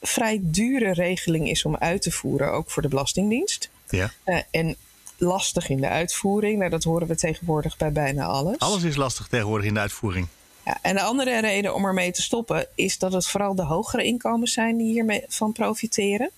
vrij 0.00 0.38
dure 0.42 0.92
regeling 0.92 1.48
is 1.48 1.64
om 1.64 1.76
uit 1.76 2.02
te 2.02 2.10
voeren, 2.10 2.52
ook 2.52 2.70
voor 2.70 2.82
de 2.82 2.88
Belastingdienst. 2.88 3.70
Ja. 3.88 4.12
en 4.50 4.76
lastig 5.16 5.68
in 5.68 5.80
de 5.80 5.88
uitvoering. 5.88 6.58
Nou, 6.58 6.70
dat 6.70 6.84
horen 6.84 7.06
we 7.06 7.16
tegenwoordig 7.16 7.76
bij 7.76 7.92
bijna 7.92 8.24
alles. 8.24 8.58
Alles 8.58 8.82
is 8.82 8.96
lastig 8.96 9.26
tegenwoordig 9.26 9.66
in 9.66 9.74
de 9.74 9.80
uitvoering. 9.80 10.28
Ja, 10.64 10.78
en 10.82 10.94
de 10.94 11.02
andere 11.02 11.40
reden 11.40 11.74
om 11.74 11.84
ermee 11.84 12.12
te 12.12 12.22
stoppen 12.22 12.66
is 12.74 12.98
dat 12.98 13.12
het 13.12 13.26
vooral 13.26 13.54
de 13.54 13.64
hogere 13.64 14.04
inkomens 14.04 14.52
zijn 14.52 14.76
die 14.76 14.92
hiermee 14.92 15.24
van 15.28 15.52
profiteren. 15.52 16.30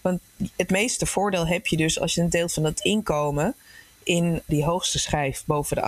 Want 0.00 0.20
het 0.56 0.70
meeste 0.70 1.06
voordeel 1.06 1.46
heb 1.46 1.66
je 1.66 1.76
dus 1.76 2.00
als 2.00 2.14
je 2.14 2.20
een 2.20 2.30
deel 2.30 2.48
van 2.48 2.64
het 2.64 2.80
inkomen 2.80 3.54
in 4.02 4.42
die 4.46 4.64
hoogste 4.64 4.98
schijf 4.98 5.42
boven 5.46 5.76
de 5.76 5.82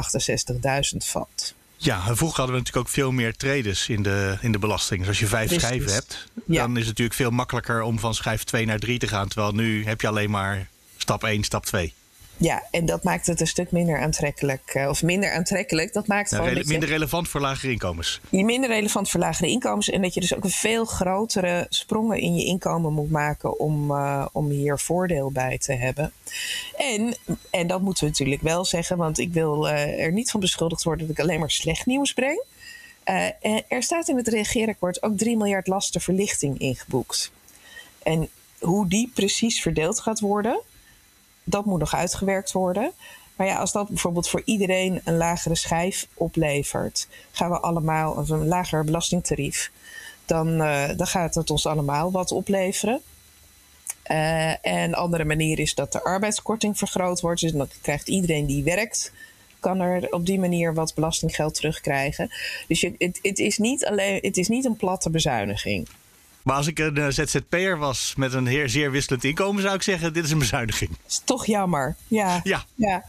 68.000 0.92 0.96
valt. 0.96 1.54
Ja, 1.76 2.00
vroeger 2.02 2.36
hadden 2.36 2.46
we 2.46 2.62
natuurlijk 2.62 2.86
ook 2.86 2.88
veel 2.88 3.12
meer 3.12 3.36
traders 3.36 3.88
in 3.88 4.02
de, 4.02 4.38
in 4.40 4.52
de 4.52 4.58
belasting. 4.58 4.98
Dus 5.00 5.08
als 5.08 5.18
je 5.18 5.26
vijf 5.26 5.46
Precies. 5.46 5.66
schijven 5.66 5.92
hebt, 5.92 6.28
ja. 6.46 6.62
dan 6.62 6.72
is 6.72 6.78
het 6.78 6.86
natuurlijk 6.86 7.16
veel 7.16 7.30
makkelijker 7.30 7.82
om 7.82 7.98
van 7.98 8.14
schijf 8.14 8.44
2 8.44 8.66
naar 8.66 8.78
3 8.78 8.98
te 8.98 9.08
gaan. 9.08 9.28
Terwijl 9.28 9.52
nu 9.52 9.84
heb 9.84 10.00
je 10.00 10.08
alleen 10.08 10.30
maar 10.30 10.68
stap 10.96 11.24
1, 11.24 11.44
stap 11.44 11.66
2. 11.66 11.94
Ja, 12.40 12.62
en 12.70 12.86
dat 12.86 13.02
maakt 13.02 13.26
het 13.26 13.40
een 13.40 13.46
stuk 13.46 13.70
minder 13.70 13.98
aantrekkelijk. 13.98 14.74
Uh, 14.74 14.88
of 14.88 15.02
minder 15.02 15.32
aantrekkelijk. 15.32 15.92
Dat 15.92 16.06
maakt 16.06 16.30
nou, 16.30 16.48
rele 16.48 16.64
minder 16.66 16.88
relevant 16.88 17.28
voor 17.28 17.40
lagere 17.40 17.72
inkomens. 17.72 18.20
Minder 18.30 18.70
relevant 18.70 19.10
voor 19.10 19.20
lagere 19.20 19.48
inkomens. 19.48 19.90
En 19.90 20.02
dat 20.02 20.14
je 20.14 20.20
dus 20.20 20.34
ook 20.34 20.44
een 20.44 20.50
veel 20.50 20.84
grotere 20.84 21.66
sprongen 21.68 22.18
in 22.18 22.34
je 22.34 22.44
inkomen 22.44 22.92
moet 22.92 23.10
maken 23.10 23.58
om, 23.58 23.90
uh, 23.90 24.26
om 24.32 24.48
hier 24.48 24.78
voordeel 24.78 25.30
bij 25.30 25.58
te 25.58 25.72
hebben. 25.72 26.12
En, 26.76 27.14
en 27.50 27.66
dat 27.66 27.80
moeten 27.80 28.04
we 28.04 28.10
natuurlijk 28.10 28.42
wel 28.42 28.64
zeggen, 28.64 28.96
want 28.96 29.18
ik 29.18 29.32
wil 29.32 29.66
uh, 29.66 30.04
er 30.04 30.12
niet 30.12 30.30
van 30.30 30.40
beschuldigd 30.40 30.82
worden 30.82 31.06
dat 31.06 31.16
ik 31.16 31.22
alleen 31.22 31.40
maar 31.40 31.50
slecht 31.50 31.86
nieuws 31.86 32.12
breng. 32.12 32.42
er 33.68 33.82
staat 33.82 34.08
in 34.08 34.16
het 34.16 34.28
regeerakkoord 34.28 35.02
ook 35.02 35.16
3 35.16 35.36
miljard 35.36 35.66
lastenverlichting 35.66 36.58
ingeboekt. 36.58 37.30
En 38.02 38.28
hoe 38.58 38.88
die 38.88 39.10
precies 39.14 39.62
verdeeld 39.62 40.00
gaat 40.00 40.20
worden, 40.20 40.60
dat 41.50 41.64
moet 41.64 41.78
nog 41.78 41.94
uitgewerkt 41.94 42.52
worden. 42.52 42.92
Maar 43.36 43.46
ja, 43.46 43.56
als 43.56 43.72
dat 43.72 43.88
bijvoorbeeld 43.88 44.28
voor 44.28 44.42
iedereen 44.44 45.00
een 45.04 45.16
lagere 45.16 45.54
schijf 45.54 46.08
oplevert, 46.14 47.08
gaan 47.32 47.50
we 47.50 47.60
allemaal 47.60 48.30
een 48.30 48.46
lager 48.46 48.84
belastingtarief, 48.84 49.70
dan, 50.24 50.60
uh, 50.60 50.88
dan 50.96 51.06
gaat 51.06 51.34
het 51.34 51.50
ons 51.50 51.66
allemaal 51.66 52.10
wat 52.10 52.32
opleveren. 52.32 53.00
Uh, 54.10 54.66
en 54.66 54.94
andere 54.94 55.24
manier 55.24 55.58
is 55.58 55.74
dat 55.74 55.92
de 55.92 56.02
arbeidskorting 56.02 56.78
vergroot 56.78 57.20
wordt. 57.20 57.40
Dus 57.40 57.52
dan 57.52 57.68
krijgt 57.82 58.08
iedereen 58.08 58.46
die 58.46 58.64
werkt, 58.64 59.12
kan 59.60 59.80
er 59.80 60.12
op 60.12 60.26
die 60.26 60.38
manier 60.38 60.74
wat 60.74 60.94
belastinggeld 60.94 61.54
terugkrijgen. 61.54 62.30
Dus 62.68 62.80
je, 62.80 62.94
het, 62.98 63.18
het, 63.22 63.38
is 63.38 63.58
niet 63.58 63.86
alleen, 63.86 64.18
het 64.22 64.36
is 64.36 64.48
niet 64.48 64.64
een 64.64 64.76
platte 64.76 65.10
bezuiniging. 65.10 65.88
Maar 66.42 66.56
als 66.56 66.66
ik 66.66 66.78
een 66.78 66.98
uh, 66.98 67.06
ZZP'er 67.08 67.78
was 67.78 68.14
met 68.16 68.32
een 68.32 68.46
heer 68.46 68.68
zeer 68.68 68.90
wisselend 68.90 69.24
inkomen, 69.24 69.62
zou 69.62 69.74
ik 69.74 69.82
zeggen: 69.82 70.12
dit 70.12 70.24
is 70.24 70.30
een 70.30 70.38
bezuiniging. 70.38 70.90
Is 71.08 71.22
toch 71.24 71.46
jammer. 71.46 71.96
Ja. 72.08 72.40
Ja. 72.42 72.64
ja. 72.74 73.04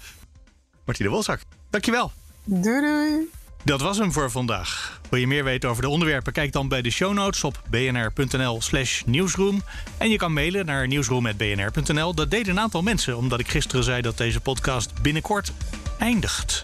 Martine 0.86 1.10
Wolzak, 1.10 1.39
dankjewel. 1.70 2.12
Doei 2.44 2.82
doei. 2.82 3.30
Dat 3.63 3.82
was 3.82 3.98
hem 3.98 4.12
voor 4.12 4.32
vandaag. 4.32 5.00
Wil 5.10 5.20
je 5.20 5.28
meer 5.28 5.44
weten 5.44 5.70
over 5.70 5.82
de 5.82 5.89
onderwerpen? 5.89 6.34
Kijk 6.34 6.52
dan 6.52 6.67
bij 6.67 6.82
de 6.82 6.89
show 6.89 7.13
notes 7.13 7.44
op 7.44 7.62
bnr.nl/slash 7.70 9.04
nieuwsroom. 9.06 9.63
En 9.98 10.10
je 10.10 10.17
kan 10.17 10.34
mailen 10.34 10.65
naar 10.65 10.88
nieuwsroom.bnr.nl. 10.88 12.13
Dat 12.13 12.32
deed 12.32 12.48
een 12.48 12.60
aantal 12.60 12.82
mensen, 12.82 13.17
omdat 13.17 13.39
ik 13.39 13.48
gisteren 13.48 13.84
zei 13.84 14.02
dat 14.02 14.17
deze 14.17 14.39
podcast 14.39 15.02
binnenkort 15.02 15.52
eindigt. 15.98 16.62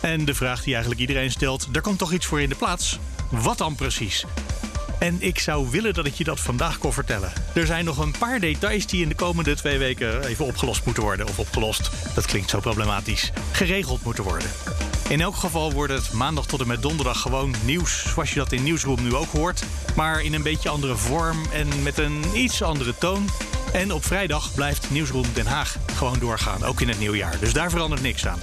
En 0.00 0.24
de 0.24 0.34
vraag 0.34 0.62
die 0.62 0.72
eigenlijk 0.72 1.00
iedereen 1.00 1.30
stelt: 1.30 1.68
er 1.72 1.80
komt 1.80 1.98
toch 1.98 2.12
iets 2.12 2.26
voor 2.26 2.40
in 2.40 2.48
de 2.48 2.54
plaats? 2.54 2.98
Wat 3.30 3.58
dan 3.58 3.74
precies? 3.74 4.24
En 4.98 5.16
ik 5.18 5.38
zou 5.38 5.70
willen 5.70 5.94
dat 5.94 6.06
ik 6.06 6.14
je 6.14 6.24
dat 6.24 6.40
vandaag 6.40 6.78
kon 6.78 6.92
vertellen. 6.92 7.32
Er 7.54 7.66
zijn 7.66 7.84
nog 7.84 7.98
een 7.98 8.14
paar 8.18 8.40
details 8.40 8.86
die 8.86 9.02
in 9.02 9.08
de 9.08 9.14
komende 9.14 9.54
twee 9.54 9.78
weken 9.78 10.24
even 10.24 10.44
opgelost 10.44 10.84
moeten 10.84 11.02
worden. 11.02 11.28
Of 11.28 11.38
opgelost, 11.38 11.90
dat 12.14 12.26
klinkt 12.26 12.50
zo 12.50 12.60
problematisch. 12.60 13.32
Geregeld 13.52 14.02
moeten 14.02 14.24
worden. 14.24 14.50
In 15.08 15.20
elk 15.20 15.36
geval 15.36 15.72
wordt 15.72 15.92
het 15.92 16.12
maandag 16.12 16.46
tot 16.46 16.60
en 16.60 16.66
met 16.66 16.82
donderdag 16.82 17.20
gewoon 17.20 17.54
nieuws, 17.64 18.04
zoals 18.12 18.30
je 18.30 18.38
dat 18.38 18.52
in 18.52 18.62
Nieuwsroom 18.62 19.02
nu 19.02 19.14
ook 19.14 19.32
hoort. 19.32 19.64
Maar 19.96 20.22
in 20.22 20.34
een 20.34 20.42
beetje 20.42 20.68
andere 20.68 20.96
vorm 20.96 21.38
en 21.52 21.82
met 21.82 21.98
een 21.98 22.24
iets 22.34 22.62
andere 22.62 22.94
toon. 22.98 23.28
En 23.72 23.92
op 23.92 24.04
vrijdag 24.04 24.54
blijft 24.54 24.90
Nieuwsroom 24.90 25.26
Den 25.34 25.46
Haag 25.46 25.76
gewoon 25.94 26.18
doorgaan, 26.18 26.64
ook 26.64 26.80
in 26.80 26.88
het 26.88 26.98
nieuwjaar. 26.98 27.38
Dus 27.40 27.52
daar 27.52 27.70
verandert 27.70 28.02
niks 28.02 28.26
aan. 28.26 28.40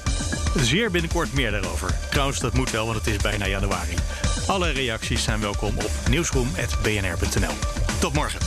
Zeer 0.56 0.92
binnenkort 0.92 1.34
meer 1.34 1.52
daarover. 1.52 1.96
Trouwens, 2.10 2.40
dat 2.40 2.54
moet 2.54 2.72
wel, 2.72 2.86
want 2.86 2.98
het 2.98 3.08
is 3.08 3.18
bijna 3.22 3.48
januari. 3.48 3.96
Alle 4.48 4.70
reacties 4.70 5.24
zijn 5.24 5.40
welkom 5.40 5.78
op 5.78 5.92
nieuwsroom.bnr.nl. 6.10 7.54
Tot 8.00 8.14
morgen. 8.14 8.40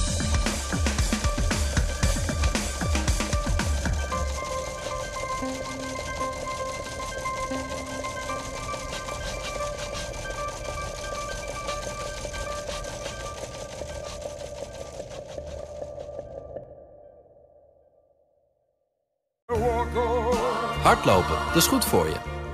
Hardlopen, 20.83 21.37
dat 21.47 21.57
is 21.57 21.67
goed 21.67 21.85
voor 21.85 22.07
je. 22.07 22.34